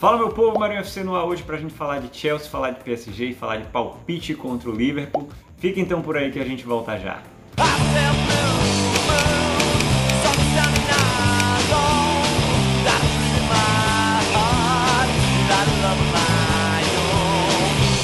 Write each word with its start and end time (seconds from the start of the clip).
Fala 0.00 0.16
meu 0.16 0.30
povo, 0.30 0.58
Marinho 0.58 0.80
FC 0.80 1.04
no 1.04 1.14
ar 1.14 1.26
hoje 1.26 1.42
pra 1.42 1.58
gente 1.58 1.74
falar 1.74 1.98
de 1.98 2.16
Chelsea, 2.16 2.48
falar 2.48 2.70
de 2.70 2.82
PSG 2.82 3.26
e 3.26 3.34
falar 3.34 3.58
de 3.58 3.66
palpite 3.68 4.34
contra 4.34 4.70
o 4.70 4.74
Liverpool. 4.74 5.28
Fica 5.58 5.78
então 5.78 6.00
por 6.00 6.16
aí 6.16 6.32
que 6.32 6.40
a 6.40 6.44
gente 6.44 6.64
volta 6.64 6.98
já. 6.98 7.22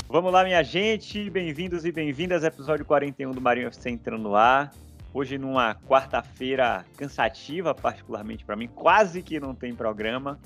Vamos 0.07 0.31
lá, 0.31 0.45
minha 0.45 0.63
gente, 0.63 1.31
bem-vindos 1.31 1.87
e 1.87 1.93
bem-vindas 1.93 2.45
ao 2.45 2.49
episódio 2.49 2.85
41 2.85 3.31
do 3.31 3.41
Marinho 3.41 3.69
FC 3.69 3.89
entrando 3.89 4.23
no 4.23 4.37
ar. 4.37 4.71
Hoje 5.15 5.39
numa 5.39 5.75
quarta-feira 5.75 6.85
cansativa, 6.99 7.75
particularmente 7.75 8.45
para 8.45 8.55
mim, 8.55 8.69
quase 8.69 9.23
que 9.23 9.41
não 9.41 9.55
tem 9.55 9.75
programa 9.75 10.39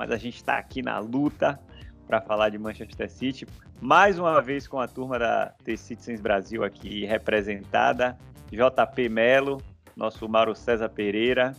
mas 0.00 0.10
a 0.10 0.16
gente 0.16 0.36
está 0.36 0.56
aqui 0.56 0.80
na 0.80 0.98
luta 0.98 1.60
para 2.06 2.22
falar 2.22 2.48
de 2.48 2.56
Manchester 2.56 3.10
City. 3.10 3.46
Mais 3.82 4.18
uma 4.18 4.40
vez 4.40 4.66
com 4.66 4.80
a 4.80 4.88
turma 4.88 5.18
da 5.18 5.52
The 5.62 5.76
Citizens 5.76 6.22
Brasil 6.22 6.64
aqui 6.64 7.04
representada, 7.04 8.16
JP 8.50 9.10
Melo, 9.10 9.62
nosso 9.94 10.26
Mauro 10.26 10.54
César 10.54 10.88
Pereira 10.88 11.54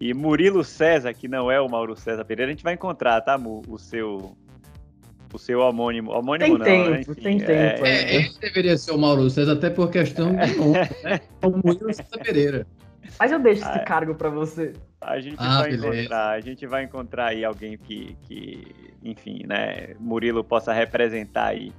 e 0.00 0.12
Murilo 0.12 0.64
César, 0.64 1.14
que 1.14 1.28
não 1.28 1.48
é 1.48 1.60
o 1.60 1.68
Mauro 1.68 1.94
César 1.94 2.24
Pereira. 2.24 2.50
A 2.50 2.54
gente 2.54 2.64
vai 2.64 2.74
encontrar, 2.74 3.20
tá, 3.20 3.38
o 3.38 3.78
seu 3.78 4.36
o 5.32 5.38
seu 5.38 5.60
homônimo. 5.60 6.10
Homônimo 6.10 6.58
tem 6.58 6.80
não, 6.80 6.94
tempo, 6.96 7.10
né? 7.10 7.22
tem 7.22 7.38
tempo. 7.38 7.86
É, 7.86 8.16
é, 8.16 8.16
é, 8.22 8.30
deveria 8.40 8.76
ser 8.76 8.90
o 8.90 8.98
Mauro 8.98 9.30
César, 9.30 9.52
até 9.52 9.70
por 9.70 9.92
questão 9.92 10.34
de 10.34 10.56
nome, 10.56 10.72
né? 11.04 11.20
O 11.40 11.50
Murilo 11.50 11.94
César 11.94 12.18
Pereira. 12.20 12.66
Mas 13.18 13.32
eu 13.32 13.38
deixo 13.38 13.62
esse 13.62 13.78
ah, 13.78 13.84
cargo 13.84 14.14
para 14.14 14.30
você. 14.30 14.72
A 15.00 15.20
gente 15.20 15.36
ah, 15.38 15.60
vai 15.60 15.70
beleza. 15.70 15.96
encontrar, 15.96 16.28
a 16.30 16.40
gente 16.40 16.66
vai 16.66 16.84
encontrar 16.84 17.26
aí 17.26 17.44
alguém 17.44 17.78
que, 17.78 18.16
que, 18.22 18.92
enfim, 19.02 19.42
né, 19.46 19.94
Murilo 19.98 20.42
possa 20.42 20.72
representar 20.72 21.46
aí. 21.46 21.72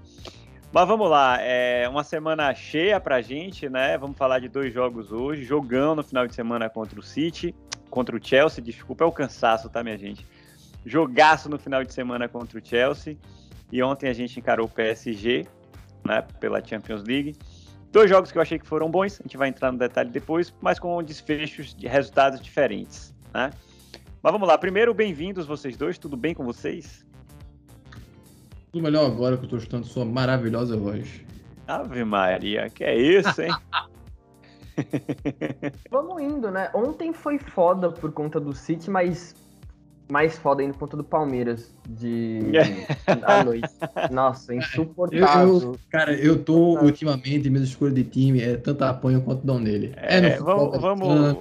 Mas 0.72 0.88
vamos 0.88 1.10
lá, 1.10 1.38
é 1.42 1.90
uma 1.90 2.04
semana 2.04 2.54
cheia 2.54 3.00
pra 3.00 3.22
gente, 3.22 3.68
né? 3.68 3.98
Vamos 3.98 4.16
falar 4.16 4.38
de 4.38 4.48
dois 4.48 4.72
jogos 4.72 5.12
hoje. 5.12 5.44
Jogão 5.44 5.96
no 5.96 6.04
final 6.04 6.28
de 6.28 6.36
semana 6.36 6.70
contra 6.70 7.00
o 7.00 7.04
City, 7.04 7.56
contra 7.90 8.16
o 8.16 8.24
Chelsea, 8.24 8.64
desculpa, 8.64 9.04
é 9.04 9.08
o 9.08 9.12
cansaço, 9.12 9.68
tá, 9.68 9.84
minha 9.84 9.98
gente? 9.98 10.28
Jogaço 10.86 11.50
no 11.50 11.58
final 11.58 11.84
de 11.84 11.92
semana 11.92 12.28
contra 12.28 12.60
o 12.60 12.62
Chelsea. 12.64 13.18
E 13.72 13.82
ontem 13.82 14.10
a 14.10 14.14
gente 14.14 14.40
encarou 14.40 14.68
o 14.68 14.70
PSG, 14.70 15.48
né, 16.06 16.24
pela 16.40 16.64
Champions 16.64 17.04
League. 17.04 17.36
Dois 17.92 18.10
jogos 18.10 18.32
que 18.32 18.38
eu 18.38 18.42
achei 18.42 18.60
que 18.60 18.68
foram 18.68 18.90
bons, 18.90 19.20
a 19.20 19.24
gente 19.24 19.36
vai 19.36 19.50
entrar 19.50 19.72
no 19.72 19.78
detalhe 19.78 20.10
depois, 20.10 20.54
mas 20.62 20.78
com 20.78 21.02
desfechos 21.02 21.74
de 21.74 21.88
resultados 21.88 22.40
diferentes, 22.40 23.16
né? 23.34 23.52
Mas 24.22 24.32
vamos 24.32 24.48
lá, 24.48 24.58
primeiro, 24.58 24.94
bem-vindos 24.94 25.46
vocês 25.46 25.76
dois, 25.76 25.98
tudo 25.98 26.16
bem 26.16 26.34
com 26.36 26.44
vocês? 26.44 27.06
Tudo 28.72 28.84
melhor 28.84 29.08
agora 29.08 29.38
que 29.38 29.44
eu 29.44 29.46
estou 29.46 29.58
escutando 29.58 29.86
sua 29.86 30.06
maravilhosa 30.06 30.78
voz. 30.78 31.22
Ave 31.68 32.04
Maria, 32.04 32.70
que 32.70 32.84
é 32.84 32.96
isso, 32.96 33.42
hein? 33.42 33.52
Vamos 35.90 36.22
indo, 36.22 36.52
né? 36.52 36.70
Ontem 36.74 37.14
foi 37.14 37.38
foda 37.38 37.92
por 37.92 38.12
conta 38.12 38.40
do 38.40 38.54
City, 38.54 38.90
mas 38.90 39.36
mais 40.10 40.38
foda 40.38 40.62
ainda 40.62 40.74
por 40.74 40.80
conta 40.80 40.98
do 40.98 41.04
Palmeiras 41.04 41.74
de 41.88 42.42
à 43.24 43.44
noite. 43.44 43.70
Nossa, 44.12 44.54
insuportável. 44.56 45.48
Eu, 45.48 45.62
eu, 45.62 45.80
cara, 45.90 46.14
eu 46.14 46.44
tô 46.44 46.80
ultimamente, 46.80 47.50
minha 47.50 47.64
escolha 47.64 47.94
de 47.94 48.04
time 48.04 48.42
é 48.42 48.58
tanto 48.58 48.84
apanho 48.84 49.22
quanto 49.22 49.46
dão 49.46 49.60
nele. 49.60 49.94
É, 49.96 50.18
é 50.18 50.38
vamos, 50.40 50.82
vamos, 50.82 51.38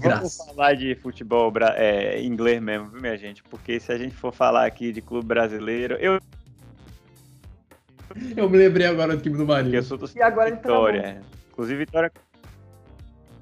vamos 0.00 0.36
falar 0.36 0.74
de 0.74 0.94
futebol 0.94 1.52
é, 1.74 2.22
inglês 2.22 2.62
mesmo, 2.62 2.88
viu, 2.90 3.00
minha 3.00 3.16
gente? 3.16 3.42
Porque 3.42 3.80
se 3.80 3.92
a 3.92 3.98
gente 3.98 4.14
for 4.14 4.32
falar 4.32 4.66
aqui 4.66 4.92
de 4.92 5.02
clube 5.02 5.26
brasileiro, 5.26 5.94
eu 5.94 6.20
eu 8.36 8.48
me 8.48 8.58
lembrei 8.58 8.86
agora 8.86 9.16
do 9.16 9.22
time 9.22 9.36
do 9.36 9.46
Marinho. 9.46 9.76
Eu 9.76 9.82
sou 9.82 9.98
do 9.98 10.08
e 10.14 10.22
agora 10.22 10.50
Vitória. 10.50 11.20
Inclusive, 11.52 11.84
Vitória. 11.84 12.12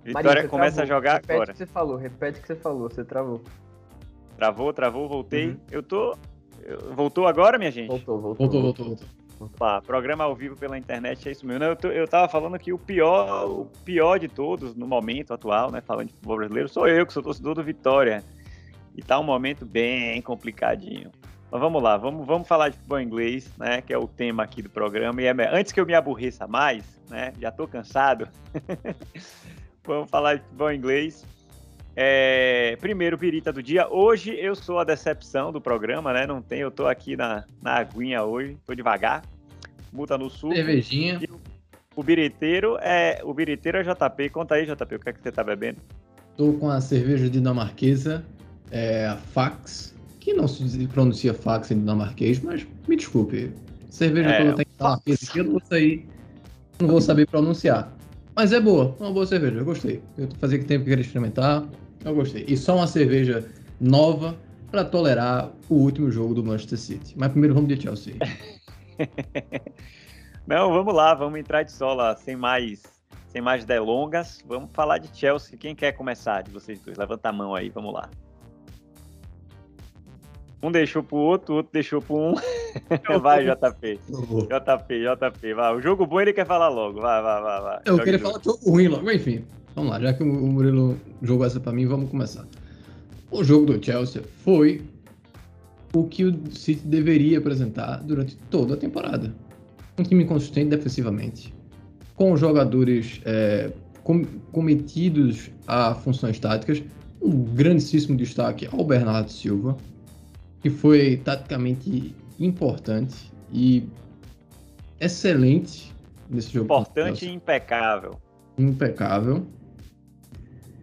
Vitória 0.04 0.28
Marinho, 0.28 0.48
começa 0.48 0.76
travou. 0.76 0.94
a 0.94 0.96
jogar 0.96 1.14
repete 1.14 1.32
agora. 1.32 1.52
Repete 1.52 1.62
o 1.62 1.66
que 1.66 1.70
você 1.70 1.72
falou, 1.72 1.96
repete 1.96 2.38
o 2.38 2.42
que 2.42 2.48
você 2.48 2.56
falou, 2.56 2.88
você 2.88 3.04
travou. 3.04 3.42
Travou, 4.38 4.72
travou, 4.72 5.08
voltei. 5.08 5.48
Uhum. 5.48 5.60
Eu 5.68 5.82
tô. 5.82 6.16
Voltou 6.94 7.26
agora, 7.26 7.58
minha 7.58 7.72
gente? 7.72 7.88
Voltou, 7.88 8.20
voltou. 8.20 8.46
Voltou, 8.46 8.62
voltou, 8.62 8.86
voltou. 8.86 9.08
Opa, 9.40 9.82
programa 9.82 10.22
ao 10.22 10.34
vivo 10.34 10.56
pela 10.56 10.78
internet 10.78 11.28
é 11.28 11.32
isso 11.32 11.44
mesmo. 11.44 11.64
Eu, 11.64 11.74
tô, 11.74 11.88
eu 11.88 12.06
tava 12.06 12.28
falando 12.28 12.56
que 12.56 12.72
o 12.72 12.78
pior, 12.78 13.48
o 13.48 13.64
pior 13.84 14.16
de 14.16 14.28
todos 14.28 14.76
no 14.76 14.86
momento 14.86 15.34
atual, 15.34 15.72
né? 15.72 15.80
Falando 15.80 16.06
de 16.06 16.12
futebol 16.12 16.36
brasileiro, 16.36 16.68
sou 16.68 16.86
eu, 16.86 17.04
que 17.04 17.12
sou 17.12 17.22
torcedor 17.22 17.56
do 17.56 17.64
Vitória. 17.64 18.22
E 18.96 19.02
tá 19.02 19.18
um 19.18 19.24
momento 19.24 19.66
bem 19.66 20.22
complicadinho. 20.22 21.10
Mas 21.50 21.60
vamos 21.60 21.82
lá, 21.82 21.96
vamos, 21.96 22.24
vamos 22.24 22.46
falar 22.46 22.68
de 22.68 22.76
futebol 22.76 23.00
inglês, 23.00 23.52
né? 23.58 23.80
Que 23.80 23.92
é 23.92 23.98
o 23.98 24.06
tema 24.06 24.44
aqui 24.44 24.62
do 24.62 24.70
programa. 24.70 25.20
E 25.20 25.26
é, 25.26 25.32
antes 25.52 25.72
que 25.72 25.80
eu 25.80 25.86
me 25.86 25.94
aborreça 25.94 26.46
mais, 26.46 26.84
né? 27.10 27.32
Já 27.40 27.50
tô 27.50 27.66
cansado. 27.66 28.28
vamos 29.84 30.08
falar 30.08 30.36
de 30.36 30.42
futebol 30.42 30.72
inglês. 30.72 31.26
É, 32.00 32.76
primeiro, 32.80 33.18
pirita 33.18 33.52
do 33.52 33.60
dia. 33.60 33.88
Hoje 33.88 34.30
eu 34.38 34.54
sou 34.54 34.78
a 34.78 34.84
decepção 34.84 35.50
do 35.50 35.60
programa, 35.60 36.12
né? 36.12 36.28
Não 36.28 36.40
tem, 36.40 36.60
eu 36.60 36.70
tô 36.70 36.86
aqui 36.86 37.16
na, 37.16 37.42
na 37.60 37.72
aguinha 37.72 38.22
hoje, 38.22 38.56
tô 38.64 38.72
devagar. 38.72 39.24
Multa 39.92 40.16
no 40.16 40.30
sul. 40.30 40.54
Cervejinha. 40.54 41.18
O, 41.96 42.00
o 42.00 42.02
biriteiro 42.04 42.78
é. 42.80 43.20
O 43.24 43.34
biriteiro 43.34 43.78
é 43.78 43.82
JP. 43.82 44.28
Conta 44.28 44.54
aí, 44.54 44.64
JP, 44.64 44.94
o 44.94 45.00
que 45.00 45.08
é 45.08 45.12
que 45.12 45.20
você 45.20 45.32
tá 45.32 45.42
bebendo? 45.42 45.78
Tô 46.36 46.52
com 46.52 46.70
a 46.70 46.80
cerveja 46.80 47.28
dinamarquesa, 47.28 48.24
é, 48.70 49.08
a 49.08 49.16
Fax, 49.16 49.92
que 50.20 50.32
não 50.32 50.46
se 50.46 50.86
pronuncia 50.86 51.34
Fax 51.34 51.72
em 51.72 51.80
dinamarquês, 51.80 52.38
mas 52.38 52.64
me 52.86 52.94
desculpe. 52.94 53.50
Cerveja 53.90 54.28
é, 54.28 54.52
tem 54.52 54.66
dinamarquesa 54.78 55.26
aqui, 55.28 55.38
eu 55.40 55.44
não 55.44 55.50
vou 55.50 55.62
sair. 55.64 56.06
Não 56.78 56.86
vou 56.86 57.00
saber 57.00 57.26
pronunciar. 57.26 57.92
Mas 58.36 58.52
é 58.52 58.60
boa, 58.60 58.94
uma 59.00 59.10
boa 59.10 59.26
cerveja, 59.26 59.56
eu 59.56 59.64
gostei. 59.64 60.00
Eu 60.16 60.28
fazia 60.38 60.62
tempo 60.62 60.84
que 60.84 60.90
queria 60.90 61.02
experimentar. 61.02 61.68
Eu 62.04 62.14
gostei. 62.14 62.44
E 62.46 62.56
só 62.56 62.76
uma 62.76 62.86
cerveja 62.86 63.48
nova 63.80 64.36
para 64.70 64.84
tolerar 64.84 65.50
o 65.68 65.74
último 65.74 66.10
jogo 66.10 66.34
do 66.34 66.44
Manchester 66.44 66.78
City. 66.78 67.14
Mas 67.16 67.30
primeiro 67.30 67.54
vamos 67.54 67.68
de 67.68 67.80
Chelsea. 67.80 68.14
Não, 70.46 70.72
vamos 70.72 70.94
lá, 70.94 71.14
vamos 71.14 71.38
entrar 71.38 71.62
de 71.62 71.72
sola 71.72 72.16
sem 72.16 72.36
mais, 72.36 72.82
sem 73.28 73.42
mais 73.42 73.64
delongas. 73.64 74.42
Vamos 74.46 74.70
falar 74.72 74.98
de 74.98 75.14
Chelsea. 75.16 75.58
Quem 75.58 75.74
quer 75.74 75.92
começar 75.92 76.42
de 76.42 76.50
vocês 76.50 76.80
dois? 76.80 76.96
Levanta 76.96 77.28
a 77.28 77.32
mão 77.32 77.54
aí, 77.54 77.68
vamos 77.68 77.92
lá. 77.92 78.08
Um 80.62 80.72
deixou 80.72 81.02
pro 81.02 81.16
outro, 81.16 81.54
o 81.54 81.56
outro 81.58 81.72
deixou 81.72 82.02
pro 82.02 82.16
um. 82.16 82.34
vai, 83.20 83.44
JP. 83.44 84.00
JP, 84.48 85.00
JP, 85.04 85.54
vai. 85.54 85.76
O 85.76 85.80
jogo 85.80 86.06
bom 86.06 86.20
ele 86.20 86.32
quer 86.32 86.46
falar 86.46 86.68
logo. 86.68 87.00
Vai, 87.00 87.22
vai, 87.22 87.42
vai, 87.42 87.60
vai. 87.60 87.80
Eu 87.84 87.98
queria 87.98 88.18
falar 88.18 88.40
jogo 88.42 88.58
ruim 88.68 88.88
logo, 88.88 89.10
enfim. 89.10 89.44
Vamos 89.78 89.92
lá, 89.92 90.00
já 90.00 90.12
que 90.12 90.24
o 90.24 90.26
Murilo 90.26 90.98
jogou 91.22 91.46
essa 91.46 91.60
para 91.60 91.70
mim, 91.70 91.86
vamos 91.86 92.10
começar. 92.10 92.44
O 93.30 93.44
jogo 93.44 93.66
do 93.66 93.84
Chelsea 93.84 94.20
foi 94.42 94.82
o 95.94 96.02
que 96.02 96.24
o 96.24 96.50
City 96.50 96.84
deveria 96.84 97.38
apresentar 97.38 97.98
durante 97.98 98.34
toda 98.50 98.74
a 98.74 98.76
temporada. 98.76 99.32
Um 99.96 100.02
time 100.02 100.24
consistente 100.24 100.70
defensivamente, 100.70 101.54
com 102.16 102.36
jogadores 102.36 103.20
é, 103.24 103.70
com, 104.02 104.24
cometidos 104.50 105.48
a 105.64 105.94
funções 105.94 106.40
táticas. 106.40 106.82
Um 107.22 107.44
grandíssimo 107.44 108.16
destaque 108.16 108.68
ao 108.72 108.84
Bernardo 108.84 109.30
Silva, 109.30 109.76
que 110.60 110.70
foi 110.70 111.18
taticamente 111.18 112.16
importante 112.40 113.30
e 113.52 113.88
excelente 115.00 115.94
nesse 116.28 116.52
jogo. 116.52 116.64
Importante 116.64 117.26
e 117.26 117.32
impecável. 117.32 118.18
Impecável. 118.58 119.46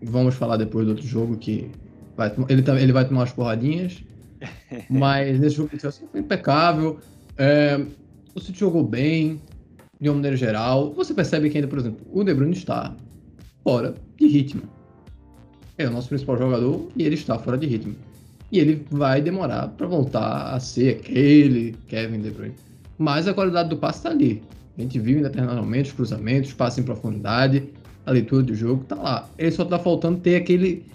Vamos 0.05 0.35
falar 0.35 0.57
depois 0.57 0.85
do 0.85 0.91
outro 0.91 1.05
jogo 1.05 1.37
que 1.37 1.69
vai, 2.15 2.33
ele, 2.49 2.63
ele 2.81 2.93
vai 2.93 3.05
tomar 3.05 3.21
umas 3.21 3.31
porradinhas. 3.31 4.03
mas 4.89 5.39
nesse 5.39 5.55
jogo 5.55 5.69
assim, 5.83 6.05
foi 6.11 6.19
impecável. 6.19 6.99
É, 7.37 7.79
o 8.33 8.39
City 8.39 8.59
jogou 8.59 8.83
bem, 8.83 9.41
de 9.99 10.09
uma 10.09 10.15
maneira 10.15 10.37
geral. 10.37 10.93
Você 10.93 11.13
percebe 11.13 11.49
que 11.49 11.57
ainda, 11.57 11.67
por 11.67 11.79
exemplo, 11.79 12.05
o 12.11 12.23
De 12.23 12.33
Bruyne 12.33 12.53
está 12.53 12.95
fora 13.63 13.95
de 14.17 14.27
ritmo. 14.27 14.63
É 15.77 15.87
o 15.87 15.91
nosso 15.91 16.09
principal 16.09 16.37
jogador 16.37 16.89
e 16.95 17.03
ele 17.03 17.15
está 17.15 17.37
fora 17.37 17.57
de 17.57 17.67
ritmo. 17.67 17.95
E 18.51 18.59
ele 18.59 18.85
vai 18.89 19.21
demorar 19.21 19.69
para 19.69 19.87
voltar 19.87 20.53
a 20.53 20.59
ser 20.59 20.97
aquele 20.97 21.75
Kevin 21.87 22.21
De 22.21 22.31
Bruyne. 22.31 22.55
Mas 22.97 23.27
a 23.27 23.33
qualidade 23.33 23.69
do 23.69 23.77
passe 23.77 23.99
está 23.99 24.09
ali. 24.09 24.41
A 24.77 24.81
gente 24.81 24.99
viu 24.99 25.19
em 25.19 25.21
determinados 25.21 25.63
momentos, 25.63 25.91
cruzamentos, 25.91 26.53
passe 26.53 26.81
em 26.81 26.83
profundidade 26.83 27.63
a 28.05 28.11
leitura 28.11 28.43
do 28.43 28.53
jogo 28.53 28.83
tá 28.83 28.95
lá. 28.95 29.29
Ele 29.37 29.51
só 29.51 29.65
tá 29.65 29.79
faltando 29.79 30.19
ter 30.19 30.35
aquele. 30.35 30.85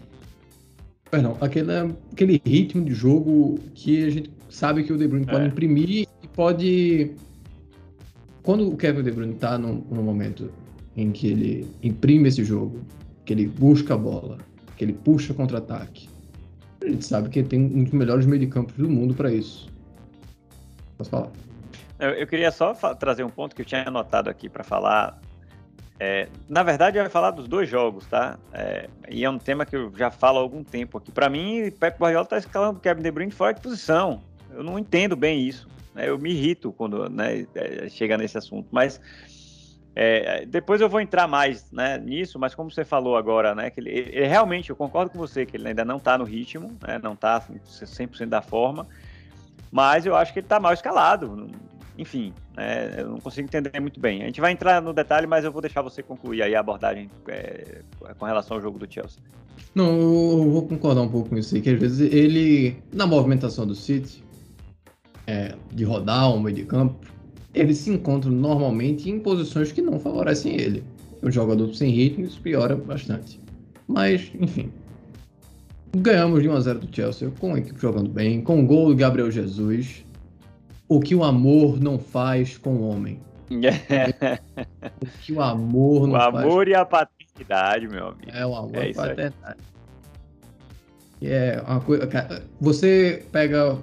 Perdão, 1.11 1.37
aquele, 1.41 1.73
aquele 2.12 2.41
ritmo 2.45 2.85
de 2.85 2.95
jogo 2.95 3.59
que 3.75 4.05
a 4.05 4.11
gente 4.11 4.31
sabe 4.49 4.85
que 4.85 4.93
o 4.93 4.99
De 4.99 5.09
Bruyne 5.09 5.27
é. 5.29 5.33
pode 5.33 5.47
imprimir 5.47 6.09
e 6.23 6.29
pode. 6.29 7.12
Quando 8.43 8.69
o 8.69 8.77
Kevin 8.77 9.03
De 9.03 9.11
Bruyne 9.11 9.35
tá 9.35 9.59
no, 9.59 9.85
no 9.91 10.03
momento 10.03 10.51
em 10.97 11.11
que 11.11 11.29
ele 11.29 11.69
imprime 11.83 12.29
esse 12.29 12.45
jogo, 12.45 12.81
que 13.25 13.33
ele 13.33 13.47
busca 13.47 13.95
a 13.95 13.97
bola, 13.97 14.39
que 14.77 14.85
ele 14.85 14.93
puxa 14.93 15.35
contra-ataque, 15.35 16.09
A 16.83 16.89
gente 16.89 17.05
sabe 17.05 17.29
que 17.29 17.43
tem 17.43 17.61
um 17.61 17.85
dos 17.85 17.93
melhores 17.93 18.27
meio 18.27 18.41
de 18.41 18.47
campos 18.47 18.77
do 18.77 18.89
mundo 18.89 19.15
para 19.15 19.33
isso. 19.33 19.69
Posso 20.97 21.11
falar? 21.11 21.31
Eu, 21.99 22.11
eu 22.11 22.27
queria 22.27 22.51
só 22.51 22.73
trazer 22.95 23.25
um 23.25 23.29
ponto 23.29 23.55
que 23.55 23.63
eu 23.63 23.67
tinha 23.67 23.87
anotado 23.87 24.31
aqui 24.31 24.49
para 24.49 24.65
falar. 24.65 25.21
É, 26.02 26.29
na 26.49 26.62
verdade, 26.62 26.97
eu 26.97 27.05
ia 27.05 27.11
falar 27.11 27.31
dos 27.31 27.47
dois 27.47 27.69
jogos, 27.69 28.06
tá? 28.06 28.38
É, 28.55 28.88
e 29.11 29.23
é 29.23 29.29
um 29.29 29.38
tema 29.38 29.67
que 29.67 29.76
eu 29.76 29.93
já 29.94 30.11
falo 30.11 30.38
há 30.38 30.41
algum 30.41 30.64
tempo 30.64 30.97
aqui. 30.97 31.12
Para 31.12 31.29
mim, 31.29 31.70
Pep 31.79 31.99
Guardiola 32.00 32.25
está 32.25 32.38
escalando 32.38 32.81
Kevin 32.81 33.02
De 33.02 33.11
Bruyne 33.11 33.31
fora 33.31 33.52
de 33.52 33.61
posição. 33.61 34.23
Eu 34.50 34.64
não 34.64 34.79
entendo 34.79 35.14
bem 35.14 35.47
isso. 35.47 35.69
Né? 35.94 36.08
Eu 36.08 36.19
me 36.19 36.31
irrito 36.31 36.73
quando 36.73 37.06
né, 37.11 37.47
é, 37.55 37.87
chega 37.91 38.17
nesse 38.17 38.38
assunto. 38.38 38.67
Mas 38.73 38.99
é, 39.94 40.47
depois 40.47 40.81
eu 40.81 40.88
vou 40.88 41.02
entrar 41.02 41.29
mais 41.29 41.70
né, 41.70 41.99
nisso, 41.99 42.38
mas 42.38 42.55
como 42.55 42.70
você 42.70 42.82
falou 42.82 43.14
agora, 43.14 43.55
né, 43.55 43.69
que 43.69 43.81
ele, 43.81 43.91
ele, 43.91 44.26
realmente, 44.26 44.70
eu 44.70 44.76
concordo 44.76 45.11
com 45.11 45.19
você, 45.19 45.44
que 45.44 45.58
ele 45.58 45.69
ainda 45.69 45.85
não 45.85 45.99
está 45.99 46.17
no 46.17 46.25
ritmo, 46.25 46.79
né, 46.81 46.99
não 47.03 47.12
está 47.12 47.41
100% 47.41 48.26
da 48.26 48.41
forma, 48.41 48.87
mas 49.70 50.06
eu 50.06 50.17
acho 50.17 50.32
que 50.32 50.38
ele 50.38 50.46
está 50.46 50.58
mal 50.58 50.73
escalado 50.73 51.50
enfim, 52.00 52.32
né, 52.56 53.02
eu 53.02 53.11
não 53.11 53.20
consigo 53.20 53.47
entender 53.47 53.79
muito 53.79 54.00
bem. 54.00 54.23
A 54.23 54.26
gente 54.26 54.41
vai 54.41 54.52
entrar 54.52 54.81
no 54.81 54.94
detalhe, 54.94 55.26
mas 55.26 55.44
eu 55.44 55.52
vou 55.52 55.61
deixar 55.61 55.82
você 55.82 56.02
concluir 56.02 56.41
aí 56.41 56.55
a 56.55 56.61
abordagem 56.61 57.11
é, 57.29 57.82
com 58.19 58.25
relação 58.25 58.56
ao 58.56 58.62
jogo 58.62 58.79
do 58.79 58.91
Chelsea. 58.91 59.23
Não, 59.75 59.87
eu 59.87 60.50
vou 60.50 60.67
concordar 60.67 61.02
um 61.02 61.11
pouco 61.11 61.29
com 61.29 61.37
isso 61.37 61.55
aí, 61.55 61.61
que 61.61 61.69
às 61.69 61.79
vezes 61.79 62.11
ele, 62.11 62.82
na 62.91 63.06
movimentação 63.06 63.67
do 63.67 63.75
City, 63.75 64.25
é, 65.26 65.55
de 65.70 65.85
rodar 65.85 66.35
um 66.35 66.41
meio 66.41 66.56
de 66.56 66.64
campo, 66.64 66.99
ele 67.52 67.75
se 67.75 67.91
encontra 67.91 68.31
normalmente 68.31 69.11
em 69.11 69.20
posições 69.20 69.70
que 69.70 69.82
não 69.82 70.00
favorecem 70.00 70.58
ele. 70.58 70.82
O 71.23 71.31
jogador 71.31 71.75
sem 71.75 71.91
ritmo, 71.91 72.25
isso 72.25 72.41
piora 72.41 72.75
bastante. 72.75 73.38
Mas, 73.87 74.32
enfim. 74.41 74.73
Ganhamos 75.94 76.41
de 76.43 76.49
1 76.49 76.53
a 76.55 76.61
0 76.61 76.79
do 76.79 76.96
Chelsea, 76.96 77.31
com 77.38 77.53
a 77.53 77.58
equipe 77.58 77.79
jogando 77.79 78.08
bem, 78.08 78.41
com 78.41 78.61
o 78.61 78.67
gol 78.67 78.88
do 78.88 78.96
Gabriel 78.96 79.31
Jesus 79.31 80.05
o 80.91 80.99
que 80.99 81.15
o 81.15 81.23
amor 81.23 81.81
não 81.81 82.01
faz 82.01 82.59
com 82.59 82.75
o 82.75 82.89
homem. 82.91 83.21
o 83.49 85.07
que 85.23 85.33
o 85.33 85.41
amor 85.41 86.09
não 86.09 86.19
faz. 86.19 86.35
O 86.35 86.39
amor 86.39 86.67
e 86.67 86.75
a 86.75 86.85
paternidade, 86.85 87.89
meu 87.89 88.09
amigo. 88.09 88.31
É 88.33 88.45
o 88.45 88.57
amor 88.57 88.77
é 88.77 88.89
e 88.89 88.91
a 88.91 88.95
paternidade. 88.95 89.61
É 91.23 91.63
uma 91.65 91.81
coisa. 91.81 92.09
Você 92.61 93.25
pega 93.31 93.79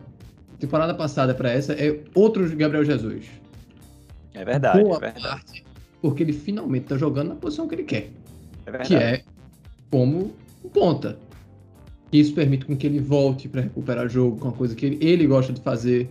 temporada 0.60 0.94
passada 0.94 1.34
para 1.34 1.50
essa, 1.50 1.72
é 1.74 1.98
outro 2.14 2.46
Gabriel 2.58 2.84
Jesus. 2.84 3.26
É 4.34 4.44
verdade, 4.44 4.84
Boa 4.84 4.98
é 4.98 5.00
verdade. 5.00 5.24
Parte, 5.24 5.64
porque 6.02 6.24
ele 6.24 6.34
finalmente 6.34 6.88
tá 6.88 6.98
jogando 6.98 7.30
na 7.30 7.36
posição 7.36 7.70
que 7.70 7.76
ele 7.76 7.84
quer. 7.84 8.10
É 8.66 8.72
verdade. 8.72 8.90
Que 8.90 8.96
é 8.96 9.24
como 9.90 10.34
ponta. 10.74 11.18
Isso 12.12 12.34
permite 12.34 12.66
com 12.66 12.76
que 12.76 12.86
ele 12.86 13.00
volte 13.00 13.48
para 13.48 13.62
recuperar 13.62 14.10
jogo, 14.10 14.38
com 14.38 14.50
a 14.50 14.52
coisa 14.52 14.76
que 14.76 14.86
ele, 14.86 14.98
ele 15.02 15.26
gosta 15.26 15.54
de 15.54 15.62
fazer. 15.62 16.10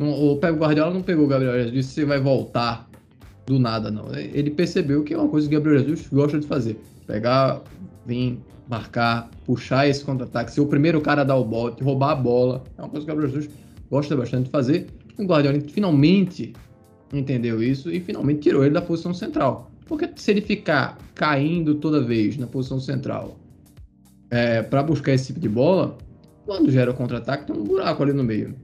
O 0.00 0.36
Pep 0.36 0.56
Guardiola 0.56 0.94
não 0.94 1.02
pegou 1.02 1.24
o 1.24 1.28
Gabriel 1.28 1.54
Jesus 1.54 1.72
e 1.72 1.76
disse 1.76 1.94
você 1.94 2.04
vai 2.04 2.20
voltar 2.20 2.88
do 3.46 3.58
nada, 3.58 3.90
não. 3.90 4.14
Ele 4.14 4.50
percebeu 4.50 5.02
que 5.02 5.12
é 5.12 5.18
uma 5.18 5.28
coisa 5.28 5.48
que 5.48 5.56
o 5.56 5.58
Gabriel 5.58 5.82
Jesus 5.82 6.08
gosta 6.12 6.38
de 6.38 6.46
fazer. 6.46 6.78
Pegar, 7.06 7.62
vir, 8.06 8.38
marcar, 8.68 9.28
puxar 9.44 9.88
esse 9.88 10.04
contra-ataque, 10.04 10.52
ser 10.52 10.60
o 10.60 10.66
primeiro 10.66 11.00
cara 11.00 11.22
a 11.22 11.24
dar 11.24 11.36
o 11.36 11.44
bote, 11.44 11.82
roubar 11.82 12.12
a 12.12 12.14
bola. 12.14 12.62
É 12.76 12.82
uma 12.82 12.90
coisa 12.90 13.04
que 13.04 13.12
o 13.12 13.14
Gabriel 13.14 13.34
Jesus 13.34 13.52
gosta 13.90 14.16
bastante 14.16 14.44
de 14.44 14.50
fazer. 14.50 14.86
O 15.18 15.24
Guardiola 15.24 15.58
finalmente 15.68 16.52
entendeu 17.12 17.62
isso 17.62 17.90
e 17.90 17.98
finalmente 18.00 18.40
tirou 18.40 18.64
ele 18.64 18.74
da 18.74 18.82
posição 18.82 19.12
central. 19.12 19.70
Porque 19.86 20.08
se 20.14 20.30
ele 20.30 20.42
ficar 20.42 20.98
caindo 21.14 21.74
toda 21.76 22.04
vez 22.04 22.36
na 22.36 22.46
posição 22.46 22.78
central 22.78 23.36
é, 24.30 24.62
para 24.62 24.82
buscar 24.82 25.12
esse 25.12 25.28
tipo 25.28 25.40
de 25.40 25.48
bola, 25.48 25.96
quando 26.44 26.70
gera 26.70 26.90
o 26.90 26.94
contra-ataque, 26.94 27.46
tem 27.46 27.56
um 27.56 27.64
buraco 27.64 28.02
ali 28.02 28.12
no 28.12 28.22
meio. 28.22 28.54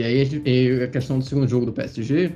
E 0.00 0.02
aí 0.02 0.82
a 0.82 0.88
questão 0.88 1.18
do 1.18 1.24
segundo 1.26 1.46
jogo 1.46 1.66
do 1.66 1.74
PSG, 1.74 2.32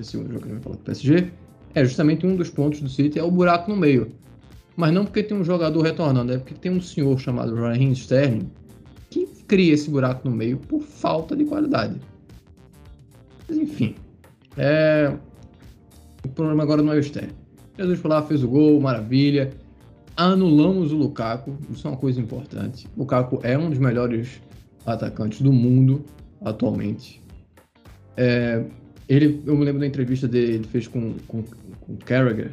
esse 0.00 0.10
segundo 0.10 0.32
jogo 0.32 0.40
que 0.40 0.50
a 0.50 0.54
gente 0.54 0.54
vai 0.54 0.62
falar 0.64 0.76
do 0.76 0.82
PSG, 0.82 1.30
é 1.72 1.84
justamente 1.84 2.26
um 2.26 2.34
dos 2.34 2.50
pontos 2.50 2.80
do 2.80 2.88
City, 2.88 3.20
é 3.20 3.22
o 3.22 3.30
buraco 3.30 3.70
no 3.70 3.76
meio. 3.76 4.10
Mas 4.76 4.92
não 4.92 5.04
porque 5.04 5.22
tem 5.22 5.36
um 5.36 5.44
jogador 5.44 5.80
retornando, 5.80 6.32
é 6.32 6.38
porque 6.38 6.54
tem 6.54 6.72
um 6.72 6.80
senhor 6.80 7.16
chamado 7.20 7.54
Raheem 7.54 7.92
Sterling 7.92 8.50
que 9.10 9.26
cria 9.46 9.74
esse 9.74 9.88
buraco 9.88 10.28
no 10.28 10.34
meio 10.34 10.56
por 10.56 10.82
falta 10.82 11.36
de 11.36 11.44
qualidade. 11.44 12.00
Mas 13.48 13.58
enfim, 13.58 13.94
é... 14.56 15.14
o 16.24 16.28
problema 16.30 16.64
agora 16.64 16.82
não 16.82 16.92
é 16.92 16.96
o 16.96 16.98
Sterling. 16.98 17.30
Jesus 17.78 18.00
foi 18.00 18.10
lá, 18.10 18.22
fez 18.22 18.42
o 18.42 18.48
gol, 18.48 18.80
maravilha. 18.80 19.52
Anulamos 20.16 20.90
o 20.90 20.96
Lukaku, 20.96 21.56
isso 21.70 21.86
é 21.86 21.90
uma 21.92 21.96
coisa 21.96 22.20
importante. 22.20 22.88
O 22.96 23.00
Lukaku 23.00 23.38
é 23.44 23.56
um 23.56 23.70
dos 23.70 23.78
melhores 23.78 24.40
atacantes 24.84 25.40
do 25.42 25.52
mundo 25.52 26.04
atualmente. 26.44 27.22
É, 28.16 28.64
ele, 29.08 29.42
eu 29.46 29.56
me 29.56 29.64
lembro 29.64 29.80
da 29.80 29.86
entrevista 29.86 30.28
dele, 30.28 30.54
ele 30.54 30.64
fez 30.64 30.86
com, 30.86 31.14
com, 31.26 31.42
com 31.42 31.92
o 31.92 31.96
Carragher, 31.98 32.52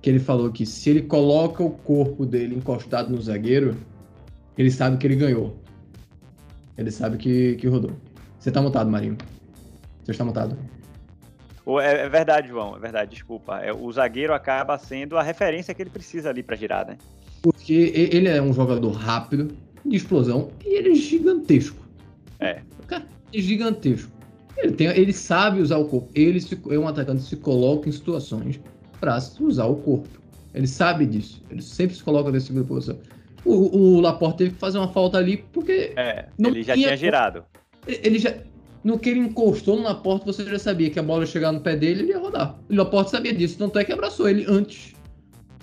que 0.00 0.10
ele 0.10 0.18
falou 0.18 0.50
que 0.50 0.64
se 0.64 0.90
ele 0.90 1.02
coloca 1.02 1.62
o 1.62 1.70
corpo 1.70 2.24
dele 2.24 2.54
encostado 2.54 3.10
no 3.10 3.20
zagueiro, 3.20 3.76
ele 4.56 4.70
sabe 4.70 4.96
que 4.96 5.06
ele 5.06 5.16
ganhou. 5.16 5.56
Ele 6.76 6.90
sabe 6.90 7.18
que, 7.18 7.56
que 7.56 7.66
rodou. 7.66 7.92
Você 8.38 8.50
tá 8.50 8.60
mutado, 8.60 8.90
Marinho. 8.90 9.16
Você 10.02 10.12
está 10.12 10.24
mutado. 10.24 10.56
É, 11.80 12.06
é 12.06 12.08
verdade, 12.08 12.48
João, 12.48 12.76
é 12.76 12.80
verdade, 12.80 13.12
desculpa. 13.12 13.60
É, 13.60 13.72
o 13.72 13.90
zagueiro 13.92 14.34
acaba 14.34 14.76
sendo 14.78 15.16
a 15.16 15.22
referência 15.22 15.72
que 15.72 15.82
ele 15.82 15.90
precisa 15.90 16.30
ali 16.30 16.42
para 16.42 16.56
girar, 16.56 16.86
né? 16.86 16.98
Porque 17.40 17.92
ele 17.94 18.28
é 18.28 18.42
um 18.42 18.52
jogador 18.52 18.90
rápido, 18.90 19.48
de 19.84 19.96
explosão, 19.96 20.50
e 20.64 20.74
ele 20.76 20.92
é 20.92 20.94
gigantesco. 20.94 21.76
É. 22.40 22.62
É 23.32 23.40
gigantesco. 23.40 24.10
Ele, 24.56 24.72
tem, 24.72 24.86
ele 24.88 25.12
sabe 25.12 25.60
usar 25.60 25.78
o 25.78 25.86
corpo. 25.86 26.08
Ele 26.14 26.40
se, 26.40 26.58
é 26.70 26.78
um 26.78 26.86
atacante 26.86 27.22
que 27.22 27.28
se 27.28 27.36
coloca 27.36 27.88
em 27.88 27.92
situações 27.92 28.60
para 29.00 29.18
usar 29.40 29.66
o 29.66 29.76
corpo. 29.76 30.08
Ele 30.54 30.66
sabe 30.66 31.06
disso. 31.06 31.42
Ele 31.50 31.62
sempre 31.62 31.96
se 31.96 32.02
coloca 32.02 32.30
nesse 32.30 32.46
tipo 32.46 32.60
de 32.60 32.66
posição. 32.66 32.98
O, 33.44 33.76
o 33.76 34.00
Laporte 34.00 34.38
teve 34.38 34.50
que 34.52 34.58
fazer 34.58 34.78
uma 34.78 34.88
falta 34.88 35.18
ali 35.18 35.44
porque. 35.52 35.92
É, 35.96 36.26
ele 36.38 36.62
já 36.62 36.74
tinha, 36.74 36.86
tinha 36.88 36.96
girado. 36.96 37.44
Ele 37.86 38.18
já. 38.18 38.34
No 38.84 38.98
que 38.98 39.10
ele 39.10 39.20
encostou 39.20 39.76
no 39.76 39.84
Laporte, 39.84 40.26
você 40.26 40.44
já 40.44 40.58
sabia 40.58 40.90
que 40.90 40.98
a 40.98 41.02
bola 41.02 41.22
ia 41.22 41.26
chegar 41.26 41.52
no 41.52 41.60
pé 41.60 41.76
dele 41.76 42.00
e 42.00 42.02
ele 42.04 42.12
ia 42.12 42.18
rodar. 42.18 42.58
O 42.68 42.74
Laporte 42.74 43.10
sabia 43.10 43.32
disso, 43.32 43.56
tanto 43.56 43.78
é 43.78 43.84
que 43.84 43.92
abraçou 43.92 44.28
ele 44.28 44.44
antes. 44.48 44.92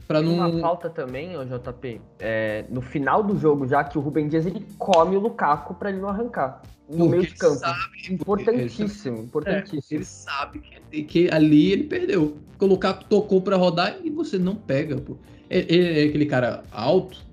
Pra 0.10 0.24
não... 0.24 0.34
Uma 0.34 0.60
falta 0.60 0.90
também, 0.90 1.38
o 1.38 1.46
JP, 1.46 2.02
é, 2.18 2.66
no 2.68 2.82
final 2.82 3.22
do 3.22 3.38
jogo, 3.38 3.68
já 3.68 3.84
que 3.84 3.96
o 3.96 4.02
Rubem 4.02 4.28
Dias 4.28 4.44
ele 4.44 4.66
come 4.80 5.16
o 5.16 5.20
Lukaku 5.20 5.76
para 5.76 5.92
ele 5.92 6.00
não 6.00 6.10
arrancar 6.10 6.64
no 6.90 6.98
porque 6.98 7.10
meio 7.12 7.24
de 7.28 7.36
campo. 7.36 7.60
Sabe, 7.60 7.80
importantíssimo, 8.10 9.18
ele, 9.18 9.26
importantíssimo. 9.26 9.84
É, 9.92 9.96
ele 9.96 10.04
sabe 10.04 10.64
que, 10.90 11.04
que, 11.04 11.30
ali 11.32 11.74
ele 11.74 11.84
perdeu. 11.84 12.36
Porque 12.50 12.66
o 12.66 12.68
Lukaku 12.68 13.04
tocou 13.06 13.40
para 13.40 13.56
rodar 13.56 13.98
e 14.04 14.10
você 14.10 14.40
não 14.40 14.56
pega. 14.56 14.98
Pô. 14.98 15.16
Ele, 15.48 15.68
ele, 15.70 16.00
é 16.00 16.04
aquele 16.06 16.26
cara 16.26 16.64
alto, 16.72 17.24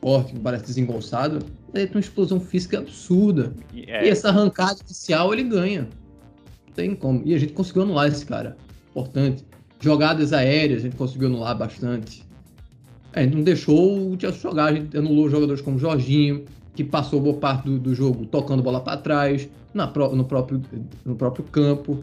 forte, 0.00 0.34
que 0.34 0.38
parece 0.38 0.66
desengonçado, 0.66 1.44
ele 1.74 1.88
tem 1.88 1.96
uma 1.96 2.00
explosão 2.00 2.38
física 2.38 2.78
absurda. 2.78 3.52
É. 3.74 4.06
E 4.06 4.08
essa 4.08 4.28
arrancada 4.28 4.78
inicial 4.84 5.32
ele 5.32 5.42
ganha. 5.42 5.88
Não 6.64 6.74
tem 6.74 6.94
como. 6.94 7.22
E 7.24 7.34
a 7.34 7.38
gente 7.38 7.54
conseguiu 7.54 7.82
anular 7.82 8.06
esse 8.06 8.24
cara. 8.24 8.56
Importante. 8.92 9.44
Jogadas 9.84 10.32
aéreas 10.32 10.80
a 10.80 10.84
gente 10.84 10.96
conseguiu 10.96 11.28
anular 11.28 11.54
bastante. 11.58 12.24
É, 13.12 13.20
a 13.20 13.22
gente 13.22 13.36
não 13.36 13.44
deixou 13.44 14.12
o 14.12 14.18
Chelsea 14.18 14.40
jogar, 14.40 14.64
a 14.64 14.72
gente 14.72 14.96
anulou 14.96 15.28
jogadores 15.28 15.60
como 15.60 15.78
Jorginho, 15.78 16.46
que 16.74 16.82
passou 16.82 17.20
boa 17.20 17.36
parte 17.36 17.66
do, 17.66 17.78
do 17.78 17.94
jogo 17.94 18.24
tocando 18.24 18.62
bola 18.62 18.80
para 18.80 18.96
trás, 18.96 19.46
na, 19.74 19.86
no, 19.86 20.24
próprio, 20.24 20.62
no 21.04 21.14
próprio 21.14 21.44
campo. 21.44 22.00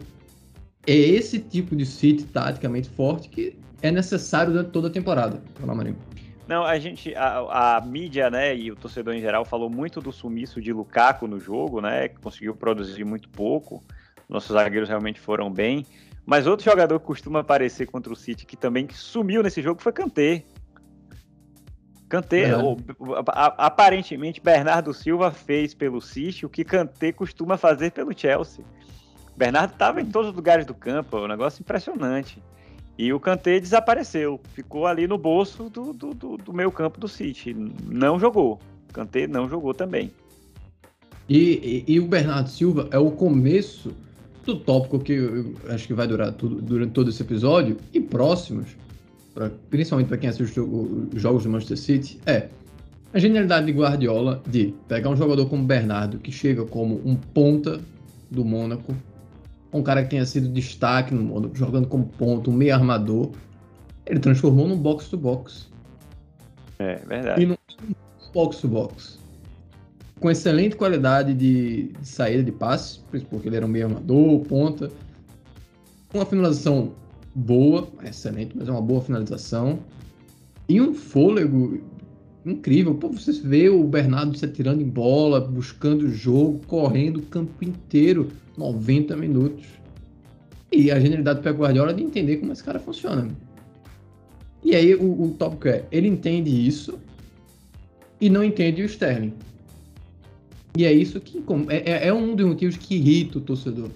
É 0.86 0.94
esse 0.94 1.40
tipo 1.40 1.74
de 1.74 1.84
City 1.84 2.22
taticamente 2.22 2.88
forte 2.88 3.28
que 3.28 3.58
é 3.82 3.90
necessário 3.90 4.52
durante 4.52 4.70
toda 4.70 4.86
a 4.86 4.90
temporada. 4.90 5.42
Fala, 5.56 5.74
Marinho. 5.74 5.96
Não, 6.46 6.64
a 6.64 6.78
gente, 6.78 7.12
a, 7.16 7.78
a, 7.78 7.80
mídia, 7.80 8.30
né, 8.30 8.56
e 8.56 8.70
o 8.70 8.76
torcedor 8.76 9.12
em 9.12 9.20
geral 9.20 9.44
falou 9.44 9.68
muito 9.68 10.00
do 10.00 10.12
sumiço 10.12 10.60
de 10.60 10.72
Lukaku 10.72 11.26
no 11.26 11.40
jogo, 11.40 11.80
né, 11.80 12.06
que 12.06 12.20
conseguiu 12.20 12.54
produzir 12.54 13.04
muito 13.04 13.28
pouco. 13.28 13.82
Nossos 14.28 14.52
zagueiros 14.52 14.88
realmente 14.88 15.18
foram 15.18 15.50
bem. 15.50 15.84
Mas 16.24 16.46
outro 16.46 16.64
jogador 16.64 17.00
que 17.00 17.06
costuma 17.06 17.40
aparecer 17.40 17.86
contra 17.86 18.12
o 18.12 18.16
City 18.16 18.46
que 18.46 18.56
também 18.56 18.88
sumiu 18.90 19.42
nesse 19.42 19.60
jogo 19.60 19.82
foi 19.82 19.92
Kanté. 19.92 20.44
Kanté, 22.08 22.50
é. 22.50 22.54
aparentemente, 23.56 24.40
Bernardo 24.40 24.92
Silva 24.92 25.30
fez 25.30 25.72
pelo 25.72 26.00
City 26.00 26.44
o 26.44 26.48
que 26.48 26.62
Kanté 26.62 27.10
costuma 27.10 27.56
fazer 27.56 27.90
pelo 27.90 28.16
Chelsea. 28.16 28.64
Bernardo 29.36 29.72
estava 29.72 30.00
em 30.00 30.06
todos 30.06 30.28
os 30.28 30.36
lugares 30.36 30.66
do 30.66 30.74
campo, 30.74 31.18
um 31.18 31.26
negócio 31.26 31.62
impressionante. 31.62 32.42
E 32.98 33.12
o 33.12 33.18
Kanté 33.18 33.58
desapareceu, 33.58 34.38
ficou 34.52 34.86
ali 34.86 35.06
no 35.06 35.16
bolso 35.16 35.70
do, 35.70 35.92
do, 35.92 36.12
do, 36.12 36.36
do 36.36 36.52
meio 36.52 36.70
campo 36.70 37.00
do 37.00 37.08
City. 37.08 37.54
Não 37.54 38.20
jogou. 38.20 38.60
Kanté 38.92 39.26
não 39.26 39.48
jogou 39.48 39.72
também. 39.72 40.12
E, 41.28 41.84
e, 41.88 41.94
e, 41.94 42.00
o 42.00 42.06
Bernardo 42.06 42.50
Silva 42.50 42.88
é 42.90 42.98
o 42.98 43.10
começo 43.10 43.94
do 44.44 44.56
tópico 44.56 44.98
que 44.98 45.12
eu 45.12 45.54
acho 45.68 45.86
que 45.86 45.94
vai 45.94 46.06
durar 46.06 46.32
tudo, 46.32 46.60
durante 46.60 46.92
todo 46.92 47.10
esse 47.10 47.22
episódio 47.22 47.76
e 47.92 48.00
próximos, 48.00 48.76
pra, 49.34 49.50
principalmente 49.70 50.08
para 50.08 50.18
quem 50.18 50.28
assiste 50.28 50.60
os 50.60 51.20
jogos 51.20 51.44
do 51.44 51.50
Manchester 51.50 51.78
City, 51.78 52.20
é 52.26 52.48
A 53.14 53.18
genialidade 53.18 53.66
de 53.66 53.72
Guardiola 53.72 54.42
de 54.46 54.74
pegar 54.88 55.10
um 55.10 55.16
jogador 55.16 55.46
como 55.46 55.64
Bernardo, 55.64 56.18
que 56.18 56.32
chega 56.32 56.64
como 56.64 57.00
um 57.04 57.14
ponta 57.14 57.80
do 58.30 58.44
Mônaco, 58.44 58.94
um 59.72 59.82
cara 59.82 60.02
que 60.02 60.10
tenha 60.10 60.24
sido 60.24 60.48
destaque 60.48 61.14
no 61.14 61.22
Mônaco, 61.22 61.56
jogando 61.56 61.86
como 61.86 62.06
ponta, 62.06 62.50
um 62.50 62.54
meio 62.54 62.74
armador, 62.74 63.30
ele 64.06 64.18
transformou 64.18 64.66
num 64.66 64.76
box-to-box. 64.76 65.68
É, 66.78 66.96
verdade. 67.06 67.42
E 67.42 67.46
num 67.46 67.56
box-to-box. 68.34 69.21
Com 70.22 70.30
excelente 70.30 70.76
qualidade 70.76 71.34
de, 71.34 71.90
saída 72.04 72.44
de 72.44 72.52
passe, 72.52 73.00
porque 73.28 73.48
ele 73.48 73.56
era 73.56 73.66
um 73.66 73.68
meio 73.68 73.86
armador, 73.86 74.38
ponta. 74.42 74.88
Uma 76.14 76.24
finalização 76.24 76.92
boa, 77.34 77.88
excelente, 78.04 78.56
mas 78.56 78.68
é 78.68 78.70
uma 78.70 78.80
boa 78.80 79.00
finalização. 79.00 79.80
E 80.68 80.80
um 80.80 80.94
fôlego 80.94 81.82
incrível. 82.46 82.94
Pô, 82.94 83.08
você 83.08 83.32
vê 83.32 83.68
o 83.68 83.82
Bernardo 83.82 84.38
se 84.38 84.44
atirando 84.44 84.80
em 84.80 84.88
bola, 84.88 85.40
buscando 85.40 86.02
o 86.02 86.08
jogo, 86.08 86.60
correndo 86.68 87.16
o 87.16 87.22
campo 87.22 87.64
inteiro, 87.64 88.28
90 88.56 89.16
minutos. 89.16 89.66
E 90.70 90.92
a 90.92 91.00
genialidade 91.00 91.40
do 91.40 91.42
Pep 91.42 91.58
Guardiola 91.58 91.90
é 91.90 91.94
de 91.94 92.04
entender 92.04 92.36
como 92.36 92.52
esse 92.52 92.62
cara 92.62 92.78
funciona. 92.78 93.28
E 94.62 94.76
aí 94.76 94.94
o, 94.94 95.24
o 95.24 95.34
tópico 95.36 95.66
é, 95.66 95.84
ele 95.90 96.06
entende 96.06 96.48
isso 96.48 96.96
e 98.20 98.30
não 98.30 98.44
entende 98.44 98.82
o 98.82 98.86
Sterling. 98.86 99.34
E 100.76 100.84
é 100.84 100.92
isso 100.92 101.20
que 101.20 101.42
é, 101.68 101.92
é, 101.92 102.08
é 102.08 102.12
um 102.12 102.34
dos 102.34 102.46
motivos 102.46 102.76
que 102.76 102.96
irrita 102.96 103.38
o 103.38 103.40
torcedor. 103.40 103.90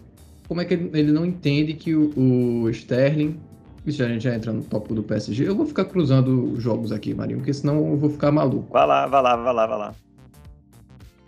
Como 0.47 0.61
é 0.61 0.65
que 0.65 0.75
ele, 0.75 0.91
ele 0.93 1.13
não 1.13 1.25
entende 1.25 1.75
que 1.75 1.95
o, 1.95 2.13
o 2.17 2.71
Sterling 2.71 3.37
isso 3.87 4.03
a 4.03 4.09
gente 4.09 4.25
já 4.25 4.35
entra 4.35 4.53
no 4.53 4.65
tópico 4.65 4.97
do 4.97 5.03
PSG. 5.03 5.49
Eu 5.49 5.55
vou 5.55 5.65
ficar 5.65 5.85
cruzando 5.85 6.53
os 6.53 6.63
jogos 6.63 6.91
aqui, 6.91 7.15
Marinho, 7.15 7.39
porque 7.39 7.55
senão 7.55 7.77
eu 7.93 7.97
vou 7.97 8.11
ficar 8.11 8.33
maluco. 8.33 8.73
Vai 8.73 8.85
lá, 8.85 9.07
vai 9.07 9.23
lá, 9.23 9.37
vai 9.37 9.55
lá, 9.55 9.67
vai 9.67 9.79
lá. 9.79 9.95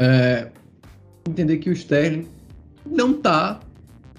É, 0.01 0.51
entender 1.29 1.59
que 1.59 1.71
o 1.71 1.73
Sterling 1.73 2.27
não 2.85 3.15
tá 3.15 3.61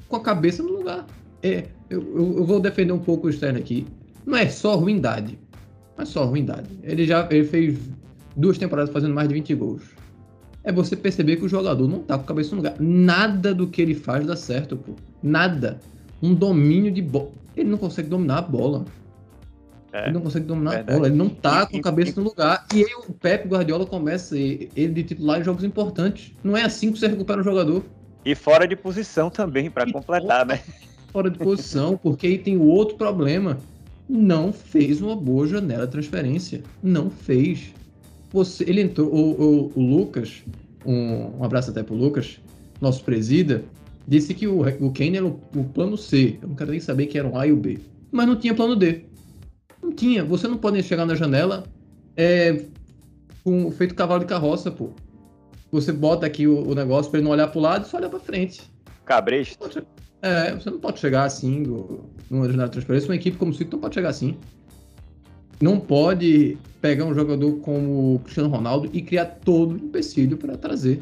com 0.07 0.15
a 0.15 0.21
cabeça 0.21 0.63
no 0.63 0.71
lugar. 0.71 1.05
É, 1.43 1.65
eu, 1.89 2.01
eu, 2.15 2.38
eu, 2.38 2.45
vou 2.45 2.62
defender 2.62 2.93
um 2.93 3.00
pouco 3.00 3.27
o 3.27 3.29
Sterling 3.29 3.59
aqui. 3.59 3.86
Não 4.25 4.38
é 4.38 4.48
só 4.48 4.77
ruindade. 4.77 5.38
Não 5.98 6.03
é 6.03 6.05
só 6.05 6.24
ruindade. 6.24 6.69
Ele 6.81 7.05
já 7.05 7.27
ele 7.29 7.43
fez 7.43 7.77
duas 8.38 8.57
temporadas 8.57 8.93
fazendo 8.93 9.13
mais 9.13 9.27
de 9.27 9.33
20 9.33 9.55
gols. 9.55 9.81
É 10.63 10.71
você 10.71 10.95
perceber 10.95 11.37
que 11.37 11.45
o 11.45 11.49
jogador 11.49 11.87
não 11.87 11.99
tá 11.99 12.17
com 12.17 12.23
a 12.23 12.27
cabeça 12.27 12.51
no 12.51 12.57
lugar. 12.57 12.75
Nada 12.79 13.53
do 13.53 13.67
que 13.67 13.81
ele 13.81 13.95
faz 13.95 14.25
dá 14.25 14.35
certo, 14.35 14.75
pô. 14.75 14.93
Nada. 15.23 15.79
Um 16.21 16.33
domínio 16.33 16.91
de 16.91 17.01
bola. 17.01 17.31
Ele 17.55 17.69
não 17.69 17.77
consegue 17.77 18.09
dominar 18.09 18.39
a 18.39 18.41
bola. 18.41 18.85
É, 19.91 20.03
ele 20.03 20.13
não 20.13 20.21
consegue 20.21 20.45
dominar 20.45 20.71
verdade. 20.71 20.91
a 20.91 20.95
bola, 20.95 21.07
ele 21.07 21.17
não 21.17 21.29
tá 21.29 21.65
com 21.65 21.77
a 21.77 21.81
cabeça 21.81 22.19
no 22.19 22.27
lugar. 22.27 22.65
E 22.73 22.79
aí 22.79 22.93
o 23.07 23.13
Pepe 23.13 23.47
Guardiola 23.47 23.85
começa 23.85 24.37
ele 24.37 24.89
de 24.89 25.03
titular 25.03 25.39
em 25.39 25.43
jogos 25.43 25.63
importantes. 25.63 26.33
Não 26.43 26.55
é 26.55 26.63
assim 26.63 26.91
que 26.91 26.99
você 26.99 27.07
recupera 27.07 27.41
um 27.41 27.43
jogador. 27.43 27.83
E 28.23 28.35
fora 28.35 28.67
de 28.67 28.75
posição 28.75 29.29
também, 29.29 29.69
para 29.69 29.91
completar, 29.91 30.45
fora, 30.45 30.45
né? 30.45 30.61
Fora 31.11 31.29
de 31.29 31.39
posição, 31.39 31.97
porque 31.97 32.27
aí 32.27 32.37
tem 32.37 32.57
o 32.57 32.65
outro 32.65 32.97
problema. 32.97 33.57
Não 34.07 34.53
fez 34.53 35.01
uma 35.01 35.15
boa 35.15 35.47
janela 35.47 35.85
de 35.85 35.91
transferência. 35.91 36.61
Não 36.83 37.09
fez. 37.09 37.73
Você, 38.31 38.63
ele 38.63 38.81
entrou, 38.81 39.07
o, 39.07 39.31
o, 39.41 39.71
o 39.75 39.81
Lucas, 39.81 40.43
um, 40.86 41.39
um 41.39 41.43
abraço 41.43 41.71
até 41.71 41.81
pro 41.81 41.95
Lucas, 41.95 42.39
nosso 42.79 43.03
presida, 43.03 43.63
disse 44.07 44.33
que 44.33 44.48
o, 44.48 44.62
o 44.62 44.91
Kane 44.91 45.17
era 45.17 45.25
o, 45.25 45.39
o, 45.55 45.63
plano 45.63 45.98
C. 45.98 46.38
Eu 46.41 46.50
não 46.50 46.55
quero 46.55 46.71
nem 46.71 46.79
saber 46.79 47.07
que 47.07 47.17
era 47.17 47.27
um 47.27 47.38
A 47.38 47.48
e 47.48 47.51
o 47.51 47.55
B. 47.55 47.79
Mas 48.12 48.27
não 48.27 48.36
tinha 48.36 48.53
plano 48.53 48.75
D. 48.75 49.05
Não 49.81 49.91
tinha. 49.91 50.24
Você 50.24 50.48
não 50.48 50.57
pode 50.57 50.81
chegar 50.83 51.05
na 51.05 51.15
janela 51.15 51.63
é, 52.15 52.65
com 53.43 53.71
feito 53.71 53.95
cavalo 53.95 54.21
de 54.21 54.25
carroça, 54.25 54.71
pô. 54.71 54.89
Você 55.71 55.91
bota 55.91 56.25
aqui 56.25 56.48
o, 56.48 56.67
o 56.67 56.74
negócio 56.74 57.12
para 57.12 57.19
ele 57.19 57.25
não 57.25 57.31
olhar 57.31 57.48
pro 57.48 57.59
lado 57.59 57.86
e 57.86 57.89
só 57.89 57.98
olhar 57.98 58.09
para 58.09 58.19
frente. 58.19 58.62
Cabresto. 59.05 59.83
É, 60.21 60.53
você 60.53 60.69
não 60.69 60.79
pode 60.79 61.00
chegar 61.00 61.24
assim 61.24 61.63
numa 62.29 62.48
janela 62.48 62.65
de 62.65 62.74
transferência. 62.74 63.07
Uma 63.09 63.15
equipe 63.15 63.38
como 63.38 63.51
o 63.51 63.53
City 63.53 63.71
não 63.71 63.79
pode 63.79 63.95
chegar 63.95 64.09
assim. 64.09 64.38
Não 65.61 65.79
pode 65.79 66.57
pegar 66.81 67.05
um 67.05 67.13
jogador 67.13 67.53
como 67.59 68.15
o 68.15 68.19
Cristiano 68.19 68.49
Ronaldo 68.49 68.89
e 68.93 69.01
criar 69.01 69.25
todo 69.25 69.73
o 69.73 69.75
empecilho 69.75 70.37
para 70.37 70.57
trazer. 70.57 71.01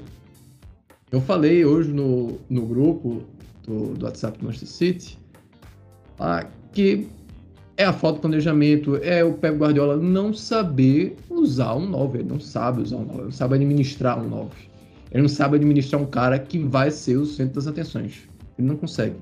Eu 1.11 1.21
falei 1.21 1.63
hoje 1.63 1.89
no, 1.91 2.39
no 2.49 2.65
grupo 2.65 3.23
do, 3.65 3.93
do 3.93 4.05
WhatsApp 4.05 4.39
do 4.39 4.45
Manchester 4.45 4.69
City 4.69 5.17
ah, 6.19 6.47
que 6.73 7.07
é 7.75 7.85
a 7.85 7.93
falta 7.93 8.15
de 8.15 8.21
planejamento, 8.21 8.95
é 8.97 9.23
o 9.23 9.33
Pep 9.33 9.55
Guardiola 9.55 9.97
não 9.97 10.33
saber 10.33 11.15
usar 11.29 11.75
um 11.75 11.87
9, 11.87 12.19
ele 12.19 12.29
não 12.29 12.39
sabe 12.39 12.81
usar 12.81 12.97
um 12.97 13.05
9, 13.05 13.13
ele 13.13 13.23
não 13.25 13.31
sabe 13.31 13.55
administrar 13.55 14.19
um 14.19 14.27
9. 14.27 14.49
Ele 15.11 15.21
não 15.21 15.29
sabe 15.29 15.57
administrar 15.57 16.01
um 16.01 16.05
cara 16.05 16.39
que 16.39 16.57
vai 16.57 16.91
ser 16.91 17.17
o 17.17 17.25
centro 17.25 17.55
das 17.55 17.67
atenções. 17.67 18.23
Ele 18.57 18.67
não 18.67 18.75
consegue. 18.75 19.15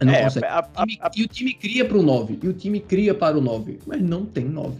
Não 0.00 0.12
é, 0.12 0.24
consegue. 0.24 0.46
A, 0.46 0.58
a, 0.58 0.82
a, 0.82 1.10
e 1.16 1.22
o 1.22 1.28
time 1.28 1.54
cria 1.54 1.84
para 1.84 1.98
o 1.98 2.02
9, 2.02 2.38
e 2.42 2.48
o 2.48 2.52
time 2.52 2.80
cria 2.80 3.14
para 3.14 3.36
o 3.36 3.40
9, 3.40 3.80
mas 3.86 4.00
não 4.00 4.24
tem 4.24 4.44
9. 4.44 4.76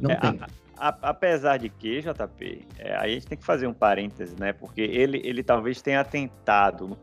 Não 0.00 0.10
é, 0.10 0.16
tem 0.16 0.38
apesar 0.82 1.58
de 1.58 1.68
que, 1.68 2.02
JP, 2.02 2.66
é, 2.78 2.96
aí 2.96 3.12
a 3.12 3.14
gente 3.14 3.26
tem 3.26 3.38
que 3.38 3.44
fazer 3.44 3.68
um 3.68 3.72
parêntese, 3.72 4.34
né? 4.38 4.52
Porque 4.52 4.80
ele, 4.80 5.20
ele 5.24 5.42
talvez 5.42 5.80
tenha 5.80 6.02
tentado. 6.04 6.98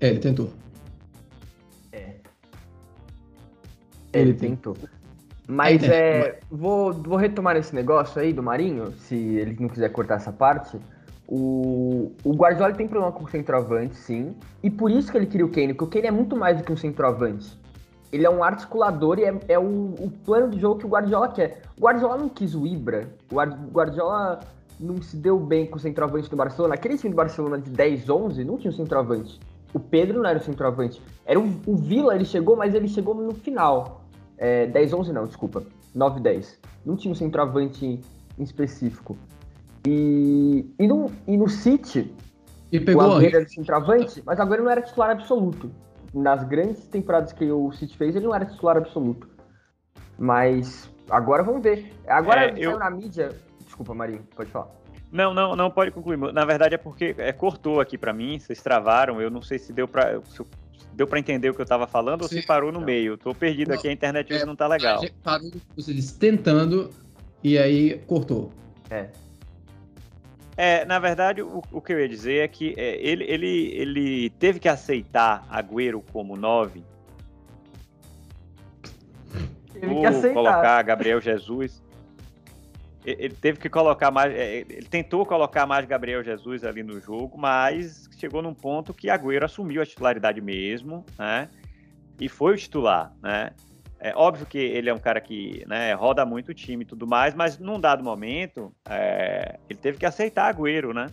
É, 0.00 0.08
ele 0.08 0.18
tentou. 0.18 0.52
É. 1.92 2.16
Ele, 4.12 4.30
ele 4.30 4.34
tentou. 4.34 4.76
Mas 5.46 5.84
é, 5.84 6.40
vou, 6.50 6.92
vou 6.92 7.16
retomar 7.16 7.56
esse 7.56 7.72
negócio 7.72 8.20
aí 8.20 8.32
do 8.32 8.42
Marinho, 8.42 8.92
se 8.92 9.14
ele 9.14 9.56
não 9.60 9.68
quiser 9.68 9.90
cortar 9.90 10.16
essa 10.16 10.32
parte. 10.32 10.80
O, 11.28 12.12
o 12.24 12.32
Guardiola 12.34 12.72
tem 12.74 12.86
problema 12.86 13.12
com 13.12 13.24
o 13.24 13.28
centroavante, 13.28 13.96
sim. 13.96 14.34
E 14.62 14.70
por 14.70 14.90
isso 14.90 15.10
que 15.10 15.16
ele 15.16 15.26
queria 15.26 15.46
o 15.46 15.50
Kane, 15.50 15.74
porque 15.74 15.84
o 15.84 15.86
Kane 15.88 16.08
é 16.08 16.10
muito 16.10 16.36
mais 16.36 16.58
do 16.58 16.64
que 16.64 16.72
um 16.72 16.76
centroavante 16.76 17.60
ele 18.12 18.26
é 18.26 18.30
um 18.30 18.44
articulador 18.44 19.18
e 19.18 19.24
é, 19.24 19.34
é 19.48 19.58
o, 19.58 19.94
o, 19.98 20.12
plano 20.22 20.50
de 20.50 20.60
jogo 20.60 20.78
que 20.78 20.84
o 20.84 20.88
Guardiola 20.88 21.28
quer. 21.28 21.62
O 21.78 21.80
Guardiola 21.80 22.18
não 22.18 22.28
quis 22.28 22.54
o 22.54 22.66
Ibra, 22.66 23.08
o 23.30 23.34
Guardiola 23.70 24.40
não 24.78 25.00
se 25.00 25.16
deu 25.16 25.38
bem 25.40 25.66
com 25.66 25.76
o 25.76 25.80
centroavante 25.80 26.28
do 26.28 26.36
Barcelona. 26.36 26.74
Aquele 26.74 26.98
time 26.98 27.10
do 27.10 27.16
Barcelona 27.16 27.58
de 27.58 27.70
10, 27.70 28.10
11 28.10 28.44
não 28.44 28.58
tinha 28.58 28.70
o 28.70 28.74
centroavante. 28.74 29.40
O 29.72 29.80
Pedro 29.80 30.22
não 30.22 30.28
era 30.28 30.38
o 30.38 30.42
centroavante. 30.42 31.00
Era 31.24 31.40
o, 31.40 31.44
o 31.66 31.76
Vila, 31.76 32.14
ele 32.14 32.26
chegou, 32.26 32.54
mas 32.54 32.74
ele 32.74 32.88
chegou 32.88 33.14
no 33.14 33.32
final. 33.32 34.02
É, 34.36 34.66
10, 34.66 34.92
11 34.92 35.12
não, 35.12 35.24
desculpa. 35.24 35.62
9, 35.94 36.20
10. 36.20 36.58
Não 36.84 36.96
tinha 36.96 37.12
um 37.12 37.14
centroavante 37.14 38.00
em 38.38 38.42
específico. 38.42 39.16
E, 39.86 40.66
e, 40.78 40.86
no, 40.86 41.10
e 41.26 41.36
no 41.36 41.48
City, 41.48 42.14
e 42.70 42.78
pegou 42.78 43.02
o 43.02 43.12
Agüero 43.16 43.36
era 43.36 43.48
centroavante, 43.48 44.22
mas 44.24 44.38
o 44.38 44.42
Agüero 44.42 44.64
não 44.64 44.70
era 44.70 44.82
titular 44.82 45.10
absoluto 45.10 45.70
nas 46.14 46.44
grandes 46.44 46.84
temporadas 46.86 47.32
que 47.32 47.50
o 47.50 47.72
City 47.72 47.96
fez, 47.96 48.14
ele 48.14 48.26
não 48.26 48.34
era 48.34 48.44
titular 48.44 48.76
absoluto. 48.76 49.28
Mas 50.18 50.90
agora 51.10 51.42
vamos 51.42 51.62
ver. 51.62 51.92
Agora 52.06 52.50
é, 52.50 52.54
eu... 52.56 52.78
na 52.78 52.90
mídia. 52.90 53.30
Desculpa, 53.64 53.94
Marinho, 53.94 54.26
pode 54.36 54.50
falar. 54.50 54.68
Não, 55.10 55.34
não, 55.34 55.56
não 55.56 55.70
pode 55.70 55.90
concluir. 55.90 56.16
Na 56.32 56.44
verdade 56.44 56.74
é 56.74 56.78
porque 56.78 57.14
é, 57.18 57.32
cortou 57.32 57.80
aqui 57.80 57.98
para 57.98 58.12
mim, 58.12 58.38
vocês 58.38 58.62
travaram. 58.62 59.20
Eu 59.20 59.30
não 59.30 59.42
sei 59.42 59.58
se 59.58 59.72
deu 59.72 59.88
para 59.88 60.20
deu 60.94 61.06
para 61.06 61.18
entender 61.18 61.48
o 61.50 61.54
que 61.54 61.60
eu 61.60 61.64
estava 61.64 61.86
falando 61.86 62.26
Sim. 62.28 62.36
ou 62.36 62.40
se 62.40 62.46
parou 62.46 62.70
no 62.70 62.80
não. 62.80 62.86
meio. 62.86 63.16
Tô 63.16 63.34
perdido 63.34 63.68
não, 63.68 63.76
aqui, 63.76 63.88
a 63.88 63.92
internet 63.92 64.32
é, 64.32 64.44
não 64.44 64.56
tá 64.56 64.66
legal. 64.66 65.00
Parou, 65.22 65.50
você 65.76 65.92
disse 65.92 66.18
tentando 66.18 66.90
e 67.42 67.58
aí 67.58 67.98
cortou. 68.06 68.52
É. 68.90 69.08
É, 70.56 70.84
na 70.84 70.98
verdade, 70.98 71.42
o, 71.42 71.62
o 71.70 71.80
que 71.80 71.92
eu 71.92 72.00
ia 72.00 72.08
dizer 72.08 72.44
é 72.44 72.48
que 72.48 72.74
é, 72.76 72.96
ele, 72.96 73.24
ele, 73.24 73.72
ele 73.74 74.30
teve 74.30 74.60
que 74.60 74.68
aceitar 74.68 75.46
Agüero 75.50 76.02
como 76.12 76.36
9. 76.36 76.82
Teve 79.72 79.94
que 79.94 80.06
aceitar. 80.06 80.34
colocar 80.34 80.82
Gabriel 80.82 81.20
Jesus. 81.20 81.82
Ele 83.04 83.34
teve 83.34 83.58
que 83.58 83.68
colocar 83.68 84.10
mais. 84.10 84.32
É, 84.32 84.58
ele 84.58 84.86
tentou 84.88 85.26
colocar 85.26 85.66
mais 85.66 85.86
Gabriel 85.86 86.22
Jesus 86.22 86.62
ali 86.62 86.82
no 86.82 87.00
jogo, 87.00 87.36
mas 87.36 88.08
chegou 88.16 88.42
num 88.42 88.54
ponto 88.54 88.94
que 88.94 89.08
Agüero 89.08 89.44
assumiu 89.44 89.82
a 89.82 89.86
titularidade 89.86 90.40
mesmo, 90.40 91.04
né? 91.18 91.48
E 92.20 92.28
foi 92.28 92.54
o 92.54 92.56
titular, 92.56 93.12
né? 93.20 93.52
É 94.04 94.12
óbvio 94.16 94.44
que 94.44 94.58
ele 94.58 94.90
é 94.90 94.94
um 94.94 94.98
cara 94.98 95.20
que 95.20 95.64
né, 95.68 95.94
roda 95.94 96.26
muito 96.26 96.48
o 96.48 96.54
time 96.54 96.82
e 96.82 96.86
tudo 96.86 97.06
mais, 97.06 97.36
mas 97.36 97.56
num 97.56 97.78
dado 97.78 98.02
momento 98.02 98.74
é, 98.90 99.60
ele 99.70 99.78
teve 99.78 99.96
que 99.96 100.04
aceitar 100.04 100.52
Agüero, 100.52 100.92
né? 100.92 101.06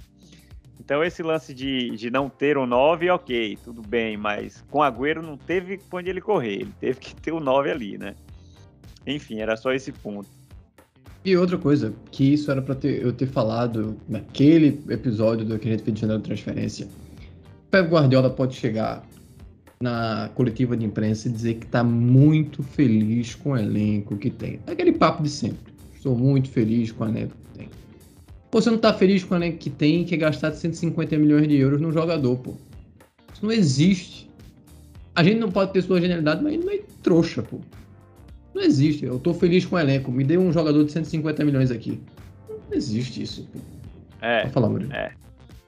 Então 0.79 1.03
esse 1.03 1.21
lance 1.21 1.53
de, 1.53 1.91
de 1.91 2.09
não 2.09 2.27
ter 2.27 2.57
um 2.57 2.65
9, 2.65 3.11
ok, 3.11 3.59
tudo 3.63 3.83
bem, 3.83 4.17
mas 4.17 4.65
com 4.71 4.81
Agüero 4.81 5.21
não 5.21 5.37
teve 5.37 5.79
onde 5.93 6.09
ele 6.09 6.19
correr, 6.19 6.61
ele 6.61 6.73
teve 6.79 6.99
que 6.99 7.13
ter 7.13 7.31
o 7.31 7.37
um 7.37 7.39
9 7.39 7.69
ali, 7.69 7.95
né? 7.99 8.15
Enfim, 9.05 9.39
era 9.39 9.55
só 9.55 9.71
esse 9.71 9.91
ponto. 9.91 10.27
E 11.23 11.37
outra 11.37 11.59
coisa, 11.59 11.93
que 12.09 12.33
isso 12.33 12.49
era 12.49 12.59
para 12.59 12.75
eu 12.87 13.13
ter 13.13 13.27
falado 13.27 13.97
naquele 14.07 14.83
episódio 14.89 15.45
do 15.45 15.59
que 15.59 15.67
a 15.67 15.71
gente 15.77 15.91
de 15.91 16.19
transferência. 16.21 16.87
Pep 17.69 17.87
Guardiola 17.87 18.31
pode 18.31 18.55
chegar 18.55 19.03
na 19.81 20.29
coletiva 20.35 20.75
de 20.75 20.85
imprensa 20.85 21.29
e 21.29 21.31
dizer 21.31 21.53
que 21.55 21.65
está 21.65 21.83
muito 21.83 22.61
feliz 22.61 23.33
com 23.33 23.51
o 23.51 23.57
elenco 23.57 24.17
que 24.17 24.29
tem. 24.29 24.59
Aquele 24.67 24.91
papo 24.91 25.23
de 25.23 25.29
sempre. 25.29 25.73
Estou 25.95 26.17
muito 26.17 26.49
feliz 26.49 26.91
com 26.91 27.05
o 27.05 27.07
elenco 27.07 27.33
que 27.33 27.59
tem. 27.59 27.69
Pô, 28.51 28.61
você 28.61 28.69
não 28.69 28.75
está 28.75 28.93
feliz 28.93 29.23
com 29.23 29.35
o 29.35 29.37
elenco 29.37 29.57
que 29.57 29.69
tem 29.69 30.03
que 30.03 30.15
é 30.15 30.17
gastar 30.17 30.51
150 30.51 31.17
milhões 31.17 31.47
de 31.47 31.55
euros 31.55 31.79
num 31.79 31.93
jogador, 31.93 32.35
pô. 32.37 32.55
Isso 33.33 33.45
não 33.45 33.51
existe. 33.51 34.29
A 35.15 35.23
gente 35.23 35.39
não 35.39 35.49
pode 35.49 35.71
ter 35.71 35.81
sua 35.81 36.01
genialidade, 36.01 36.43
mas 36.43 36.59
não 36.59 36.71
é 36.71 36.79
trouxa, 37.01 37.41
pô. 37.41 37.59
Não 38.53 38.61
existe. 38.61 39.05
Eu 39.05 39.15
estou 39.15 39.33
feliz 39.33 39.65
com 39.65 39.77
o 39.77 39.79
elenco. 39.79 40.11
Me 40.11 40.25
dê 40.25 40.37
um 40.37 40.51
jogador 40.51 40.83
de 40.83 40.91
150 40.91 41.45
milhões 41.45 41.71
aqui. 41.71 42.01
Não 42.49 42.75
existe 42.77 43.23
isso, 43.23 43.47
pô. 43.53 43.59
É. 44.21 44.45
Falar. 44.49 44.69
É. 44.91 45.13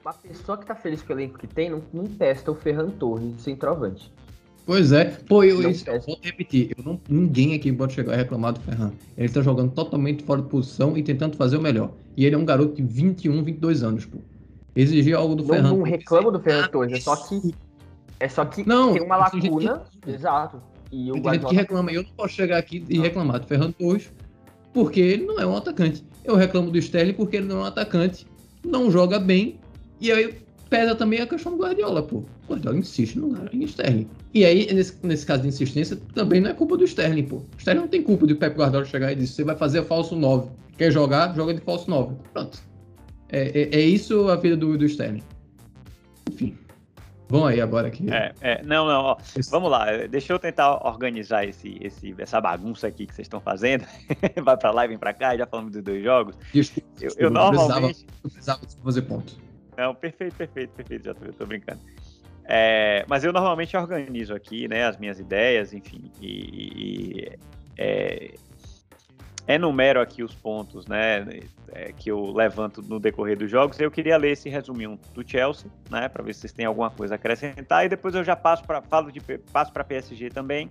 Uma 0.04 0.12
pessoa 0.12 0.58
que 0.58 0.66
tá 0.66 0.74
feliz 0.74 1.00
com 1.02 1.12
o 1.12 1.16
elenco 1.16 1.38
que 1.38 1.46
tem 1.46 1.70
não, 1.70 1.82
não 1.92 2.04
testa 2.06 2.50
o 2.50 2.54
Ferran 2.54 2.90
Torres 2.90 3.36
de 3.36 3.42
centroavante. 3.42 4.12
Pois 4.64 4.92
é. 4.92 5.04
Pô, 5.26 5.42
eu, 5.42 5.68
isso, 5.68 5.88
eu 5.88 6.00
vou 6.00 6.18
repetir. 6.22 6.72
Eu 6.76 6.84
não, 6.84 7.00
ninguém 7.08 7.54
aqui 7.54 7.72
pode 7.72 7.92
chegar 7.94 8.14
e 8.14 8.16
reclamar 8.16 8.52
do 8.52 8.60
Ferran. 8.60 8.92
Ele 9.16 9.28
tá 9.28 9.40
jogando 9.42 9.72
totalmente 9.72 10.22
fora 10.22 10.40
de 10.40 10.48
posição 10.48 10.96
e 10.96 11.02
tentando 11.02 11.36
fazer 11.36 11.56
o 11.56 11.60
melhor. 11.60 11.90
E 12.16 12.24
ele 12.24 12.34
é 12.34 12.38
um 12.38 12.44
garoto 12.44 12.74
de 12.74 12.82
21, 12.82 13.42
22 13.42 13.82
anos, 13.82 14.04
pô. 14.04 14.18
Exigir 14.74 15.16
algo 15.16 15.34
do 15.34 15.42
Não, 15.42 15.54
Ferran. 15.54 15.68
não 15.68 15.82
reclamo 15.82 16.30
do 16.30 16.40
Ferran 16.40 16.68
Torres, 16.68 16.92
é 16.92 17.00
só 17.00 17.16
que. 17.16 17.54
É 18.20 18.28
só 18.28 18.44
que 18.44 18.66
Não, 18.66 18.92
tem 18.92 19.02
uma 19.02 19.28
gente 19.30 19.48
lacuna. 19.48 19.82
Exato. 20.06 20.62
E 20.92 21.10
o 21.10 21.14
Tem 21.14 21.32
gente 21.34 21.46
que 21.46 21.54
reclama. 21.54 21.90
Eu 21.90 22.02
não 22.04 22.10
posso 22.10 22.34
chegar 22.34 22.58
aqui 22.58 22.84
e 22.88 22.96
Não. 22.96 23.02
reclamar 23.02 23.40
do 23.40 23.46
Ferran 23.46 23.72
Torres 23.72 24.12
porque 24.72 25.00
ele 25.00 25.26
não 25.26 25.40
é 25.40 25.46
um 25.46 25.56
atacante. 25.56 26.04
Eu 26.24 26.36
reclamo 26.36 26.70
do 26.70 26.78
Sterling 26.78 27.14
porque 27.14 27.36
ele 27.36 27.46
não 27.46 27.58
é 27.58 27.60
um 27.62 27.64
atacante. 27.64 28.26
Não 28.64 28.90
joga 28.90 29.18
bem. 29.18 29.58
E 30.02 30.10
aí 30.10 30.34
pesa 30.68 30.94
também 30.96 31.20
a 31.20 31.26
questão 31.26 31.52
do 31.52 31.62
Guardiola, 31.62 32.02
pô. 32.02 32.16
O 32.16 32.26
Guardiola 32.48 32.78
insiste 32.78 33.16
no 33.16 33.36
em 33.52 33.62
Sterling. 33.64 34.08
E 34.34 34.44
aí, 34.44 34.72
nesse, 34.72 34.96
nesse 35.06 35.24
caso 35.24 35.42
de 35.42 35.48
insistência, 35.48 35.96
também 36.14 36.40
não 36.40 36.50
é 36.50 36.54
culpa 36.54 36.76
do 36.76 36.84
Sterling, 36.84 37.24
pô. 37.24 37.36
O 37.36 37.46
Sterling 37.58 37.82
não 37.82 37.88
tem 37.88 38.02
culpa 38.02 38.26
de 38.26 38.32
o 38.32 38.36
Pep 38.36 38.56
Guardiola 38.56 38.84
chegar 38.84 39.12
e 39.12 39.14
dizer, 39.14 39.32
você 39.32 39.44
vai 39.44 39.54
fazer 39.54 39.84
falso 39.84 40.16
9. 40.16 40.50
Quer 40.76 40.90
jogar? 40.90 41.34
Joga 41.36 41.54
de 41.54 41.60
falso 41.60 41.88
9. 41.88 42.16
Pronto. 42.32 42.58
É, 43.28 43.62
é, 43.62 43.76
é 43.76 43.80
isso 43.80 44.28
a 44.28 44.36
vida 44.36 44.56
do, 44.56 44.76
do 44.76 44.84
Sterling. 44.84 45.22
Enfim. 46.30 46.58
Vamos 47.28 47.48
aí 47.48 47.60
agora 47.60 47.88
aqui. 47.88 48.10
É, 48.10 48.32
é, 48.40 48.62
não, 48.62 48.86
não, 48.86 49.04
ó, 49.04 49.16
vamos 49.50 49.70
lá, 49.70 49.86
deixa 50.06 50.34
eu 50.34 50.38
tentar 50.38 50.86
organizar 50.86 51.46
esse, 51.46 51.78
esse, 51.80 52.14
essa 52.18 52.38
bagunça 52.42 52.86
aqui 52.86 53.06
que 53.06 53.14
vocês 53.14 53.24
estão 53.24 53.40
fazendo. 53.40 53.86
Vai 54.44 54.56
pra 54.56 54.70
lá 54.70 54.84
e 54.84 54.88
vem 54.88 54.98
pra 54.98 55.14
cá, 55.14 55.34
já 55.34 55.46
falamos 55.46 55.72
dos 55.72 55.82
dois 55.82 56.04
jogos. 56.04 56.36
Desculpa, 56.52 56.88
Eu, 57.00 57.08
desculpa, 57.08 57.22
eu 57.24 57.30
não 57.30 57.48
precisava, 57.48 57.80
normalmente. 57.80 58.06
não 58.22 58.30
precisava 58.30 58.60
fazer 58.84 59.02
ponto. 59.02 59.41
Não, 59.76 59.94
perfeito, 59.94 60.36
perfeito, 60.36 60.70
perfeito, 60.74 61.04
já 61.04 61.14
tô, 61.14 61.32
tô 61.32 61.46
brincando. 61.46 61.80
É, 62.44 63.04
mas 63.08 63.24
eu 63.24 63.32
normalmente 63.32 63.76
organizo 63.76 64.34
aqui, 64.34 64.66
né, 64.68 64.84
as 64.84 64.96
minhas 64.96 65.18
ideias, 65.18 65.72
enfim, 65.72 66.10
e, 66.20 66.28
e 66.28 67.38
é, 67.78 68.34
enumero 69.46 70.00
aqui 70.00 70.22
os 70.22 70.34
pontos, 70.34 70.86
né, 70.86 71.24
é, 71.72 71.92
que 71.92 72.10
eu 72.10 72.32
levanto 72.32 72.82
no 72.82 72.98
decorrer 72.98 73.38
dos 73.38 73.50
jogos. 73.50 73.78
Eu 73.78 73.90
queria 73.90 74.16
ler 74.16 74.32
esse 74.32 74.48
resuminho 74.48 74.98
do 75.14 75.26
Chelsea, 75.26 75.70
né, 75.90 76.08
para 76.08 76.22
ver 76.22 76.34
se 76.34 76.40
vocês 76.40 76.52
têm 76.52 76.66
alguma 76.66 76.90
coisa 76.90 77.14
a 77.14 77.16
acrescentar, 77.16 77.86
e 77.86 77.88
depois 77.88 78.14
eu 78.14 78.24
já 78.24 78.36
passo 78.36 78.64
para 78.64 78.82
falo 78.82 79.10
de 79.10 79.20
passo 79.52 79.72
para 79.72 79.84
PSG 79.84 80.28
também, 80.30 80.70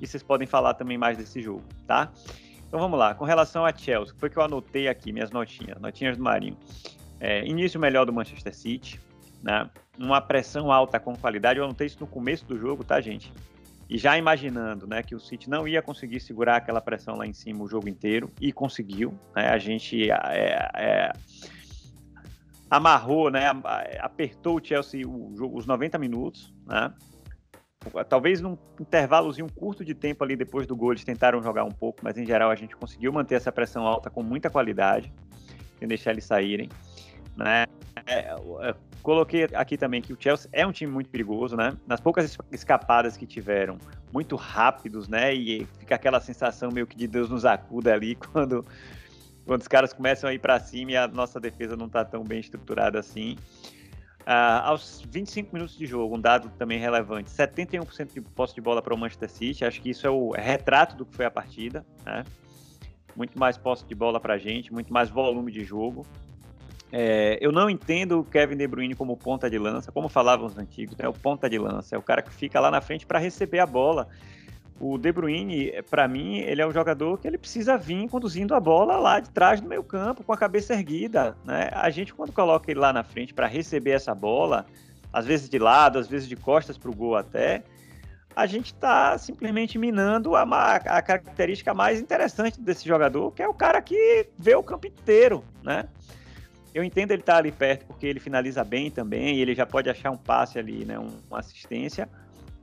e 0.00 0.06
vocês 0.06 0.22
podem 0.22 0.46
falar 0.46 0.74
também 0.74 0.98
mais 0.98 1.16
desse 1.16 1.40
jogo, 1.40 1.62
tá? 1.86 2.10
Então 2.66 2.80
vamos 2.80 2.98
lá, 2.98 3.14
com 3.14 3.24
relação 3.24 3.64
a 3.64 3.72
Chelsea, 3.72 4.14
foi 4.18 4.28
que 4.28 4.36
eu 4.36 4.42
anotei 4.42 4.88
aqui 4.88 5.12
minhas 5.12 5.30
notinhas, 5.30 5.80
notinhas 5.80 6.16
do 6.16 6.22
Marinho. 6.22 6.56
É, 7.26 7.42
início 7.46 7.80
melhor 7.80 8.04
do 8.04 8.12
Manchester 8.12 8.54
City, 8.54 9.00
né? 9.42 9.70
Uma 9.98 10.20
pressão 10.20 10.70
alta 10.70 11.00
com 11.00 11.16
qualidade. 11.16 11.58
Eu 11.58 11.64
anotei 11.64 11.86
isso 11.86 11.96
no 11.98 12.06
começo 12.06 12.44
do 12.44 12.58
jogo, 12.58 12.84
tá, 12.84 13.00
gente? 13.00 13.32
E 13.88 13.96
já 13.96 14.18
imaginando, 14.18 14.86
né, 14.86 15.02
que 15.02 15.14
o 15.14 15.20
City 15.20 15.48
não 15.48 15.66
ia 15.66 15.80
conseguir 15.80 16.20
segurar 16.20 16.56
aquela 16.56 16.82
pressão 16.82 17.16
lá 17.16 17.26
em 17.26 17.32
cima 17.32 17.64
o 17.64 17.66
jogo 17.66 17.88
inteiro 17.88 18.30
e 18.38 18.52
conseguiu. 18.52 19.18
Né? 19.34 19.48
A 19.48 19.56
gente 19.56 20.10
é, 20.10 20.68
é, 20.74 21.12
amarrou, 22.68 23.30
né, 23.30 23.46
apertou 24.00 24.58
o 24.58 24.62
Chelsea 24.62 25.08
o 25.08 25.34
jogo, 25.34 25.56
os 25.56 25.64
90 25.64 25.96
minutos, 25.96 26.52
né? 26.66 26.92
Talvez 28.08 28.40
num 28.40 28.56
intervalozinho 28.78 29.50
curto 29.50 29.82
de 29.82 29.94
tempo 29.94 30.24
ali 30.24 30.36
depois 30.36 30.66
do 30.66 30.76
gol 30.76 30.92
eles 30.92 31.04
tentaram 31.04 31.42
jogar 31.42 31.64
um 31.64 31.70
pouco, 31.70 32.00
mas 32.02 32.18
em 32.18 32.26
geral 32.26 32.50
a 32.50 32.54
gente 32.54 32.76
conseguiu 32.76 33.12
manter 33.12 33.34
essa 33.34 33.52
pressão 33.52 33.86
alta 33.86 34.10
com 34.10 34.22
muita 34.22 34.50
qualidade, 34.50 35.12
sem 35.78 35.88
deixar 35.88 36.10
eles 36.12 36.24
saírem. 36.24 36.68
Né? 37.36 37.66
É, 38.06 38.34
é, 38.62 38.74
coloquei 39.02 39.44
aqui 39.54 39.76
também 39.76 40.00
que 40.00 40.12
o 40.12 40.16
Chelsea 40.18 40.48
é 40.52 40.66
um 40.66 40.72
time 40.72 40.92
muito 40.92 41.10
perigoso, 41.10 41.56
né? 41.56 41.76
Nas 41.86 42.00
poucas 42.00 42.36
escapadas 42.50 43.16
que 43.16 43.26
tiveram, 43.26 43.78
muito 44.12 44.36
rápidos, 44.36 45.08
né? 45.08 45.34
E 45.34 45.66
fica 45.78 45.94
aquela 45.94 46.20
sensação 46.20 46.70
meio 46.70 46.86
que 46.86 46.96
de 46.96 47.06
Deus 47.06 47.28
nos 47.28 47.44
acuda 47.44 47.92
ali 47.92 48.14
quando, 48.32 48.64
quando 49.44 49.60
os 49.60 49.68
caras 49.68 49.92
começam 49.92 50.28
a 50.30 50.34
ir 50.34 50.38
para 50.38 50.58
cima 50.60 50.92
e 50.92 50.96
a 50.96 51.08
nossa 51.08 51.40
defesa 51.40 51.76
não 51.76 51.86
está 51.86 52.04
tão 52.04 52.24
bem 52.24 52.40
estruturada 52.40 52.98
assim. 52.98 53.36
Uh, 54.22 54.64
aos 54.64 55.02
25 55.10 55.52
minutos 55.52 55.76
de 55.76 55.84
jogo, 55.84 56.16
um 56.16 56.20
dado 56.20 56.48
também 56.56 56.78
relevante, 56.78 57.28
71% 57.28 58.14
de 58.14 58.22
posse 58.22 58.54
de 58.54 58.60
bola 58.62 58.80
para 58.80 58.94
o 58.94 58.96
Manchester 58.96 59.30
City, 59.30 59.66
acho 59.66 59.82
que 59.82 59.90
isso 59.90 60.06
é 60.06 60.10
o 60.10 60.30
retrato 60.30 60.96
do 60.96 61.04
que 61.04 61.14
foi 61.14 61.26
a 61.26 61.30
partida, 61.30 61.84
né? 62.06 62.24
Muito 63.14 63.38
mais 63.38 63.58
posse 63.58 63.84
de 63.84 63.94
bola 63.94 64.18
para 64.18 64.34
a 64.34 64.38
gente, 64.38 64.72
muito 64.72 64.90
mais 64.90 65.10
volume 65.10 65.52
de 65.52 65.62
jogo. 65.62 66.06
É, 66.96 67.38
eu 67.40 67.50
não 67.50 67.68
entendo 67.68 68.20
o 68.20 68.24
Kevin 68.24 68.56
De 68.56 68.68
Bruyne 68.68 68.94
como 68.94 69.16
ponta 69.16 69.50
de 69.50 69.58
lança, 69.58 69.90
como 69.90 70.08
falavam 70.08 70.46
os 70.46 70.56
antigos, 70.56 70.96
né? 70.96 71.08
O 71.08 71.12
ponta 71.12 71.50
de 71.50 71.58
lança 71.58 71.96
é 71.96 71.98
o 71.98 72.02
cara 72.02 72.22
que 72.22 72.32
fica 72.32 72.60
lá 72.60 72.70
na 72.70 72.80
frente 72.80 73.04
para 73.04 73.18
receber 73.18 73.58
a 73.58 73.66
bola. 73.66 74.06
O 74.78 74.96
De 74.96 75.10
Bruyne, 75.10 75.72
para 75.90 76.06
mim, 76.06 76.36
ele 76.38 76.62
é 76.62 76.66
um 76.66 76.70
jogador 76.70 77.18
que 77.18 77.26
ele 77.26 77.36
precisa 77.36 77.76
vir 77.76 78.08
conduzindo 78.08 78.54
a 78.54 78.60
bola 78.60 78.96
lá 78.96 79.18
de 79.18 79.28
trás 79.30 79.60
do 79.60 79.68
meio 79.68 79.82
campo, 79.82 80.22
com 80.22 80.32
a 80.32 80.36
cabeça 80.36 80.72
erguida, 80.72 81.36
né? 81.44 81.68
A 81.72 81.90
gente, 81.90 82.14
quando 82.14 82.30
coloca 82.30 82.70
ele 82.70 82.78
lá 82.78 82.92
na 82.92 83.02
frente 83.02 83.34
para 83.34 83.48
receber 83.48 83.90
essa 83.90 84.14
bola, 84.14 84.64
às 85.12 85.26
vezes 85.26 85.48
de 85.48 85.58
lado, 85.58 85.98
às 85.98 86.06
vezes 86.06 86.28
de 86.28 86.36
costas 86.36 86.78
para 86.78 86.92
o 86.92 86.94
gol 86.94 87.16
até, 87.16 87.64
a 88.36 88.46
gente 88.46 88.66
está 88.66 89.18
simplesmente 89.18 89.78
minando 89.78 90.36
a, 90.36 90.42
a, 90.44 91.02
característica 91.02 91.74
mais 91.74 92.00
interessante 92.00 92.60
desse 92.60 92.86
jogador, 92.86 93.32
que 93.32 93.42
é 93.42 93.48
o 93.48 93.54
cara 93.54 93.82
que 93.82 94.28
vê 94.38 94.54
o 94.54 94.62
campo 94.62 94.86
inteiro, 94.86 95.42
né? 95.60 95.88
Eu 96.74 96.82
entendo 96.82 97.12
ele 97.12 97.22
estar 97.22 97.34
tá 97.34 97.38
ali 97.38 97.52
perto 97.52 97.86
porque 97.86 98.04
ele 98.04 98.18
finaliza 98.18 98.64
bem 98.64 98.90
também, 98.90 99.38
ele 99.38 99.54
já 99.54 99.64
pode 99.64 99.88
achar 99.88 100.10
um 100.10 100.16
passe 100.16 100.58
ali, 100.58 100.84
né, 100.84 100.98
um, 100.98 101.08
uma 101.30 101.38
assistência, 101.38 102.08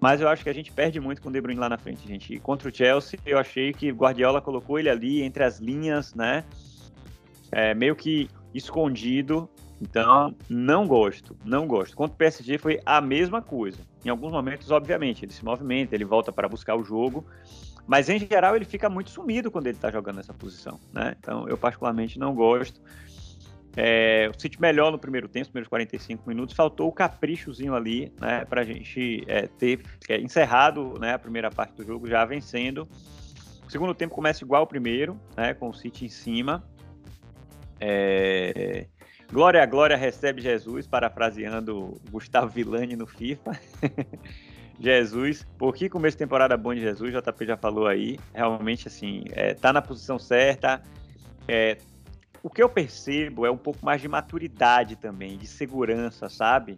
mas 0.02 0.20
eu 0.20 0.28
acho 0.28 0.44
que 0.44 0.50
a 0.50 0.54
gente 0.54 0.72
perde 0.72 1.00
muito 1.00 1.22
com 1.22 1.30
o 1.30 1.32
De 1.32 1.40
Bruyne 1.40 1.60
lá 1.60 1.70
na 1.70 1.78
frente, 1.78 2.06
gente. 2.08 2.34
E 2.34 2.40
contra 2.40 2.68
o 2.68 2.76
Chelsea, 2.76 3.18
eu 3.26 3.38
achei 3.40 3.72
que 3.72 3.90
Guardiola 3.90 4.42
colocou 4.42 4.78
ele 4.78 4.90
ali 4.90 5.22
entre 5.22 5.44
as 5.44 5.60
linhas, 5.60 6.14
né, 6.14 6.44
é, 7.52 7.74
meio 7.74 7.96
que 7.96 8.30
escondido, 8.54 9.50
então 9.82 10.36
não 10.50 10.86
gosto, 10.86 11.36
não 11.46 11.66
gosto. 11.66 11.96
Contra 11.96 12.14
o 12.14 12.18
PSG 12.18 12.58
foi 12.58 12.80
a 12.86 13.00
mesma 13.00 13.42
coisa. 13.42 13.80
Em 14.04 14.10
alguns 14.10 14.32
momentos, 14.32 14.70
obviamente, 14.72 15.26
ele 15.26 15.32
se 15.32 15.44
movimenta, 15.44 15.96
ele 15.96 16.06
volta 16.06 16.32
para 16.32 16.50
buscar 16.50 16.76
o 16.76 16.84
jogo, 16.84 17.26
mas 17.88 18.10
em 18.10 18.20
geral 18.20 18.56
ele 18.56 18.66
fica 18.66 18.90
muito 18.90 19.10
sumido 19.10 19.50
quando 19.50 19.68
ele 19.68 19.78
está 19.78 19.90
jogando 19.90 20.18
nessa 20.18 20.34
posição, 20.34 20.80
né? 20.94 21.16
Então 21.20 21.48
eu 21.48 21.58
particularmente 21.58 22.20
não 22.20 22.34
gosto. 22.36 22.82
É, 23.76 24.30
o 24.34 24.40
City 24.40 24.60
melhor 24.60 24.92
no 24.92 25.00
primeiro 25.00 25.30
tempo, 25.30 25.44
os 25.44 25.50
primeiros 25.50 25.70
45 25.70 26.28
minutos, 26.28 26.56
faltou 26.56 26.90
o 26.90 26.92
caprichozinho 26.92 27.74
ali, 27.74 28.12
né, 28.20 28.44
para 28.46 28.62
a 28.62 28.64
gente 28.66 29.24
é, 29.28 29.48
ter 29.48 29.82
é, 30.10 30.20
encerrado 30.20 31.00
né, 31.00 31.14
a 31.14 31.20
primeira 31.20 31.50
parte 31.50 31.76
do 31.76 31.86
jogo 31.86 32.08
já 32.08 32.26
vencendo. 32.26 32.88
O 33.66 33.72
segundo 33.72 33.94
tempo 33.94 34.14
começa 34.14 34.44
igual 34.44 34.62
ao 34.62 34.68
primeiro, 34.68 35.18
né, 35.38 35.54
com 35.54 35.70
o 35.70 35.74
City 35.74 36.06
em 36.06 36.10
cima. 36.10 36.64
É, 37.80 38.88
glória 39.32 39.66
glória 39.66 39.96
recebe 39.96 40.42
Jesus, 40.42 40.86
parafraseando 40.86 42.00
Gustavo 42.12 42.50
Villani 42.50 42.96
no 42.96 43.08
FIFA. 43.08 43.58
Jesus, 44.80 45.48
por 45.58 45.76
que 45.76 45.88
começo 45.88 46.16
de 46.18 46.24
temporada 46.24 46.58
bom 46.58 46.74
de 46.74 46.82
Jesus? 46.82 47.14
O 47.14 47.22
JP 47.22 47.46
já 47.46 47.56
falou 47.56 47.86
aí. 47.86 48.20
Realmente, 48.34 48.88
assim, 48.88 49.24
é, 49.32 49.54
tá 49.54 49.72
na 49.72 49.82
posição 49.82 50.18
certa. 50.18 50.82
É, 51.48 51.78
o 52.44 52.50
que 52.50 52.62
eu 52.62 52.70
percebo 52.70 53.46
é 53.46 53.52
um 53.52 53.58
pouco 53.58 53.84
mais 53.86 54.02
de 54.02 54.08
maturidade 54.08 54.96
também, 54.96 55.38
de 55.38 55.48
segurança, 55.48 56.28
sabe? 56.30 56.78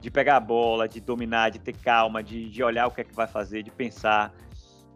De 0.00 0.10
pegar 0.10 0.36
a 0.36 0.40
bola, 0.40 0.88
de 0.88 1.00
dominar, 1.00 1.50
de 1.50 1.58
ter 1.58 1.76
calma, 1.76 2.22
de, 2.22 2.48
de 2.48 2.62
olhar 2.62 2.86
o 2.86 2.90
que 2.90 3.00
é 3.00 3.04
que 3.04 3.14
vai 3.14 3.26
fazer, 3.26 3.62
de 3.62 3.70
pensar. 3.70 4.32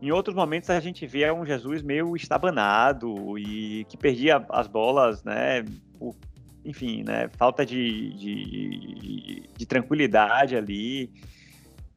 Em 0.01 0.11
outros 0.13 0.35
momentos 0.35 0.71
a 0.71 0.81
gente 0.81 1.07
vê 1.07 1.31
um 1.31 1.45
Jesus 1.45 1.83
meio 1.83 2.17
estabanado 2.17 3.39
e 3.39 3.85
que 3.89 3.97
perdia 3.97 4.45
as 4.49 4.67
bolas, 4.67 5.25
né? 5.25 5.65
Por, 5.99 6.15
enfim, 6.65 7.03
né? 7.03 7.29
Falta 7.37 7.67
de, 7.67 8.13
de, 8.15 8.45
de, 8.95 9.51
de 9.57 9.67
tranquilidade 9.67 10.57
ali. 10.57 11.11